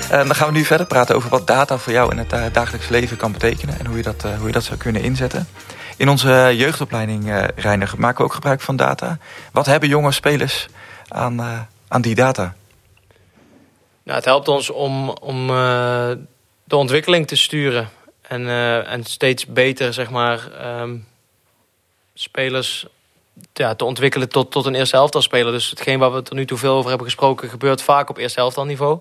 Dan 0.09 0.35
gaan 0.35 0.49
we 0.49 0.55
nu 0.55 0.64
verder 0.64 0.87
praten 0.87 1.14
over 1.14 1.31
wat 1.31 1.47
data 1.47 1.79
voor 1.79 1.92
jou 1.92 2.11
in 2.11 2.18
het 2.18 2.33
uh, 2.33 2.44
dagelijks 2.53 2.88
leven 2.88 3.16
kan 3.16 3.33
betekenen 3.33 3.79
en 3.79 3.87
hoe 3.87 3.97
je 3.97 4.03
dat, 4.03 4.25
uh, 4.25 4.37
hoe 4.37 4.47
je 4.47 4.53
dat 4.53 4.64
zou 4.64 4.79
kunnen 4.79 5.03
inzetten. 5.03 5.49
In 5.97 6.09
onze 6.09 6.53
jeugdopleiding, 6.57 7.51
Reiner, 7.57 7.94
maken 7.97 8.18
we 8.18 8.25
ook 8.25 8.35
gebruik 8.35 8.61
van 8.61 8.77
data. 8.77 9.18
Wat 9.53 9.66
hebben 9.66 9.88
jonge 9.88 10.12
spelers 10.12 10.68
aan, 11.09 11.68
aan 11.88 12.03
die 12.03 12.14
data? 12.14 12.55
Nou, 14.03 14.16
het 14.16 14.25
helpt 14.25 14.49
ons 14.49 14.71
om, 14.71 15.09
om 15.09 15.47
de 16.64 16.77
ontwikkeling 16.77 17.27
te 17.27 17.37
sturen 17.37 17.88
en, 18.23 18.49
en 18.87 19.05
steeds 19.05 19.47
beter 19.47 19.92
zeg 19.92 20.11
maar, 20.11 20.40
um, 20.81 21.07
spelers 22.14 22.87
ja, 23.53 23.75
te 23.75 23.85
ontwikkelen 23.85 24.29
tot, 24.29 24.51
tot 24.51 24.66
een 24.66 24.75
eerste 24.75 24.97
elftal 24.97 25.23
speler. 25.23 25.53
Dus 25.53 25.71
hetgeen 25.71 25.99
waar 25.99 26.12
we 26.12 26.23
tot 26.23 26.37
nu 26.37 26.47
toe 26.47 26.59
veel 26.59 26.75
over 26.75 26.88
hebben 26.88 27.07
gesproken, 27.07 27.49
gebeurt 27.49 27.83
vaak 27.83 28.11
op 28.11 28.16
eerste 28.16 28.40
elftal 28.40 28.64
niveau. 28.64 28.99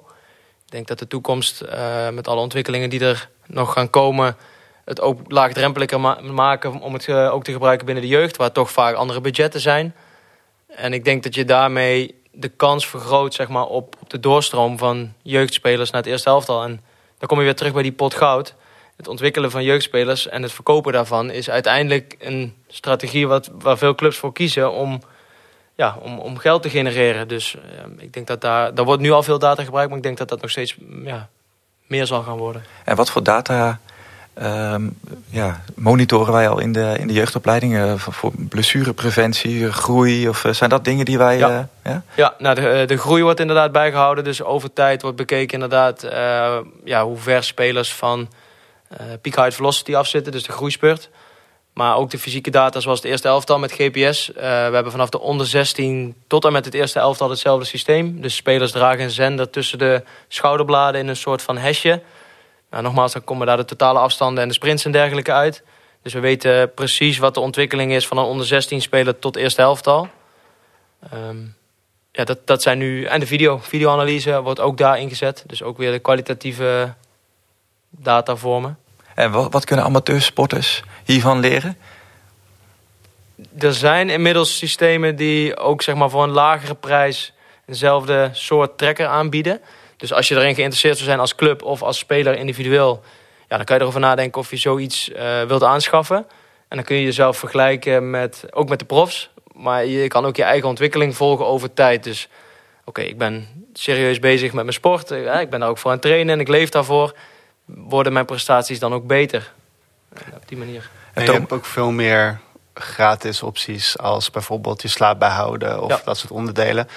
Ik 0.67 0.73
denk 0.73 0.87
dat 0.87 0.99
de 0.99 1.07
toekomst 1.07 1.61
uh, 1.61 2.09
met 2.09 2.27
alle 2.27 2.41
ontwikkelingen 2.41 2.89
die 2.89 2.99
er 2.99 3.29
nog 3.45 3.73
gaan 3.73 3.89
komen... 3.89 4.37
het 4.85 5.01
ook 5.01 5.19
laagdrempeliger 5.31 5.99
ma 5.99 6.19
maken 6.21 6.79
om 6.79 6.93
het 6.93 7.07
uh, 7.07 7.33
ook 7.33 7.43
te 7.43 7.51
gebruiken 7.51 7.85
binnen 7.85 8.03
de 8.03 8.09
jeugd... 8.09 8.37
waar 8.37 8.51
toch 8.51 8.71
vaak 8.71 8.95
andere 8.95 9.21
budgetten 9.21 9.59
zijn. 9.59 9.95
En 10.67 10.93
ik 10.93 11.05
denk 11.05 11.23
dat 11.23 11.35
je 11.35 11.45
daarmee 11.45 12.21
de 12.31 12.47
kans 12.47 12.87
vergroot 12.87 13.33
zeg 13.33 13.47
maar, 13.47 13.65
op, 13.65 13.95
de 14.07 14.19
doorstroom 14.19 14.77
van 14.77 15.13
jeugdspelers 15.21 15.91
naar 15.91 16.01
het 16.01 16.11
eerste 16.11 16.29
elftal. 16.29 16.63
En 16.63 16.81
dan 17.17 17.27
kom 17.27 17.37
je 17.37 17.43
weer 17.43 17.55
terug 17.55 17.73
bij 17.73 17.83
die 17.83 17.91
pot 17.91 18.13
goud. 18.13 18.55
Het 18.95 19.07
ontwikkelen 19.07 19.51
van 19.51 19.63
jeugdspelers 19.63 20.27
en 20.27 20.41
het 20.41 20.51
verkopen 20.51 20.93
daarvan... 20.93 21.31
is 21.31 21.49
uiteindelijk 21.49 22.15
een 22.19 22.55
strategie 22.67 23.27
wat, 23.27 23.49
waar 23.59 23.77
veel 23.77 23.95
clubs 23.95 24.17
voor 24.17 24.33
kiezen... 24.33 24.71
om 24.71 25.01
ja, 25.77 25.97
om, 26.01 26.19
om 26.19 26.37
geld 26.37 26.61
te 26.61 26.69
genereren. 26.69 27.27
Dus 27.27 27.55
uh, 27.55 27.61
ik 27.97 28.13
denk 28.13 28.27
dat 28.27 28.41
daar, 28.41 28.73
daar 28.75 28.85
wordt 28.85 29.01
nu 29.01 29.11
al 29.11 29.23
veel 29.23 29.39
data 29.39 29.63
gebruikt, 29.63 29.89
maar 29.89 29.97
ik 29.97 30.03
denk 30.03 30.17
dat 30.17 30.29
dat 30.29 30.41
nog 30.41 30.51
steeds 30.51 30.77
ja, 31.03 31.29
meer 31.87 32.05
zal 32.05 32.23
gaan 32.23 32.37
worden. 32.37 32.63
En 32.83 32.95
wat 32.95 33.09
voor 33.09 33.23
data 33.23 33.79
um, 34.41 34.97
ja, 35.29 35.63
monitoren 35.75 36.33
wij 36.33 36.49
al 36.49 36.59
in 36.59 36.71
de, 36.71 36.95
in 36.99 37.07
de 37.07 37.13
jeugdopleidingen 37.13 37.99
voor 37.99 38.31
blessurepreventie, 38.35 39.71
groei? 39.71 40.29
Of 40.29 40.45
zijn 40.51 40.69
dat 40.69 40.85
dingen 40.85 41.05
die 41.05 41.17
wij. 41.17 41.37
Ja, 41.37 41.49
uh, 41.49 41.59
ja? 41.83 42.03
ja 42.15 42.33
nou 42.37 42.55
de, 42.55 42.83
de 42.87 42.97
groei 42.97 43.23
wordt 43.23 43.39
inderdaad 43.39 43.71
bijgehouden. 43.71 44.23
Dus 44.23 44.43
over 44.43 44.73
tijd 44.73 45.01
wordt 45.01 45.17
bekeken 45.17 45.53
inderdaad 45.53 46.01
ja, 46.83 47.03
hoe 47.03 47.17
ver 47.17 47.43
spelers 47.43 47.93
van 47.93 48.29
peak 49.21 49.35
height 49.35 49.55
velocity 49.55 49.95
afzitten, 49.95 50.31
dus 50.31 50.43
de 50.43 50.51
groeispurt. 50.51 51.09
Maar 51.77 51.95
ook 51.95 52.09
de 52.09 52.19
fysieke 52.19 52.49
data 52.49 52.79
zoals 52.79 52.99
het 52.99 53.07
eerste 53.07 53.27
elftal 53.27 53.59
met 53.59 53.71
GPS. 53.71 54.29
Uh, 54.29 54.35
we 54.35 54.41
hebben 54.73 54.91
vanaf 54.91 55.09
de 55.09 55.19
onder 55.19 55.47
16 55.47 56.15
tot 56.27 56.45
en 56.45 56.51
met 56.51 56.65
het 56.65 56.73
eerste 56.73 56.99
elftal 56.99 57.29
hetzelfde 57.29 57.65
systeem. 57.65 58.21
Dus 58.21 58.35
spelers 58.35 58.71
dragen 58.71 59.03
een 59.03 59.11
zender 59.11 59.49
tussen 59.49 59.77
de 59.77 60.03
schouderbladen 60.27 61.01
in 61.01 61.07
een 61.07 61.15
soort 61.15 61.41
van 61.41 61.57
hesje. 61.57 62.01
Nou, 62.69 62.83
nogmaals, 62.83 63.13
dan 63.13 63.23
komen 63.23 63.47
daar 63.47 63.57
de 63.57 63.65
totale 63.65 63.99
afstanden 63.99 64.43
en 64.43 64.47
de 64.47 64.53
sprints 64.53 64.85
en 64.85 64.91
dergelijke 64.91 65.31
uit. 65.31 65.63
Dus 66.01 66.13
we 66.13 66.19
weten 66.19 66.73
precies 66.73 67.17
wat 67.17 67.33
de 67.33 67.39
ontwikkeling 67.39 67.93
is 67.93 68.07
van 68.07 68.17
een 68.17 68.23
onder 68.23 68.45
16 68.45 68.81
speler 68.81 69.19
tot 69.19 69.35
eerste 69.35 69.61
elftal. 69.61 70.09
Um, 71.13 71.55
ja, 72.11 72.23
dat, 72.23 72.39
dat 72.45 72.61
zijn 72.61 72.77
nu... 72.77 73.03
En 73.03 73.19
de 73.19 73.27
video, 73.27 73.57
videoanalyse 73.57 74.41
wordt 74.41 74.59
ook 74.59 74.77
daar 74.77 74.99
ingezet. 74.99 75.43
Dus 75.47 75.63
ook 75.63 75.77
weer 75.77 75.91
de 75.91 75.99
kwalitatieve 75.99 76.93
datavormen. 77.89 78.77
En 79.17 79.31
wat, 79.31 79.53
wat 79.53 79.65
kunnen 79.65 79.85
amateursporters 79.85 80.83
hiervan 81.03 81.39
leren? 81.39 81.77
Er 83.59 83.73
zijn 83.73 84.09
inmiddels 84.09 84.57
systemen 84.57 85.15
die 85.15 85.57
ook 85.57 85.81
zeg 85.81 85.95
maar, 85.95 86.09
voor 86.09 86.23
een 86.23 86.29
lagere 86.29 86.75
prijs 86.75 87.33
eenzelfde 87.65 88.29
soort 88.33 88.77
trekker 88.77 89.07
aanbieden. 89.07 89.61
Dus 89.97 90.13
als 90.13 90.27
je 90.27 90.35
erin 90.35 90.55
geïnteresseerd 90.55 90.95
zou 90.95 91.07
zijn 91.07 91.19
als 91.19 91.35
club 91.35 91.63
of 91.63 91.81
als 91.81 91.97
speler 91.97 92.37
individueel, 92.37 93.03
ja, 93.49 93.55
dan 93.55 93.65
kan 93.65 93.75
je 93.75 93.81
erover 93.81 93.99
nadenken 93.99 94.41
of 94.41 94.49
je 94.49 94.57
zoiets 94.57 95.09
uh, 95.09 95.41
wilt 95.41 95.63
aanschaffen. 95.63 96.25
En 96.67 96.77
dan 96.77 96.83
kun 96.83 96.95
je 96.95 97.03
jezelf 97.03 97.37
vergelijken 97.37 98.09
met, 98.09 98.45
ook 98.51 98.69
met 98.69 98.79
de 98.79 98.85
profs. 98.85 99.29
Maar 99.53 99.85
je 99.85 100.07
kan 100.07 100.25
ook 100.25 100.35
je 100.35 100.43
eigen 100.43 100.69
ontwikkeling 100.69 101.15
volgen 101.15 101.45
over 101.45 101.73
tijd. 101.73 102.03
Dus 102.03 102.27
oké, 102.85 103.01
ik 103.01 103.17
ben 103.17 103.47
serieus 103.73 104.19
bezig 104.19 104.53
met 104.53 104.63
mijn 104.63 104.75
sport. 104.75 105.11
Ik 105.11 105.49
ben 105.49 105.59
daar 105.59 105.69
ook 105.69 105.77
voor 105.77 105.91
aan 105.91 105.97
het 105.97 106.05
trainen 106.05 106.33
en 106.33 106.39
ik 106.39 106.47
leef 106.47 106.69
daarvoor. 106.69 107.13
Worden 107.67 108.13
mijn 108.13 108.25
prestaties 108.25 108.79
dan 108.79 108.93
ook 108.93 109.07
beter? 109.07 109.53
op 110.33 110.47
die 110.47 110.57
manier. 110.57 110.89
En 111.13 111.25
je 111.25 111.31
hebt 111.31 111.51
ook 111.51 111.65
veel 111.65 111.91
meer 111.91 112.39
gratis 112.73 113.43
opties 113.43 113.97
als 113.97 114.31
bijvoorbeeld 114.31 114.81
je 114.81 114.87
slaap 114.87 115.19
bijhouden 115.19 115.81
of 115.83 115.89
Ja. 115.89 116.01
dat 116.05 116.17
soort 116.17 116.31
onderdelen. 116.31 116.87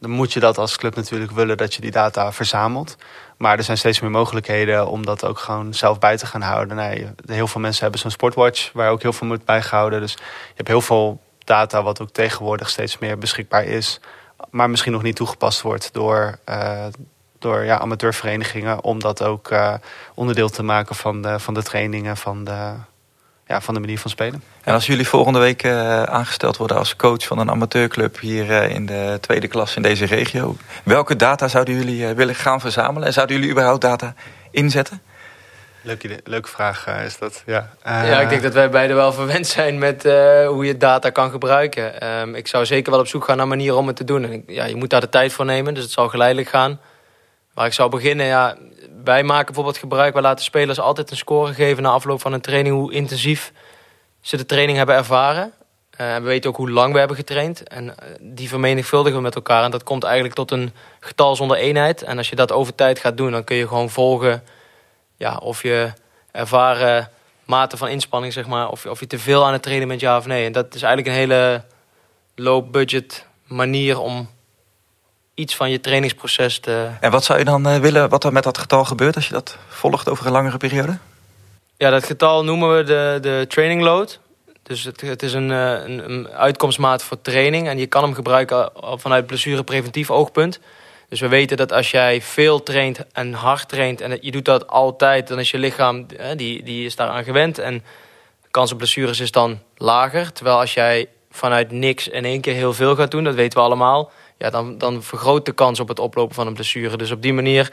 Dan 0.00 0.10
moet 0.10 0.32
je 0.32 0.40
dat 0.40 0.58
als 0.58 0.76
club 0.76 0.94
natuurlijk 0.94 1.32
willen 1.32 1.56
dat 1.56 1.74
je 1.74 1.80
die 1.80 1.90
data 1.90 2.32
verzamelt. 2.32 2.96
Maar 3.36 3.58
er 3.58 3.64
zijn 3.64 3.78
steeds 3.78 4.00
meer 4.00 4.10
mogelijkheden 4.10 4.88
om 4.88 5.04
dat 5.06 5.24
ook 5.24 5.38
gewoon 5.38 5.74
zelf 5.74 5.98
bij 5.98 6.16
te 6.16 6.26
gaan 6.26 6.40
houden. 6.42 6.76
Nee, 6.76 7.08
heel 7.26 7.46
veel 7.46 7.60
mensen 7.60 7.82
hebben 7.82 8.00
zo'n 8.00 8.10
sportwatch 8.10 8.72
waar 8.72 8.90
ook 8.90 9.02
heel 9.02 9.12
veel 9.12 9.26
moet 9.26 9.44
bijgehouden. 9.44 10.00
Dus 10.00 10.12
je 10.12 10.52
hebt 10.54 10.68
heel 10.68 10.80
veel 10.80 11.20
data 11.44 11.82
wat 11.82 12.00
ook 12.00 12.10
tegenwoordig 12.10 12.68
steeds 12.68 12.98
meer 12.98 13.18
beschikbaar 13.18 13.64
is. 13.64 14.00
Maar 14.50 14.70
misschien 14.70 14.92
nog 14.92 15.02
niet 15.02 15.16
toegepast 15.16 15.60
wordt 15.62 15.92
door, 15.92 16.38
uh, 16.48 16.86
door 17.38 17.64
ja, 17.64 17.78
amateurverenigingen. 17.78 18.84
Om 18.84 19.00
dat 19.00 19.22
ook 19.22 19.50
uh, 19.50 19.74
onderdeel 20.14 20.48
te 20.48 20.62
maken 20.62 20.94
van 20.94 21.22
de, 21.22 21.38
van 21.38 21.54
de 21.54 21.62
trainingen, 21.62 22.16
van 22.16 22.44
de, 22.44 22.72
ja, 23.46 23.60
van 23.60 23.74
de 23.74 23.80
manier 23.80 23.98
van 23.98 24.10
spelen. 24.10 24.42
En 24.62 24.74
als 24.74 24.86
jullie 24.86 25.08
volgende 25.08 25.38
week 25.38 25.62
uh, 25.62 26.02
aangesteld 26.02 26.56
worden 26.56 26.76
als 26.76 26.96
coach 26.96 27.26
van 27.26 27.38
een 27.38 27.50
amateurclub 27.50 28.20
hier 28.20 28.50
uh, 28.50 28.70
in 28.70 28.86
de 28.86 29.18
tweede 29.20 29.48
klas 29.48 29.76
in 29.76 29.82
deze 29.82 30.04
regio, 30.04 30.56
welke 30.84 31.16
data 31.16 31.48
zouden 31.48 31.74
jullie 31.74 32.00
uh, 32.00 32.10
willen 32.10 32.34
gaan 32.34 32.60
verzamelen? 32.60 33.06
En 33.06 33.12
zouden 33.12 33.36
jullie 33.36 33.50
überhaupt 33.50 33.80
data 33.80 34.14
inzetten? 34.50 35.02
Leuke, 35.82 36.20
leuke 36.24 36.48
vraag 36.48 36.86
is 37.04 37.18
dat. 37.18 37.42
Ja, 37.46 37.70
ja, 37.84 38.20
ik 38.20 38.28
denk 38.28 38.42
dat 38.42 38.52
wij 38.52 38.70
beide 38.70 38.94
wel 38.94 39.12
verwend 39.12 39.46
zijn 39.46 39.78
met 39.78 40.02
hoe 40.46 40.64
je 40.64 40.76
data 40.76 41.10
kan 41.10 41.30
gebruiken. 41.30 42.08
Um, 42.20 42.34
ik 42.34 42.46
zou 42.46 42.66
zeker 42.66 42.90
wel 42.90 43.00
op 43.00 43.06
zoek 43.06 43.24
gaan 43.24 43.36
naar 43.36 43.48
manieren 43.48 43.76
om 43.76 43.86
het 43.86 43.96
te 43.96 44.04
doen. 44.04 44.24
En 44.24 44.42
ja, 44.46 44.64
je 44.64 44.76
moet 44.76 44.90
daar 44.90 45.00
de 45.00 45.08
tijd 45.08 45.32
voor 45.32 45.44
nemen, 45.44 45.74
dus 45.74 45.82
het 45.82 45.92
zal 45.92 46.08
geleidelijk 46.08 46.48
gaan. 46.48 46.80
Waar 47.58 47.66
ik 47.66 47.72
zou 47.72 47.90
beginnen, 47.90 48.26
ja, 48.26 48.56
wij 49.04 49.22
maken 49.22 49.46
bijvoorbeeld 49.46 49.78
gebruik, 49.78 50.12
wij 50.12 50.22
laten 50.22 50.44
spelers 50.44 50.80
altijd 50.80 51.10
een 51.10 51.16
score 51.16 51.54
geven 51.54 51.82
na 51.82 51.90
afloop 51.90 52.20
van 52.20 52.32
een 52.32 52.40
training, 52.40 52.74
hoe 52.74 52.92
intensief 52.92 53.52
ze 54.20 54.36
de 54.36 54.46
training 54.46 54.78
hebben 54.78 54.96
ervaren. 54.96 55.52
Uh, 56.00 56.14
we 56.14 56.22
weten 56.22 56.50
ook 56.50 56.56
hoe 56.56 56.70
lang 56.70 56.92
we 56.92 56.98
hebben 56.98 57.16
getraind. 57.16 57.62
En 57.62 57.84
uh, 57.84 57.92
die 58.20 58.48
vermenigvuldigen 58.48 59.16
we 59.16 59.22
met 59.22 59.34
elkaar. 59.34 59.64
En 59.64 59.70
dat 59.70 59.82
komt 59.82 60.04
eigenlijk 60.04 60.34
tot 60.34 60.50
een 60.50 60.72
getal 61.00 61.36
zonder 61.36 61.56
eenheid. 61.56 62.02
En 62.02 62.18
als 62.18 62.28
je 62.28 62.36
dat 62.36 62.52
over 62.52 62.74
tijd 62.74 62.98
gaat 62.98 63.16
doen, 63.16 63.30
dan 63.30 63.44
kun 63.44 63.56
je 63.56 63.68
gewoon 63.68 63.90
volgen 63.90 64.42
ja, 65.16 65.36
of 65.36 65.62
je 65.62 65.92
ervaren 66.32 67.10
mate 67.44 67.76
van 67.76 67.88
inspanning, 67.88 68.32
zeg 68.32 68.46
maar, 68.46 68.70
of, 68.70 68.86
of 68.86 69.00
je 69.00 69.06
te 69.06 69.18
veel 69.18 69.46
aan 69.46 69.52
het 69.52 69.62
trainen 69.62 69.88
bent, 69.88 70.00
ja 70.00 70.16
of 70.16 70.26
nee. 70.26 70.44
En 70.44 70.52
dat 70.52 70.74
is 70.74 70.82
eigenlijk 70.82 71.14
een 71.14 71.20
hele 71.20 71.64
low 72.34 72.70
budget 72.70 73.26
manier 73.46 74.00
om 74.00 74.28
iets 75.38 75.56
van 75.56 75.70
je 75.70 75.80
trainingsproces 75.80 76.58
te... 76.58 76.88
En 77.00 77.10
wat 77.10 77.24
zou 77.24 77.38
je 77.38 77.44
dan 77.44 77.68
uh, 77.68 77.76
willen, 77.76 78.08
wat 78.08 78.24
er 78.24 78.32
met 78.32 78.42
dat 78.42 78.58
getal 78.58 78.84
gebeurt 78.84 79.14
als 79.14 79.26
je 79.26 79.32
dat 79.32 79.56
volgt 79.68 80.08
over 80.08 80.26
een 80.26 80.32
langere 80.32 80.56
periode? 80.56 80.98
Ja, 81.76 81.90
dat 81.90 82.04
getal 82.04 82.44
noemen 82.44 82.76
we 82.76 82.82
de, 82.82 83.18
de 83.20 83.44
training 83.48 83.82
load. 83.82 84.20
Dus 84.62 84.84
het, 84.84 85.00
het 85.00 85.22
is 85.22 85.32
een, 85.32 85.50
een, 85.50 86.10
een, 86.10 86.28
uitkomstmaat 86.28 87.02
voor 87.02 87.20
training. 87.20 87.68
En 87.68 87.78
je 87.78 87.86
kan 87.86 88.02
hem 88.02 88.14
gebruiken 88.14 88.70
vanuit 88.74 89.26
blessurepreventief 89.26 90.10
oogpunt. 90.10 90.60
Dus 91.08 91.20
we 91.20 91.28
weten 91.28 91.56
dat 91.56 91.72
als 91.72 91.90
jij 91.90 92.22
veel 92.22 92.62
traint 92.62 92.98
en 93.12 93.32
hard 93.32 93.68
traint... 93.68 94.00
en 94.00 94.18
je 94.20 94.30
doet 94.30 94.44
dat 94.44 94.66
altijd, 94.66 95.28
dan 95.28 95.38
is 95.38 95.50
je 95.50 95.58
lichaam 95.58 96.06
die, 96.36 96.62
die 96.62 96.84
is 96.84 96.96
daaraan 96.96 97.24
gewend. 97.24 97.58
En 97.58 97.84
kans 98.50 98.72
op 98.72 98.78
blessures 98.78 99.20
is 99.20 99.30
dan 99.30 99.58
lager. 99.76 100.32
Terwijl 100.32 100.58
als 100.58 100.74
jij 100.74 101.08
vanuit 101.30 101.70
niks 101.70 102.08
in 102.08 102.24
één 102.24 102.40
keer 102.40 102.54
heel 102.54 102.74
veel 102.74 102.94
gaat 102.94 103.10
doen, 103.10 103.24
dat 103.24 103.34
weten 103.34 103.58
we 103.58 103.64
allemaal, 103.64 104.10
ja, 104.38 104.50
dan, 104.50 104.78
dan 104.78 105.02
vergroot 105.02 105.46
de 105.46 105.52
kans 105.52 105.80
op 105.80 105.88
het 105.88 105.98
oplopen 105.98 106.34
van 106.34 106.46
een 106.46 106.54
blessure. 106.54 106.96
Dus 106.96 107.10
op 107.10 107.22
die 107.22 107.32
manier, 107.32 107.72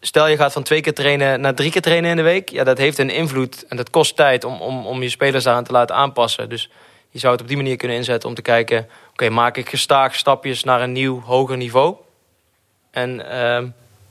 stel 0.00 0.26
je 0.26 0.36
gaat 0.36 0.52
van 0.52 0.62
twee 0.62 0.80
keer 0.80 0.94
trainen 0.94 1.40
naar 1.40 1.54
drie 1.54 1.70
keer 1.70 1.82
trainen 1.82 2.10
in 2.10 2.16
de 2.16 2.22
week, 2.22 2.48
ja, 2.48 2.64
dat 2.64 2.78
heeft 2.78 2.98
een 2.98 3.10
invloed 3.10 3.66
en 3.66 3.76
dat 3.76 3.90
kost 3.90 4.16
tijd 4.16 4.44
om, 4.44 4.60
om, 4.60 4.86
om 4.86 5.02
je 5.02 5.08
spelers 5.08 5.46
aan 5.46 5.64
te 5.64 5.72
laten 5.72 5.96
aanpassen. 5.96 6.48
Dus 6.48 6.70
je 7.10 7.18
zou 7.18 7.32
het 7.32 7.42
op 7.42 7.48
die 7.48 7.56
manier 7.56 7.76
kunnen 7.76 7.96
inzetten 7.96 8.28
om 8.28 8.34
te 8.34 8.42
kijken, 8.42 8.88
oké, 9.10 9.28
maak 9.28 9.56
ik 9.56 9.68
gestaag 9.68 10.14
stapjes 10.14 10.64
naar 10.64 10.80
een 10.80 10.92
nieuw, 10.92 11.22
hoger 11.22 11.56
niveau? 11.56 11.96
En... 12.90 13.22
Uh, 13.32 13.62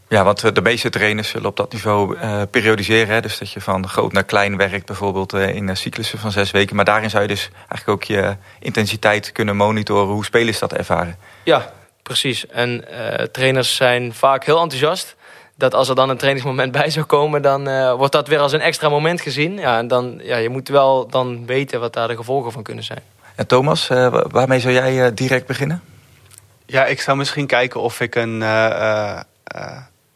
ja, 0.10 0.24
want 0.24 0.55
de 0.55 0.62
meeste 0.62 0.89
trainers 0.89 1.30
zullen 1.30 1.49
op 1.49 1.58
dat 1.58 1.72
niveau 1.72 2.18
uh, 2.18 2.41
periodiseren. 2.51 3.14
Hè? 3.14 3.22
Dus 3.22 3.38
dat 3.38 3.51
je 3.51 3.62
van 3.62 3.88
groot 3.88 4.14
naar 4.14 4.24
klein 4.24 4.58
werkt, 4.58 4.86
bijvoorbeeld 4.86 5.34
uh, 5.34 5.55
in 5.55 5.78
cyclussen 5.78 6.20
van 6.20 6.32
zes 6.32 6.51
weken. 6.51 6.76
Maar 6.76 6.86
daarin 6.86 7.10
zou 7.10 7.22
je 7.22 7.28
dus 7.28 7.49
eigenlijk 7.58 7.89
ook 7.89 8.03
je 8.03 8.36
intensiteit 8.60 9.32
kunnen 9.32 9.55
monitoren. 9.55 10.14
Hoe 10.14 10.26
spelers 10.26 10.60
dat 10.60 10.74
ervaren. 10.74 11.18
Ja, 11.43 11.74
precies. 12.03 12.47
En 12.47 12.86
uh, 12.91 13.14
trainers 13.14 13.76
zijn 13.76 14.14
vaak 14.14 14.45
heel 14.45 14.62
enthousiast. 14.62 15.16
Dat 15.55 15.74
als 15.74 15.89
er 15.89 15.95
dan 15.95 16.10
een 16.10 16.18
trainingsmoment 16.18 16.72
bij 16.82 16.89
zou 16.89 17.05
komen, 17.05 17.41
dan 17.41 17.91
wordt 17.97 18.14
dat 18.14 18.28
weer 18.28 18.39
als 18.39 18.51
een 18.51 18.62
extra 18.62 18.89
moment 18.89 19.22
gezien. 19.22 19.58
Ja, 19.58 19.78
en 19.78 19.88
dan, 19.88 20.20
ja, 20.24 20.38
je 20.38 20.49
moet 20.49 20.68
wel 20.68 21.08
dan 21.08 21.45
weten 21.45 21.80
wat 21.80 21.93
daar 21.93 22.08
de 22.08 22.16
gevolgen 22.16 22.51
van 22.51 22.64
kunnen 22.64 22.84
zijn. 22.84 23.01
En 23.36 23.47
Thomas, 23.47 23.88
waarmee 24.30 24.60
zou 24.60 24.74
jij 24.74 25.14
direct 25.14 25.47
beginnen? 25.47 25.82
Ja, 26.66 26.86
ik 26.86 27.01
zou 27.01 27.18
misschien 27.18 27.47
kijken 27.47 27.82
of 27.82 27.99
ik 27.99 28.16
een 28.16 28.41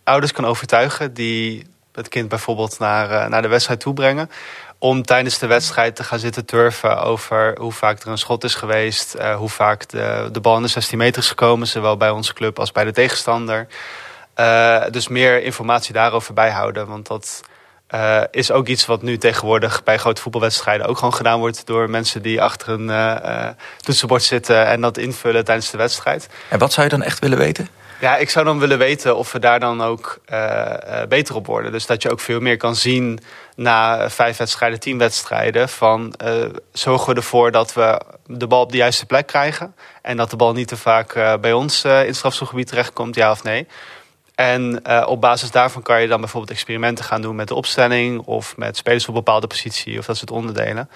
ouders 0.04 0.32
kan 0.32 0.46
overtuigen 0.46 1.14
die 1.14 1.66
het 1.94 2.08
kind 2.08 2.30
bijvoorbeeld 2.30 2.80
naar, 2.80 3.12
uh, 3.12 3.26
naar 3.26 3.42
de 3.42 3.48
wedstrijd 3.48 3.80
toe 3.80 3.94
brengen. 3.94 4.30
Om 4.78 5.04
tijdens 5.04 5.40
de 5.40 5.48
wedstrijd 5.48 5.96
te 5.96 6.04
gaan 6.04 6.20
zitten 6.20 6.46
turven 6.46 7.02
over 7.02 7.58
hoe 7.60 7.72
vaak 7.72 8.02
er 8.02 8.08
een 8.08 8.18
schot 8.18 8.44
is 8.44 8.56
geweest. 8.56 9.16
Uh, 9.16 9.36
hoe 9.36 9.50
vaak 9.50 9.90
de, 9.90 10.30
de 10.32 10.40
bal 10.40 10.56
in 10.56 10.62
de 10.62 10.68
16 10.68 10.98
meter 10.98 11.22
is 11.22 11.28
gekomen, 11.28 11.68
zowel 11.68 11.98
bij 11.98 12.10
onze 12.10 12.34
club 12.34 12.60
als 12.60 12.72
bij 12.72 12.84
de 12.84 12.92
tegenstander. 12.92 13.68
Uh, 14.36 14.84
dus 14.92 15.08
meer 15.08 15.44
informatie 15.44 15.94
daarover 15.94 16.34
bijhouden. 16.34 16.88
Want 16.88 17.08
dat 17.08 17.42
is 18.32 18.52
ook 18.52 18.68
iets 18.68 18.86
wat 18.86 19.02
nu 19.02 19.18
tegenwoordig 19.18 19.84
bij 19.84 19.98
grote 19.98 20.22
voetbalwedstrijden 20.22 20.88
ook 20.88 20.98
gewoon 20.98 21.14
gedaan 21.14 21.40
wordt. 21.40 21.66
Door 21.66 21.90
mensen 21.90 22.22
die 22.22 22.42
achter 22.42 22.70
een 22.70 23.56
toetsenbord 23.78 24.24
zitten 24.24 24.66
en 24.66 24.82
dat 24.82 24.98
invullen 24.98 25.46
tijdens 25.46 25.70
de 25.70 25.78
wedstrijd. 25.78 26.30
En 26.50 26.60
wat 26.60 26.74
zou 26.74 26.88
je 26.88 26.94
dan 26.94 27.04
echt 27.04 27.20
willen 27.20 27.38
weten? 27.38 27.70
Ja, 28.02 28.18
ik 28.18 28.30
zou 28.30 28.46
dan 28.46 28.60
willen 28.60 28.78
weten 28.78 29.16
of 29.18 29.32
we 29.32 29.40
daar 29.40 29.60
dan 29.60 29.82
ook 29.82 30.20
uh, 30.32 30.74
beter 31.10 31.36
op 31.36 31.46
worden. 31.46 31.72
Dus 31.72 31.86
dat 31.86 32.02
je 32.02 32.12
ook 32.12 32.20
veel 32.20 32.40
meer 32.40 32.58
kan 32.58 32.76
zien 32.76 33.20
na 33.56 34.10
vijf 34.10 34.38
wedstrijden, 34.38 34.80
tien 34.80 34.98
wedstrijden. 34.98 35.70
Van 35.70 36.14
uh, 36.24 36.46
zorgen 36.72 37.10
we 37.10 37.16
ervoor 37.16 37.52
dat 37.52 37.74
we 37.74 38.02
de 38.26 38.48
bal 38.48 38.62
op 38.62 38.72
de 38.72 38.78
juiste 38.78 39.06
plek 39.06 39.28
krijgen. 39.28 39.76
En 40.02 40.18
dat 40.18 40.30
de 40.30 40.36
bal 40.36 40.54
niet 40.54 40.68
te 40.68 40.78
vaak 40.78 41.40
bij 41.42 41.54
ons 41.54 41.84
in 41.84 41.92
het 41.92 42.16
strafschopgebied 42.16 42.68
terechtkomt, 42.68 43.16
ja 43.16 43.32
of 43.32 43.44
nee. 43.44 43.68
En 44.36 44.88
op 45.08 45.22
basis 45.22 45.52
daarvan 45.52 45.82
kan 45.82 46.02
je 46.02 46.08
dan 46.08 46.20
bijvoorbeeld 46.20 46.52
experimenten 46.52 47.06
gaan 47.06 47.22
doen 47.22 47.36
met 47.36 47.48
de 47.48 47.56
opstelling. 47.56 48.20
Of 48.20 48.58
met 48.58 48.78
spelers 48.78 49.08
op 49.08 49.14
bepaalde 49.14 49.48
positie 49.48 50.00
of 50.00 50.06
dat 50.06 50.18
soort 50.18 50.32
onderdelen. 50.32 50.90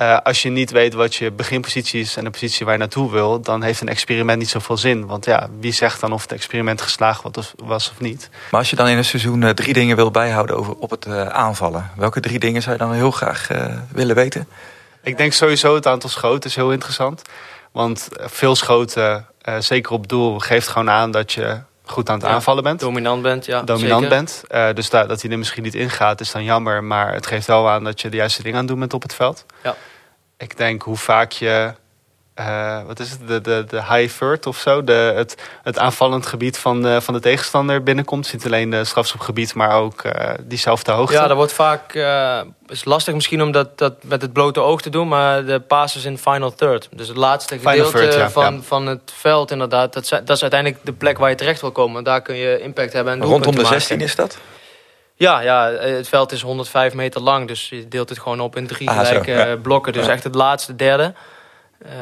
Uh, 0.00 0.18
als 0.22 0.42
je 0.42 0.50
niet 0.50 0.70
weet 0.70 0.94
wat 0.94 1.14
je 1.14 1.30
beginpositie 1.30 2.00
is 2.00 2.16
en 2.16 2.24
de 2.24 2.30
positie 2.30 2.64
waar 2.64 2.74
je 2.74 2.80
naartoe 2.80 3.10
wil, 3.10 3.40
dan 3.40 3.62
heeft 3.62 3.80
een 3.80 3.88
experiment 3.88 4.38
niet 4.38 4.48
zoveel 4.48 4.76
zin. 4.76 5.06
Want 5.06 5.24
ja, 5.24 5.48
wie 5.58 5.72
zegt 5.72 6.00
dan 6.00 6.12
of 6.12 6.22
het 6.22 6.32
experiment 6.32 6.80
geslaagd 6.80 7.22
was 7.56 7.90
of 7.90 8.00
niet? 8.00 8.30
Maar 8.50 8.60
als 8.60 8.70
je 8.70 8.76
dan 8.76 8.88
in 8.88 8.96
een 8.96 9.04
seizoen 9.04 9.42
uh, 9.42 9.50
drie 9.50 9.72
dingen 9.72 9.96
wil 9.96 10.10
bijhouden 10.10 10.56
over 10.56 10.74
op 10.74 10.90
het 10.90 11.06
uh, 11.06 11.26
aanvallen, 11.26 11.90
welke 11.96 12.20
drie 12.20 12.38
dingen 12.38 12.62
zou 12.62 12.76
je 12.76 12.82
dan 12.82 12.92
heel 12.92 13.10
graag 13.10 13.48
willen 13.92 14.14
weten? 14.14 14.48
Ik 15.02 15.16
denk 15.16 15.32
sowieso 15.32 15.74
het 15.74 15.86
aantal 15.86 16.10
schoten 16.10 16.50
is 16.50 16.56
heel 16.56 16.72
interessant. 16.72 17.22
Want 17.72 18.08
veel 18.12 18.56
schoten, 18.56 19.26
zeker 19.58 19.92
op 19.92 20.08
doel, 20.08 20.38
geeft 20.38 20.68
gewoon 20.68 20.90
aan 20.90 21.10
dat 21.10 21.32
je 21.32 21.60
goed 21.90 22.08
aan 22.08 22.18
het 22.18 22.26
ja, 22.26 22.32
aanvallen 22.32 22.62
bent. 22.62 22.80
Dominant 22.80 23.22
bent, 23.22 23.46
ja. 23.46 23.62
Dominant 23.62 24.08
bent. 24.08 24.42
dus 24.74 24.90
dat, 24.90 25.08
dat 25.08 25.22
hij 25.22 25.30
er 25.30 25.38
misschien 25.38 25.62
niet 25.62 25.74
ingaat 25.74 26.20
is 26.20 26.32
dan 26.32 26.44
jammer. 26.44 26.84
Maar 26.84 27.12
het 27.12 27.26
geeft 27.26 27.46
wel 27.46 27.70
aan 27.70 27.84
dat 27.84 28.00
je 28.00 28.08
de 28.08 28.16
juiste 28.16 28.42
dingen 28.42 28.56
aan 28.56 28.64
het 28.64 28.70
doen 28.70 28.80
bent 28.80 28.94
op 28.94 29.02
het 29.02 29.14
veld. 29.14 29.44
Ja 29.62 29.76
ik 30.40 30.56
denk 30.56 30.82
hoe 30.82 30.96
vaak 30.96 31.32
je. 31.32 31.74
Uh, 32.40 32.82
wat 32.86 33.00
is 33.00 33.10
het? 33.10 33.28
De, 33.28 33.40
de, 33.40 33.64
de 33.68 33.84
high 33.84 34.18
third 34.18 34.46
of 34.46 34.56
zo. 34.56 34.84
De, 34.84 34.92
het, 34.92 35.34
het 35.62 35.78
aanvallend 35.78 36.26
gebied 36.26 36.58
van 36.58 36.82
de, 36.82 37.00
van 37.00 37.14
de 37.14 37.20
tegenstander 37.20 37.82
binnenkomt. 37.82 38.32
Niet 38.32 38.44
alleen 38.44 38.70
de 38.70 38.84
strafschopgebied, 38.84 39.54
maar 39.54 39.72
ook 39.72 40.04
uh, 40.04 40.12
diezelfde 40.42 40.92
hoogte. 40.92 41.14
Ja, 41.14 41.26
dat 41.26 41.36
wordt 41.36 41.52
vaak. 41.52 41.94
Uh, 41.94 42.40
is 42.66 42.84
lastig 42.84 43.14
misschien 43.14 43.42
om 43.42 43.52
dat, 43.52 43.78
dat 43.78 43.94
met 44.04 44.22
het 44.22 44.32
blote 44.32 44.60
oog 44.60 44.82
te 44.82 44.90
doen. 44.90 45.08
Maar 45.08 45.44
de 45.44 45.60
passes 45.60 46.04
in 46.04 46.18
final 46.18 46.54
third. 46.54 46.88
Dus 46.92 47.08
het 47.08 47.16
laatste 47.16 47.58
gedeelte 47.58 47.98
third, 47.98 48.14
ja, 48.14 48.30
van, 48.30 48.54
ja. 48.54 48.60
van 48.62 48.86
het 48.86 49.12
veld, 49.14 49.50
inderdaad. 49.50 49.92
Dat, 49.92 50.08
dat 50.08 50.36
is 50.36 50.42
uiteindelijk 50.42 50.80
de 50.84 50.92
plek 50.92 51.18
waar 51.18 51.30
je 51.30 51.36
terecht 51.36 51.60
wil 51.60 51.72
komen. 51.72 52.04
Daar 52.04 52.22
kun 52.22 52.36
je 52.36 52.60
impact 52.60 52.92
hebben. 52.92 53.12
En 53.12 53.22
Rondom 53.22 53.54
de 53.54 53.64
16 53.64 54.00
is 54.00 54.14
dat? 54.14 54.38
Ja, 55.14 55.40
ja, 55.40 55.70
het 55.70 56.08
veld 56.08 56.32
is 56.32 56.42
105 56.42 56.94
meter 56.94 57.20
lang, 57.20 57.48
dus 57.48 57.68
je 57.68 57.88
deelt 57.88 58.08
het 58.08 58.18
gewoon 58.18 58.40
op 58.40 58.56
in 58.56 58.66
drie 58.66 58.90
ah, 58.90 58.98
gelijke 58.98 59.58
blokken. 59.62 59.92
Dus 59.92 60.06
echt 60.06 60.24
het 60.24 60.34
laatste 60.34 60.76
derde. 60.76 61.14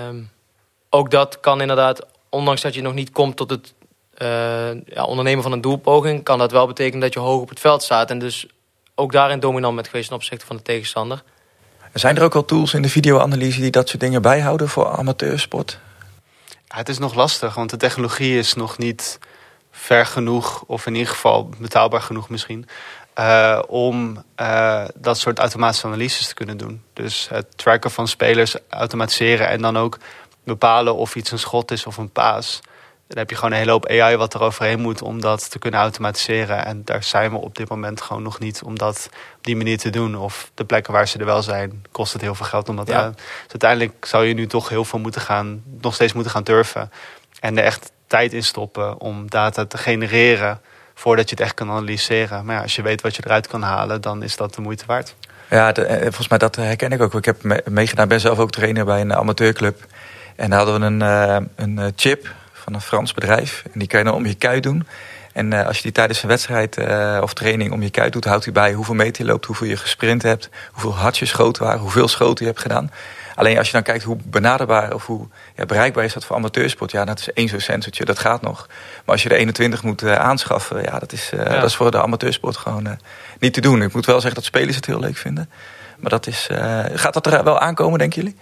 Um, 0.06 0.30
ook 0.90 1.10
dat 1.10 1.40
kan 1.40 1.60
inderdaad, 1.60 2.06
ondanks 2.28 2.60
dat 2.60 2.74
je 2.74 2.82
nog 2.82 2.94
niet 2.94 3.10
komt 3.10 3.36
tot 3.36 3.50
het 3.50 3.74
uh, 4.18 4.84
ja, 4.86 5.04
ondernemen 5.04 5.42
van 5.42 5.52
een 5.52 5.60
doelpoging, 5.60 6.24
kan 6.24 6.38
dat 6.38 6.52
wel 6.52 6.66
betekenen 6.66 7.00
dat 7.00 7.12
je 7.12 7.20
hoog 7.20 7.40
op 7.40 7.48
het 7.48 7.60
veld 7.60 7.82
staat. 7.82 8.10
En 8.10 8.18
dus 8.18 8.46
ook 8.94 9.12
daarin 9.12 9.40
dominant 9.40 9.74
met 9.74 9.86
geweest 9.88 10.08
ten 10.08 10.16
opzichte 10.16 10.46
van 10.46 10.56
de 10.56 10.62
tegenstander. 10.62 11.22
Zijn 11.92 12.16
er 12.16 12.22
ook 12.22 12.34
al 12.34 12.44
tools 12.44 12.74
in 12.74 12.82
de 12.82 12.88
videoanalyse 12.88 13.60
die 13.60 13.70
dat 13.70 13.88
soort 13.88 14.00
dingen 14.00 14.22
bijhouden 14.22 14.68
voor 14.68 14.88
amateursport? 14.88 15.78
Ja, 16.48 16.76
het 16.76 16.88
is 16.88 16.98
nog 16.98 17.14
lastig, 17.14 17.54
want 17.54 17.70
de 17.70 17.76
technologie 17.76 18.38
is 18.38 18.54
nog 18.54 18.78
niet 18.78 19.18
ver 19.70 20.06
genoeg, 20.06 20.62
of 20.66 20.86
in 20.86 20.94
ieder 20.94 21.12
geval 21.12 21.48
betaalbaar 21.58 22.02
genoeg 22.02 22.28
misschien, 22.28 22.68
uh, 23.18 23.62
om 23.66 24.24
uh, 24.40 24.84
dat 24.94 25.18
soort 25.18 25.38
automatische 25.38 25.86
analyses 25.86 26.28
te 26.28 26.34
kunnen 26.34 26.56
doen. 26.56 26.82
Dus 26.92 27.28
het 27.28 27.58
tracken 27.58 27.90
van 27.90 28.08
spelers 28.08 28.56
automatiseren 28.68 29.48
en 29.48 29.60
dan 29.62 29.76
ook 29.76 29.98
bepalen 30.44 30.94
of 30.94 31.16
iets 31.16 31.30
een 31.30 31.38
schot 31.38 31.70
is 31.70 31.86
of 31.86 31.96
een 31.96 32.10
paas. 32.10 32.60
Dan 33.06 33.18
heb 33.18 33.30
je 33.30 33.36
gewoon 33.36 33.52
een 33.52 33.58
hele 33.58 33.70
hoop 33.70 33.86
AI 33.88 34.16
wat 34.16 34.34
er 34.34 34.42
overheen 34.42 34.80
moet 34.80 35.02
om 35.02 35.20
dat 35.20 35.50
te 35.50 35.58
kunnen 35.58 35.80
automatiseren. 35.80 36.64
En 36.64 36.84
daar 36.84 37.02
zijn 37.02 37.30
we 37.30 37.36
op 37.36 37.56
dit 37.56 37.68
moment 37.68 38.00
gewoon 38.00 38.22
nog 38.22 38.38
niet 38.38 38.62
om 38.62 38.78
dat 38.78 39.08
op 39.36 39.44
die 39.44 39.56
manier 39.56 39.78
te 39.78 39.90
doen. 39.90 40.16
Of 40.16 40.50
de 40.54 40.64
plekken 40.64 40.92
waar 40.92 41.08
ze 41.08 41.18
er 41.18 41.24
wel 41.24 41.42
zijn, 41.42 41.84
kost 41.92 42.12
het 42.12 42.22
heel 42.22 42.34
veel 42.34 42.46
geld 42.46 42.68
om 42.68 42.76
dat 42.76 42.88
ja. 42.88 43.08
Dus 43.08 43.16
uiteindelijk 43.48 44.04
zou 44.04 44.24
je 44.24 44.34
nu 44.34 44.46
toch 44.46 44.68
heel 44.68 44.84
veel 44.84 44.98
moeten 44.98 45.20
gaan, 45.20 45.62
nog 45.80 45.94
steeds 45.94 46.12
moeten 46.12 46.32
gaan 46.32 46.44
durven. 46.44 46.90
En 47.40 47.58
er 47.58 47.64
echt 47.64 47.92
tijd 48.06 48.32
in 48.32 48.44
stoppen 48.44 49.00
om 49.00 49.30
data 49.30 49.64
te 49.64 49.78
genereren 49.78 50.60
voordat 50.98 51.28
je 51.28 51.34
het 51.34 51.44
echt 51.44 51.54
kan 51.54 51.70
analyseren. 51.70 52.44
Maar 52.44 52.54
ja, 52.54 52.62
als 52.62 52.76
je 52.76 52.82
weet 52.82 53.00
wat 53.00 53.16
je 53.16 53.22
eruit 53.24 53.46
kan 53.46 53.62
halen, 53.62 54.00
dan 54.00 54.22
is 54.22 54.36
dat 54.36 54.54
de 54.54 54.60
moeite 54.60 54.84
waard. 54.86 55.14
Ja, 55.50 55.74
eh, 55.74 56.00
volgens 56.00 56.28
mij 56.28 56.38
dat 56.38 56.56
herken 56.56 56.92
ik 56.92 57.02
ook. 57.02 57.14
Ik 57.14 57.24
heb 57.24 57.62
meegedaan, 57.68 58.08
ben 58.08 58.20
zelf 58.20 58.38
ook 58.38 58.50
trainer 58.50 58.84
bij 58.84 59.00
een 59.00 59.14
amateurclub. 59.14 59.86
En 60.36 60.50
daar 60.50 60.58
hadden 60.58 60.80
we 60.80 60.86
een, 60.86 61.00
uh, 61.00 61.46
een 61.56 61.78
eh, 61.78 61.86
chip 61.96 62.34
van 62.52 62.74
een 62.74 62.80
Frans 62.80 63.14
bedrijf. 63.14 63.62
En 63.72 63.78
die 63.78 63.88
kan 63.88 63.98
je 63.98 64.04
dan 64.04 64.14
om 64.14 64.26
je 64.26 64.34
kuit 64.34 64.62
doen. 64.62 64.86
En 65.32 65.52
als 65.52 65.76
je 65.76 65.82
die 65.82 65.92
tijdens 65.92 66.22
een 66.22 66.28
wedstrijd 66.28 66.78
of 67.22 67.32
training 67.34 67.72
om 67.72 67.82
je 67.82 67.90
kuit 67.90 68.12
doet, 68.12 68.24
houdt 68.24 68.44
hij 68.44 68.52
bij 68.52 68.72
hoeveel 68.72 68.94
meter 68.94 69.24
je 69.24 69.30
loopt, 69.30 69.44
hoeveel 69.44 69.66
je 69.66 69.76
gesprint 69.76 70.22
hebt, 70.22 70.50
hoeveel 70.72 70.96
hard 70.96 71.18
je 71.18 71.24
schoten 71.24 71.62
waren, 71.62 71.80
hoeveel 71.80 72.08
schoten 72.08 72.44
je 72.44 72.50
hebt 72.50 72.62
gedaan. 72.62 72.90
Alleen 73.38 73.58
als 73.58 73.66
je 73.66 73.72
dan 73.72 73.82
kijkt 73.82 74.04
hoe 74.04 74.16
benaderbaar 74.24 74.94
of 74.94 75.06
hoe 75.06 75.26
ja, 75.56 75.66
bereikbaar 75.66 76.04
is 76.04 76.12
dat 76.12 76.24
voor 76.24 76.36
amateursport, 76.36 76.90
ja, 76.90 77.04
dat 77.04 77.18
is 77.18 77.32
één 77.32 77.48
zo'n 77.48 77.60
sensortje, 77.60 78.04
dat 78.04 78.18
gaat 78.18 78.42
nog. 78.42 78.66
Maar 78.68 79.14
als 79.14 79.22
je 79.22 79.28
er 79.28 79.36
21 79.36 79.82
moet 79.82 80.02
uh, 80.02 80.14
aanschaffen, 80.14 80.82
ja, 80.82 80.98
dat 80.98 81.12
is, 81.12 81.30
uh, 81.34 81.44
ja. 81.44 81.54
dat 81.54 81.64
is 81.64 81.76
voor 81.76 81.90
de 81.90 82.02
amateursport 82.02 82.56
gewoon 82.56 82.86
uh, 82.86 82.92
niet 83.38 83.52
te 83.52 83.60
doen. 83.60 83.82
Ik 83.82 83.94
moet 83.94 84.06
wel 84.06 84.20
zeggen 84.20 84.34
dat 84.34 84.44
spelers 84.44 84.76
het 84.76 84.86
heel 84.86 85.00
leuk 85.00 85.16
vinden. 85.16 85.50
Maar 85.98 86.10
dat 86.10 86.26
is, 86.26 86.48
gaat 86.94 87.14
dat 87.14 87.26
er 87.26 87.44
wel 87.44 87.58
aankomen, 87.58 87.98
denken 87.98 88.22
jullie? 88.22 88.38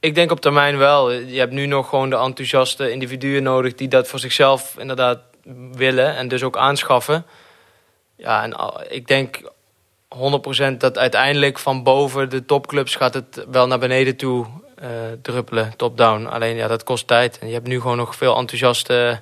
Ik 0.00 0.14
denk 0.14 0.30
op 0.30 0.40
termijn 0.40 0.78
wel. 0.78 1.10
Je 1.12 1.38
hebt 1.38 1.52
nu 1.52 1.66
nog 1.66 1.88
gewoon 1.88 2.10
de 2.10 2.16
enthousiaste 2.16 2.90
individuen 2.90 3.42
nodig 3.42 3.74
die 3.74 3.88
dat 3.88 4.08
voor 4.08 4.18
zichzelf 4.18 4.74
inderdaad 4.78 5.18
willen 5.72 6.16
en 6.16 6.28
dus 6.28 6.42
ook 6.42 6.56
aanschaffen. 6.56 7.24
Ja, 8.16 8.42
en 8.42 8.56
ik 8.88 9.06
denk 9.06 9.40
100% 10.14 10.76
dat 10.78 10.98
uiteindelijk 10.98 11.58
van 11.58 11.82
boven 11.82 12.30
de 12.30 12.44
topclubs 12.44 12.94
gaat 12.94 13.14
het 13.14 13.44
wel 13.50 13.66
naar 13.66 13.78
beneden 13.78 14.16
toe 14.16 14.46
uh, 14.82 14.88
druppelen, 15.22 15.72
top-down. 15.76 16.26
Alleen 16.26 16.56
ja, 16.56 16.68
dat 16.68 16.84
kost 16.84 17.06
tijd. 17.06 17.38
En 17.38 17.46
je 17.46 17.52
hebt 17.52 17.66
nu 17.66 17.80
gewoon 17.80 17.96
nog 17.96 18.16
veel 18.16 18.36
enthousiaste, 18.36 19.20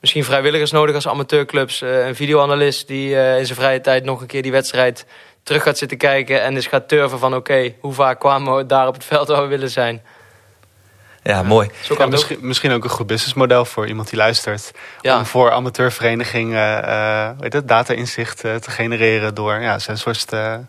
misschien 0.00 0.24
vrijwilligers 0.24 0.70
nodig 0.70 0.94
als 0.94 1.08
amateurclubs. 1.08 1.82
Uh, 1.82 2.06
een 2.06 2.14
videoanalist 2.14 2.86
die 2.86 3.08
uh, 3.08 3.38
in 3.38 3.46
zijn 3.46 3.58
vrije 3.58 3.80
tijd 3.80 4.04
nog 4.04 4.20
een 4.20 4.26
keer 4.26 4.42
die 4.42 4.52
wedstrijd 4.52 5.06
terug 5.42 5.62
gaat 5.62 5.78
zitten 5.78 5.98
kijken. 5.98 6.42
En 6.42 6.54
dus 6.54 6.66
gaat 6.66 6.88
turven 6.88 7.18
van 7.18 7.34
oké, 7.34 7.74
hoe 7.80 7.92
vaak 7.92 8.20
kwamen 8.20 8.56
we 8.56 8.66
daar 8.66 8.88
op 8.88 8.94
het 8.94 9.04
veld 9.04 9.28
waar 9.28 9.42
we 9.42 9.48
willen 9.48 9.70
zijn. 9.70 10.02
Ja, 11.26 11.42
mooi. 11.42 11.70
Ja, 11.98 12.06
misschien, 12.06 12.38
misschien, 12.40 12.72
ook 12.72 12.84
een 12.84 12.90
goed 12.90 13.06
businessmodel 13.06 13.64
voor 13.64 13.86
iemand 13.86 14.08
die 14.08 14.18
luistert. 14.18 14.70
Ja. 15.00 15.18
Om 15.18 15.26
voor 15.26 15.52
amateurverenigingen 15.52 16.84
uh, 16.84 17.30
weet 17.38 17.52
het, 17.52 17.68
data-inzicht 17.68 18.44
uh, 18.44 18.54
te 18.54 18.70
genereren 18.70 19.34
door 19.34 19.60
ja, 19.60 19.78
sensors 19.78 20.24
te, 20.24 20.60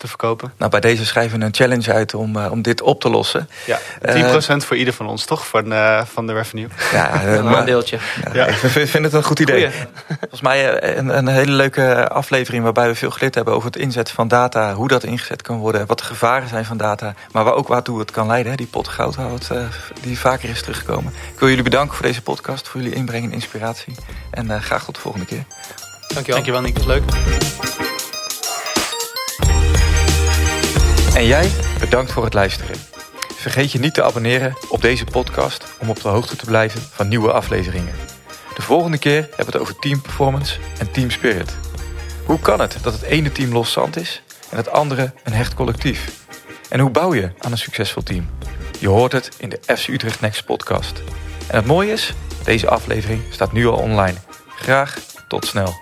te 0.00 0.08
verkopen. 0.08 0.52
Nou, 0.56 0.70
bij 0.70 0.80
deze 0.80 1.06
schrijven 1.06 1.38
we 1.38 1.44
een 1.44 1.54
challenge 1.54 1.92
uit 1.92 2.14
om, 2.14 2.36
uh, 2.36 2.50
om 2.50 2.62
dit 2.62 2.82
op 2.82 3.00
te 3.00 3.10
lossen. 3.10 3.48
Ja, 3.66 3.78
10% 4.00 4.64
voor 4.64 4.76
ieder 4.76 4.94
van 4.94 5.06
ons, 5.06 5.24
toch? 5.24 5.46
Van, 5.46 5.72
uh, 5.72 6.02
van 6.04 6.26
de 6.26 6.32
revenue. 6.32 6.66
Ja, 6.92 7.24
een 7.24 7.64
deeltje. 7.64 7.98
Ja, 8.24 8.34
ja. 8.34 8.46
Ik 8.46 8.56
vind 8.88 9.04
het 9.04 9.12
een 9.12 9.24
goed 9.24 9.40
idee. 9.40 9.70
Goeie. 9.70 9.86
Volgens 10.18 10.40
mij 10.40 10.82
een, 10.96 11.16
een, 11.16 11.28
hele 11.28 11.52
leuke 11.52 12.08
aflevering 12.08 12.62
waarbij 12.62 12.88
we 12.88 12.94
veel 12.94 13.10
geleerd 13.10 13.34
hebben 13.34 13.54
over 13.54 13.66
het 13.66 13.76
inzetten 13.76 14.14
van 14.14 14.28
data. 14.28 14.74
Hoe 14.74 14.88
dat 14.88 15.04
ingezet 15.04 15.42
kan 15.42 15.58
worden, 15.58 15.86
wat 15.86 15.98
de 15.98 16.04
gevaren 16.04 16.48
zijn 16.48 16.64
van 16.64 16.76
data. 16.76 17.14
Maar 17.32 17.44
waar 17.44 17.54
ook 17.54 17.68
waartoe 17.68 17.98
het 17.98 18.10
kan 18.10 18.26
leiden. 18.26 18.50
Hè? 18.50 18.56
Die 18.56 18.66
pot 18.66 18.88
goud 18.88 19.16
uh, 19.16 19.58
die 20.02 20.18
vaker 20.18 20.48
is 20.48 20.60
teruggekomen. 20.60 21.12
Ik 21.32 21.38
wil 21.38 21.48
jullie 21.48 21.64
bedanken 21.64 21.96
voor 21.96 22.06
deze 22.06 22.22
podcast, 22.22 22.68
voor 22.68 22.80
jullie 22.80 22.96
inbreng 22.96 23.24
en 23.24 23.32
inspiratie. 23.32 23.94
En 24.30 24.62
graag 24.62 24.84
tot 24.84 24.94
de 24.94 25.00
volgende 25.00 25.26
keer. 25.26 25.44
Dankjewel. 26.00 26.34
Dankjewel 26.34 26.60
Nick, 26.60 26.74
dat 26.74 26.84
was 26.84 26.94
leuk. 26.94 27.89
En 31.14 31.26
jij, 31.26 31.50
bedankt 31.80 32.12
voor 32.12 32.24
het 32.24 32.34
luisteren. 32.34 32.76
Vergeet 33.34 33.72
je 33.72 33.78
niet 33.78 33.94
te 33.94 34.02
abonneren 34.02 34.56
op 34.68 34.82
deze 34.82 35.04
podcast 35.04 35.64
om 35.78 35.90
op 35.90 36.02
de 36.02 36.08
hoogte 36.08 36.36
te 36.36 36.44
blijven 36.44 36.80
van 36.80 37.08
nieuwe 37.08 37.32
afleveringen. 37.32 37.94
De 38.54 38.62
volgende 38.62 38.98
keer 38.98 39.20
hebben 39.20 39.36
we 39.46 39.52
het 39.52 39.60
over 39.60 39.78
team 39.78 40.00
performance 40.00 40.58
en 40.78 40.90
team 40.92 41.10
spirit. 41.10 41.56
Hoe 42.24 42.40
kan 42.40 42.60
het 42.60 42.78
dat 42.82 42.92
het 42.92 43.02
ene 43.02 43.32
team 43.32 43.52
loszand 43.52 43.96
is 43.96 44.22
en 44.50 44.56
het 44.56 44.70
andere 44.70 45.12
een 45.24 45.32
hecht 45.32 45.54
collectief? 45.54 46.10
En 46.68 46.80
hoe 46.80 46.90
bouw 46.90 47.14
je 47.14 47.32
aan 47.38 47.52
een 47.52 47.58
succesvol 47.58 48.02
team? 48.02 48.28
Je 48.78 48.88
hoort 48.88 49.12
het 49.12 49.30
in 49.36 49.48
de 49.48 49.60
FC 49.76 49.88
Utrecht 49.88 50.20
Next 50.20 50.44
podcast. 50.44 51.02
En 51.46 51.56
het 51.56 51.66
mooie 51.66 51.92
is, 51.92 52.14
deze 52.44 52.68
aflevering 52.68 53.22
staat 53.30 53.52
nu 53.52 53.66
al 53.66 53.76
online. 53.76 54.16
Graag 54.56 54.98
tot 55.28 55.46
snel. 55.46 55.74